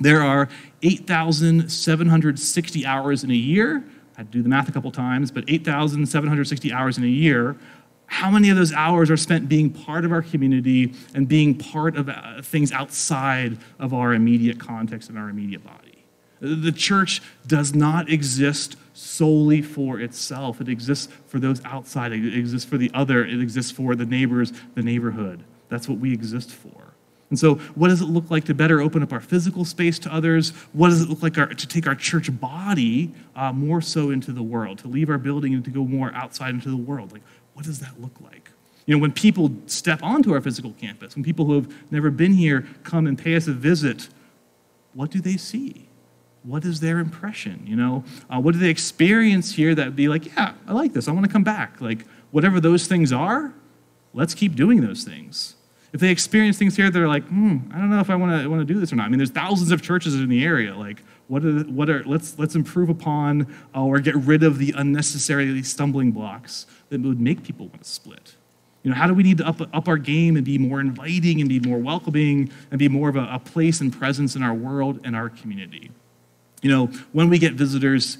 There 0.01 0.21
are 0.21 0.49
8,760 0.83 2.85
hours 2.85 3.23
in 3.23 3.31
a 3.31 3.35
year. 3.35 3.83
I 4.15 4.21
had 4.21 4.31
to 4.31 4.37
do 4.37 4.43
the 4.43 4.49
math 4.49 4.67
a 4.67 4.73
couple 4.73 4.91
times, 4.91 5.31
but 5.31 5.45
8,760 5.47 6.73
hours 6.73 6.97
in 6.97 7.05
a 7.05 7.07
year 7.07 7.55
how 8.11 8.29
many 8.29 8.49
of 8.49 8.57
those 8.57 8.73
hours 8.73 9.09
are 9.09 9.15
spent 9.15 9.47
being 9.47 9.69
part 9.69 10.03
of 10.03 10.11
our 10.11 10.21
community 10.21 10.93
and 11.15 11.29
being 11.29 11.57
part 11.57 11.95
of 11.95 12.09
uh, 12.09 12.41
things 12.41 12.73
outside 12.73 13.57
of 13.79 13.93
our 13.93 14.13
immediate 14.13 14.59
context 14.59 15.07
and 15.07 15.17
our 15.17 15.29
immediate 15.29 15.63
body? 15.63 15.90
The 16.41 16.71
church 16.71 17.21
does 17.45 17.75
not 17.75 18.09
exist 18.09 18.75
solely 18.93 19.61
for 19.61 19.99
itself. 19.99 20.59
It 20.59 20.67
exists 20.67 21.11
for 21.27 21.39
those 21.39 21.63
outside, 21.63 22.11
it 22.11 22.37
exists 22.37 22.67
for 22.69 22.77
the 22.77 22.91
other, 22.93 23.23
it 23.23 23.39
exists 23.39 23.71
for 23.71 23.95
the 23.95 24.05
neighbors, 24.05 24.51
the 24.73 24.81
neighborhood. 24.81 25.43
That's 25.69 25.87
what 25.87 25.99
we 25.99 26.11
exist 26.11 26.51
for. 26.51 26.91
And 27.29 27.39
so, 27.39 27.55
what 27.75 27.87
does 27.87 28.01
it 28.01 28.05
look 28.05 28.29
like 28.29 28.43
to 28.45 28.53
better 28.53 28.81
open 28.81 29.01
up 29.01 29.13
our 29.13 29.21
physical 29.21 29.63
space 29.63 29.97
to 29.99 30.13
others? 30.13 30.49
What 30.73 30.89
does 30.89 31.01
it 31.01 31.09
look 31.09 31.23
like 31.23 31.37
our, 31.37 31.47
to 31.47 31.67
take 31.67 31.87
our 31.87 31.95
church 31.95 32.29
body 32.41 33.13
uh, 33.37 33.53
more 33.53 33.81
so 33.81 34.09
into 34.09 34.33
the 34.33 34.43
world, 34.43 34.79
to 34.79 34.89
leave 34.89 35.09
our 35.09 35.17
building 35.17 35.53
and 35.53 35.63
to 35.63 35.71
go 35.71 35.85
more 35.85 36.11
outside 36.13 36.53
into 36.53 36.69
the 36.69 36.75
world? 36.75 37.13
Like, 37.13 37.21
what 37.53 37.65
does 37.65 37.79
that 37.79 38.01
look 38.01 38.19
like? 38.19 38.51
You 38.85 38.95
know, 38.95 39.01
when 39.01 39.13
people 39.13 39.51
step 39.67 40.03
onto 40.03 40.33
our 40.33 40.41
physical 40.41 40.73
campus, 40.73 41.15
when 41.15 41.23
people 41.23 41.45
who 41.45 41.53
have 41.53 41.73
never 41.91 42.09
been 42.09 42.33
here 42.33 42.67
come 42.83 43.07
and 43.07 43.17
pay 43.17 43.35
us 43.35 43.47
a 43.47 43.53
visit, 43.53 44.09
what 44.93 45.09
do 45.09 45.21
they 45.21 45.37
see? 45.37 45.87
What 46.43 46.65
is 46.65 46.79
their 46.79 46.99
impression? 46.99 47.63
You 47.65 47.75
know, 47.75 48.03
uh, 48.29 48.39
what 48.39 48.53
do 48.53 48.59
they 48.59 48.69
experience 48.69 49.53
here 49.53 49.75
that 49.75 49.95
be 49.95 50.07
like, 50.07 50.25
yeah, 50.25 50.53
I 50.67 50.73
like 50.73 50.93
this. 50.93 51.07
I 51.07 51.11
want 51.11 51.25
to 51.25 51.31
come 51.31 51.43
back. 51.43 51.79
Like, 51.81 52.05
whatever 52.31 52.59
those 52.59 52.87
things 52.87 53.13
are, 53.13 53.53
let's 54.13 54.33
keep 54.33 54.55
doing 54.55 54.81
those 54.81 55.03
things. 55.03 55.55
If 55.93 55.99
they 55.99 56.09
experience 56.09 56.57
things 56.57 56.77
here 56.77 56.89
they're 56.89 57.07
like, 57.07 57.25
hmm, 57.27 57.57
I 57.73 57.77
don't 57.77 57.89
know 57.89 57.99
if 57.99 58.09
I 58.09 58.15
want 58.15 58.41
to 58.41 58.47
want 58.47 58.65
to 58.65 58.73
do 58.73 58.79
this 58.79 58.93
or 58.93 58.95
not. 58.95 59.07
I 59.07 59.09
mean, 59.09 59.17
there's 59.17 59.29
thousands 59.29 59.71
of 59.71 59.81
churches 59.81 60.15
in 60.15 60.29
the 60.29 60.43
area. 60.43 60.75
Like, 60.75 61.03
what 61.27 61.43
are 61.43 61.63
what 61.63 61.89
are 61.89 62.03
let's 62.05 62.39
let's 62.39 62.55
improve 62.55 62.89
upon 62.89 63.53
uh, 63.75 63.83
or 63.83 63.99
get 63.99 64.15
rid 64.15 64.43
of 64.43 64.57
the 64.57 64.73
unnecessary 64.77 65.61
stumbling 65.63 66.11
blocks 66.11 66.65
that 66.89 67.01
would 67.01 67.19
make 67.19 67.43
people 67.43 67.67
want 67.67 67.83
to 67.83 67.89
split. 67.89 68.35
You 68.83 68.89
know, 68.89 68.95
how 68.95 69.05
do 69.05 69.13
we 69.13 69.21
need 69.21 69.37
to 69.37 69.47
up, 69.47 69.61
up 69.73 69.87
our 69.87 69.97
game 69.97 70.37
and 70.37 70.45
be 70.45 70.57
more 70.57 70.79
inviting 70.79 71.39
and 71.39 71.47
be 71.47 71.59
more 71.59 71.77
welcoming 71.77 72.51
and 72.71 72.79
be 72.79 72.87
more 72.87 73.09
of 73.09 73.15
a, 73.15 73.29
a 73.31 73.39
place 73.39 73.79
and 73.79 73.93
presence 73.93 74.35
in 74.35 74.41
our 74.41 74.55
world 74.55 75.01
and 75.03 75.15
our 75.15 75.29
community? 75.29 75.91
You 76.61 76.69
know, 76.69 76.87
when 77.11 77.29
we 77.29 77.39
get 77.39 77.53
visitors, 77.53 78.17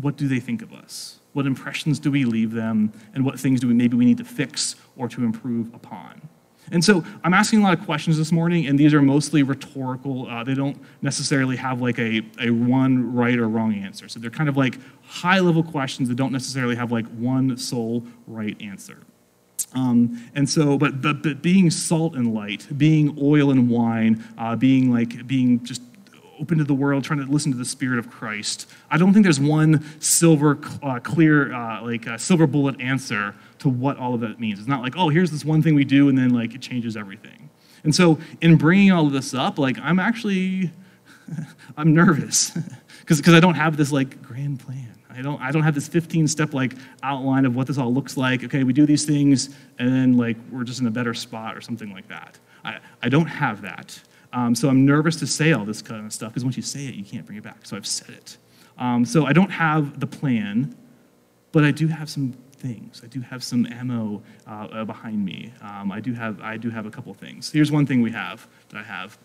what 0.00 0.16
do 0.16 0.28
they 0.28 0.40
think 0.40 0.62
of 0.62 0.72
us? 0.72 1.18
What 1.32 1.46
impressions 1.46 1.98
do 1.98 2.10
we 2.10 2.24
leave 2.24 2.52
them? 2.52 2.92
And 3.14 3.24
what 3.24 3.38
things 3.38 3.60
do 3.60 3.68
we 3.68 3.74
maybe 3.74 3.96
we 3.96 4.04
need 4.04 4.18
to 4.18 4.24
fix 4.24 4.76
or 4.96 5.08
to 5.08 5.24
improve 5.24 5.72
upon? 5.74 6.28
And 6.70 6.82
so 6.82 7.04
I'm 7.24 7.34
asking 7.34 7.60
a 7.60 7.64
lot 7.64 7.78
of 7.78 7.84
questions 7.84 8.16
this 8.16 8.32
morning, 8.32 8.66
and 8.66 8.78
these 8.78 8.94
are 8.94 9.02
mostly 9.02 9.42
rhetorical. 9.42 10.28
Uh, 10.28 10.44
they 10.44 10.54
don't 10.54 10.80
necessarily 11.02 11.56
have 11.56 11.82
like 11.82 11.98
a, 11.98 12.22
a 12.40 12.50
one 12.50 13.12
right 13.12 13.38
or 13.38 13.48
wrong 13.48 13.74
answer. 13.74 14.08
So 14.08 14.20
they're 14.20 14.30
kind 14.30 14.48
of 14.48 14.56
like 14.56 14.78
high 15.02 15.40
level 15.40 15.62
questions 15.62 16.08
that 16.08 16.14
don't 16.14 16.32
necessarily 16.32 16.76
have 16.76 16.92
like 16.92 17.06
one 17.08 17.56
sole 17.58 18.04
right 18.26 18.60
answer. 18.62 18.98
Um, 19.74 20.30
and 20.34 20.48
so, 20.48 20.78
but, 20.78 21.02
but, 21.02 21.22
but 21.22 21.42
being 21.42 21.70
salt 21.70 22.14
and 22.14 22.32
light, 22.32 22.66
being 22.76 23.18
oil 23.20 23.50
and 23.50 23.68
wine, 23.68 24.24
uh, 24.38 24.54
being 24.54 24.92
like, 24.92 25.26
being 25.26 25.64
just 25.64 25.82
open 26.42 26.58
to 26.58 26.64
the 26.64 26.74
world, 26.74 27.04
trying 27.04 27.24
to 27.24 27.32
listen 27.32 27.52
to 27.52 27.56
the 27.56 27.64
Spirit 27.64 28.00
of 28.00 28.10
Christ. 28.10 28.68
I 28.90 28.98
don't 28.98 29.12
think 29.12 29.24
there's 29.24 29.38
one 29.38 29.84
silver, 30.00 30.58
uh, 30.82 30.98
clear, 30.98 31.54
uh, 31.54 31.82
like 31.82 32.06
a 32.06 32.18
silver 32.18 32.48
bullet 32.48 32.80
answer 32.80 33.36
to 33.60 33.68
what 33.68 33.96
all 33.96 34.12
of 34.12 34.20
that 34.22 34.40
means. 34.40 34.58
It's 34.58 34.66
not 34.66 34.82
like, 34.82 34.96
oh, 34.96 35.08
here's 35.08 35.30
this 35.30 35.44
one 35.44 35.62
thing 35.62 35.76
we 35.76 35.84
do, 35.84 36.08
and 36.08 36.18
then 36.18 36.30
like 36.30 36.52
it 36.56 36.60
changes 36.60 36.96
everything. 36.96 37.48
And 37.84 37.94
so, 37.94 38.18
in 38.40 38.56
bringing 38.56 38.90
all 38.90 39.06
of 39.06 39.12
this 39.12 39.34
up, 39.34 39.56
like 39.56 39.78
I'm 39.78 40.00
actually, 40.00 40.72
I'm 41.76 41.94
nervous 41.94 42.50
because 43.00 43.18
because 43.18 43.34
I 43.34 43.40
don't 43.40 43.54
have 43.54 43.76
this 43.76 43.92
like 43.92 44.20
grand 44.20 44.58
plan. 44.58 44.88
I 45.14 45.22
don't, 45.22 45.40
I 45.40 45.52
don't 45.52 45.62
have 45.62 45.74
this 45.74 45.86
15 45.88 46.26
step 46.26 46.54
like 46.54 46.74
outline 47.02 47.44
of 47.44 47.54
what 47.54 47.68
this 47.68 47.78
all 47.78 47.92
looks 47.92 48.16
like. 48.16 48.42
Okay, 48.42 48.64
we 48.64 48.72
do 48.72 48.84
these 48.84 49.04
things, 49.04 49.50
and 49.78 49.88
then 49.88 50.16
like 50.16 50.36
we're 50.50 50.64
just 50.64 50.80
in 50.80 50.88
a 50.88 50.90
better 50.90 51.14
spot 51.14 51.56
or 51.56 51.60
something 51.60 51.92
like 51.92 52.08
that. 52.08 52.36
I, 52.64 52.78
I 53.00 53.08
don't 53.08 53.26
have 53.26 53.62
that. 53.62 54.00
Um, 54.32 54.54
so 54.54 54.68
I'm 54.68 54.86
nervous 54.86 55.16
to 55.16 55.26
say 55.26 55.52
all 55.52 55.64
this 55.64 55.82
kind 55.82 56.04
of 56.06 56.12
stuff 56.12 56.30
because 56.30 56.44
once 56.44 56.56
you 56.56 56.62
say 56.62 56.86
it, 56.86 56.94
you 56.94 57.04
can't 57.04 57.26
bring 57.26 57.38
it 57.38 57.44
back. 57.44 57.64
So 57.64 57.76
I've 57.76 57.86
said 57.86 58.10
it. 58.10 58.36
Um, 58.78 59.04
so 59.04 59.26
I 59.26 59.32
don't 59.32 59.50
have 59.50 60.00
the 60.00 60.06
plan, 60.06 60.76
but 61.52 61.64
I 61.64 61.70
do 61.70 61.88
have 61.88 62.08
some 62.08 62.32
things. 62.62 63.02
I 63.04 63.08
do 63.08 63.20
have 63.20 63.42
some 63.44 63.66
ammo 63.66 64.22
uh, 64.46 64.50
uh, 64.50 64.84
behind 64.84 65.24
me. 65.24 65.52
Um, 65.60 65.92
I 65.92 66.00
do 66.00 66.14
have 66.14 66.40
I 66.40 66.56
do 66.56 66.70
have 66.70 66.86
a 66.86 66.90
couple 66.90 67.12
things. 67.12 67.50
Here's 67.50 67.70
one 67.70 67.86
thing 67.86 68.00
we 68.00 68.12
have 68.12 68.48
that 68.70 68.78
I 68.78 68.84
have. 68.84 69.18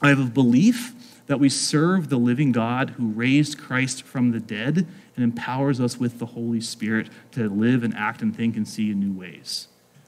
I 0.00 0.08
have 0.10 0.20
a 0.20 0.30
belief 0.30 0.94
that 1.26 1.40
we 1.40 1.48
serve 1.48 2.08
the 2.08 2.16
living 2.16 2.52
God 2.52 2.90
who 2.90 3.08
raised 3.08 3.58
Christ 3.58 4.04
from 4.04 4.30
the 4.30 4.40
dead 4.40 4.86
and 5.16 5.24
empowers 5.24 5.80
us 5.80 5.98
with 5.98 6.20
the 6.20 6.26
Holy 6.26 6.60
Spirit 6.60 7.10
to 7.32 7.48
live 7.48 7.82
and 7.82 7.94
act 7.94 8.22
and 8.22 8.34
think 8.34 8.56
and 8.56 8.66
see 8.66 8.92
in 8.92 9.00
new 9.00 9.12
ways. 9.12 9.66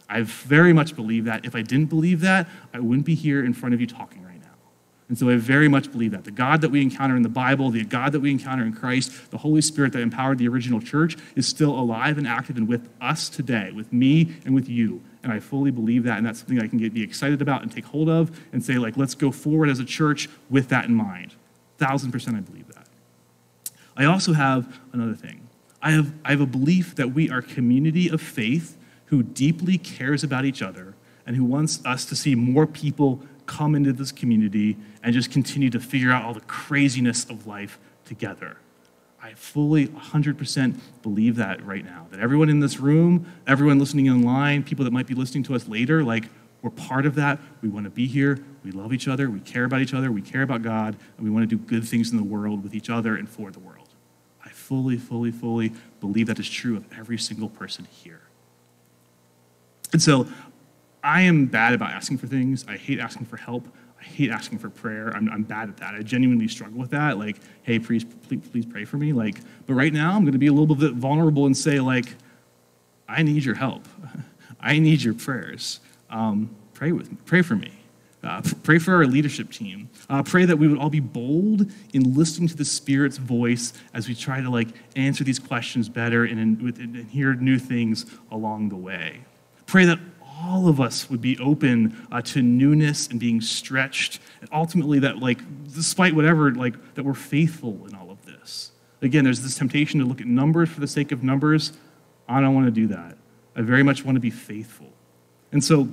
I 0.09 0.23
very 0.23 0.73
much 0.73 0.95
believe 0.95 1.25
that. 1.25 1.45
If 1.45 1.55
I 1.55 1.63
didn't 1.63 1.87
believe 1.87 2.21
that, 2.21 2.49
I 2.73 2.79
wouldn't 2.79 3.07
be 3.07 3.15
here 3.15 3.45
in 3.45 3.53
front 3.53 3.75
of 3.75 3.81
you 3.81 3.87
talking 3.87 4.25
right. 4.25 4.30
And 5.11 5.19
so 5.19 5.29
I 5.29 5.35
very 5.35 5.67
much 5.67 5.91
believe 5.91 6.13
that. 6.13 6.23
The 6.23 6.31
God 6.31 6.61
that 6.61 6.71
we 6.71 6.81
encounter 6.81 7.17
in 7.17 7.23
the 7.23 7.29
Bible, 7.29 7.69
the 7.71 7.83
God 7.83 8.13
that 8.13 8.21
we 8.21 8.31
encounter 8.31 8.65
in 8.65 8.73
Christ, 8.73 9.33
the 9.33 9.39
Holy 9.39 9.61
Spirit 9.61 9.93
that 9.93 10.03
empowered 10.03 10.39
the 10.39 10.47
original 10.47 10.81
church 10.81 11.17
is 11.35 11.49
still 11.49 11.77
alive 11.77 12.17
and 12.17 12.29
active 12.29 12.57
and 12.57 12.69
with 12.69 12.89
us 13.01 13.29
today, 13.29 13.73
with 13.73 13.93
me 13.93 14.37
and 14.45 14.55
with 14.55 14.69
you. 14.69 15.03
And 15.25 15.33
I 15.33 15.41
fully 15.41 15.73
believe 15.73 16.05
that, 16.05 16.17
and 16.19 16.25
that's 16.25 16.39
something 16.39 16.61
I 16.61 16.69
can 16.69 16.79
get, 16.79 16.95
be 16.95 17.03
excited 17.03 17.43
about 17.43 17.63
and 17.63 17.73
take 17.73 17.87
hold 17.87 18.09
of 18.09 18.41
and 18.53 18.65
say, 18.65 18.75
like, 18.75 18.97
let's 18.97 19.17
go 19.17 19.33
forward 19.33 19.69
as 19.69 19.81
a 19.81 19.85
church 19.85 20.29
with 20.49 20.69
that 20.69 20.85
in 20.85 20.95
mind. 20.95 21.35
Thousand 21.77 22.13
percent, 22.13 22.37
I 22.37 22.41
believe 22.41 22.69
that. 22.69 22.87
I 23.97 24.05
also 24.05 24.35
have 24.35 24.79
another 24.93 25.15
thing. 25.15 25.49
I 25.83 25.91
have, 25.91 26.13
I 26.25 26.31
have 26.31 26.41
a 26.41 26.47
belief 26.47 26.95
that 26.95 27.13
we 27.13 27.29
are 27.29 27.39
a 27.39 27.43
community 27.43 28.09
of 28.09 28.23
faith 28.23 28.77
who 29.07 29.25
deeply 29.25 29.77
cares 29.77 30.23
about 30.23 30.45
each 30.45 30.63
other 30.63 30.95
and 31.27 31.35
who 31.35 31.45
wants 31.45 31.85
us 31.85 32.05
to 32.05 32.15
see 32.15 32.37
more 32.37 32.65
people 32.65 33.25
come 33.51 33.75
into 33.75 33.93
this 33.93 34.13
community 34.13 34.77
and 35.03 35.13
just 35.13 35.33
continue 35.33 35.69
to 35.71 35.81
figure 35.81 36.13
out 36.13 36.25
all 36.25 36.33
the 36.33 36.41
craziness 36.43 37.25
of 37.25 37.49
life 37.49 37.81
together. 38.05 38.57
I 39.21 39.35
fully 39.35 39.89
100% 39.89 40.79
believe 41.03 41.35
that 41.37 41.65
right 41.67 41.85
now. 41.85 42.07
That 42.13 42.21
everyone 42.21 42.49
in 42.49 42.61
this 42.61 42.79
room, 42.79 43.27
everyone 43.49 43.81
listening 43.81 44.09
online, 44.09 44.63
people 44.63 44.85
that 44.85 44.93
might 44.93 45.09
be 45.09 45.15
listening 45.15 45.43
to 45.45 45.57
us 45.57 45.67
later, 45.67 46.05
like 46.05 46.27
we're 46.63 46.71
part 46.71 47.07
of 47.07 47.17
that. 47.17 47.41
We 47.61 47.69
want 47.69 47.85
to 47.85 47.91
be 47.91 48.07
here. 48.07 48.39
We 48.65 48.71
love 48.71 48.93
each 48.93 49.09
other. 49.09 49.29
We 49.29 49.41
care 49.41 49.65
about 49.65 49.81
each 49.81 49.95
other. 49.95 50.13
We 50.13 50.23
care 50.23 50.43
about 50.43 50.63
God. 50.63 50.97
And 51.17 51.25
we 51.25 51.31
want 51.31 51.49
to 51.51 51.57
do 51.57 51.61
good 51.61 51.85
things 51.85 52.13
in 52.13 52.19
the 52.19 52.25
world 52.25 52.63
with 52.63 52.73
each 52.73 52.89
other 52.89 53.17
and 53.17 53.29
for 53.29 53.51
the 53.51 53.59
world. 53.59 53.89
I 54.45 54.51
fully, 54.51 54.97
fully, 54.97 55.33
fully 55.33 55.73
believe 55.99 56.29
that 56.29 56.39
is 56.39 56.49
true 56.49 56.77
of 56.77 56.85
every 56.97 57.19
single 57.19 57.49
person 57.49 57.89
here. 57.91 58.21
And 59.93 60.01
so 60.01 60.29
I 61.03 61.23
am 61.23 61.47
bad 61.47 61.75
about 61.75 61.91
asking 61.91 62.19
for 62.19 62.27
things. 62.27 62.65
I 62.69 62.77
hate 62.77 63.01
asking 63.01 63.27
for 63.27 63.37
help. 63.37 63.67
I 64.01 64.05
hate 64.05 64.31
asking 64.31 64.59
for 64.59 64.71
prayer. 64.71 65.11
I'm, 65.15 65.29
I'm 65.31 65.43
bad 65.43 65.69
at 65.69 65.77
that. 65.79 65.95
I 65.95 66.03
genuinely 66.03 66.49
struggle 66.49 66.79
with 66.79 66.91
that. 66.91 67.19
Like, 67.19 67.37
hey, 67.63 67.79
please, 67.79 68.05
please, 68.05 68.41
please 68.51 68.67
pray 68.67 68.85
for 68.85 68.97
me. 68.97 69.13
Like, 69.13 69.41
but 69.67 69.75
right 69.75 69.93
now 69.93 70.15
I'm 70.15 70.23
going 70.23 70.33
to 70.33 70.39
be 70.39 70.47
a 70.47 70.53
little 70.53 70.75
bit 70.75 70.95
vulnerable 70.95 71.47
and 71.47 71.57
say, 71.57 71.81
like, 71.81 72.15
I 73.09 73.23
need 73.23 73.45
your 73.45 73.55
help. 73.55 73.87
I 74.61 74.79
need 74.79 75.03
your 75.03 75.15
prayers. 75.15 75.81
Um, 76.11 76.55
pray 76.75 76.93
with 76.93 77.11
me. 77.11 77.19
Pray 77.27 77.43
for 77.43 77.57
me. 77.57 77.73
Uh, 78.23 78.43
pray 78.63 78.79
for 78.79 78.95
our 78.95 79.07
leadership 79.07 79.51
team. 79.51 79.89
Uh, 80.11 80.23
pray 80.23 80.45
that 80.45 80.59
we 80.59 80.69
would 80.69 80.79
all 80.79 80.91
be 80.91 81.01
bold 81.01 81.71
in 81.95 82.15
listening 82.15 82.49
to 82.49 82.57
the 82.57 82.65
Spirit's 82.65 83.17
voice 83.17 83.73
as 83.95 84.09
we 84.09 84.15
try 84.15 84.43
to 84.43 84.51
like 84.51 84.69
answer 84.95 85.25
these 85.25 85.39
questions 85.39 85.89
better 85.89 86.25
and, 86.25 86.39
and, 86.39 86.79
and 86.79 87.11
hear 87.11 87.35
new 87.35 87.59
things 87.59 88.05
along 88.31 88.69
the 88.69 88.77
way. 88.77 89.21
Pray 89.67 89.87
that 89.87 89.99
all 90.43 90.69
of 90.69 90.81
us 90.81 91.11
would 91.11 91.21
be 91.21 91.39
open 91.39 92.07
uh, 92.11 92.23
to 92.23 92.43
newness 92.43 93.09
and 93.09 93.21
being 93.21 93.41
stretched, 93.41 94.21
and 94.41 94.49
ultimately 94.53 94.99
that, 95.01 95.19
like, 95.19 95.39
despite 95.73 96.15
whatever, 96.15 96.53
like, 96.55 96.95
that 96.95 97.05
we're 97.05 97.15
faithful 97.15 97.87
in 97.87 97.95
all 97.95 98.11
of 98.11 98.25
this. 98.25 98.73
Again, 99.03 99.25
there's 99.25 99.43
this 99.43 99.57
temptation 99.57 100.01
to 100.01 100.07
look 100.07 100.21
at 100.21 100.27
numbers 100.27 100.69
for 100.69 100.81
the 100.81 100.87
sake 100.87 101.13
of 101.13 101.23
numbers. 101.23 101.73
I 102.29 102.41
don't 102.41 102.55
want 102.55 102.67
to 102.67 102.73
do 102.73 102.87
that. 102.89 103.17
I 103.57 103.63
very 103.63 103.83
much 103.83 104.05
want 104.05 104.17
to 104.17 104.21
be 104.21 104.31
faithful. 104.31 104.93
And 105.53 105.63
so, 105.63 105.89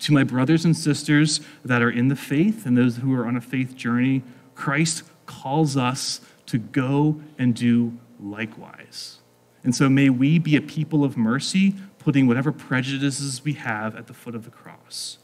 to 0.00 0.12
my 0.12 0.22
brothers 0.22 0.64
and 0.64 0.76
sisters 0.76 1.40
that 1.64 1.82
are 1.82 1.90
in 1.90 2.08
the 2.08 2.16
faith 2.16 2.66
and 2.66 2.76
those 2.76 2.96
who 2.98 3.14
are 3.14 3.26
on 3.26 3.36
a 3.36 3.40
faith 3.40 3.74
journey, 3.74 4.22
Christ 4.54 5.02
calls 5.26 5.76
us 5.76 6.20
to 6.46 6.58
go 6.58 7.20
and 7.36 7.54
do 7.54 7.98
likewise. 8.20 9.18
And 9.64 9.74
so, 9.74 9.88
may 9.88 10.08
we 10.08 10.38
be 10.38 10.56
a 10.56 10.62
people 10.62 11.04
of 11.04 11.16
mercy 11.16 11.74
putting 12.08 12.26
whatever 12.26 12.50
prejudices 12.50 13.44
we 13.44 13.52
have 13.52 13.94
at 13.94 14.06
the 14.06 14.14
foot 14.14 14.34
of 14.34 14.46
the 14.46 14.50
cross. 14.50 15.18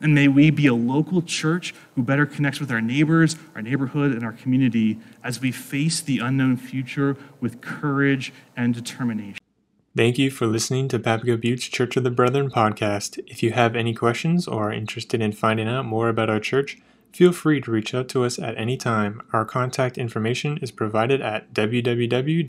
And 0.00 0.14
may 0.14 0.26
we 0.26 0.48
be 0.48 0.66
a 0.66 0.72
local 0.72 1.20
church 1.20 1.74
who 1.94 2.02
better 2.02 2.24
connects 2.24 2.58
with 2.60 2.72
our 2.72 2.80
neighbors, 2.80 3.36
our 3.54 3.60
neighborhood, 3.60 4.12
and 4.12 4.24
our 4.24 4.32
community 4.32 4.98
as 5.22 5.42
we 5.42 5.52
face 5.52 6.00
the 6.00 6.18
unknown 6.18 6.56
future 6.56 7.18
with 7.42 7.60
courage 7.60 8.32
and 8.56 8.74
determination. 8.74 9.36
Thank 9.94 10.16
you 10.16 10.30
for 10.30 10.46
listening 10.46 10.88
to 10.88 10.98
Papago 10.98 11.36
Buttes 11.36 11.70
Church 11.70 11.94
of 11.98 12.04
the 12.04 12.10
Brethren 12.10 12.50
podcast. 12.50 13.22
If 13.26 13.42
you 13.42 13.52
have 13.52 13.76
any 13.76 13.92
questions 13.92 14.48
or 14.48 14.70
are 14.70 14.72
interested 14.72 15.20
in 15.20 15.32
finding 15.32 15.68
out 15.68 15.84
more 15.84 16.08
about 16.08 16.30
our 16.30 16.40
church, 16.40 16.78
feel 17.12 17.32
free 17.32 17.60
to 17.60 17.70
reach 17.70 17.94
out 17.94 18.08
to 18.08 18.24
us 18.24 18.38
at 18.38 18.56
any 18.56 18.78
time. 18.78 19.20
Our 19.34 19.44
contact 19.44 19.98
information 19.98 20.56
is 20.62 20.70
provided 20.70 21.20
at 21.20 21.52
www.pbcob.org. 21.52 22.48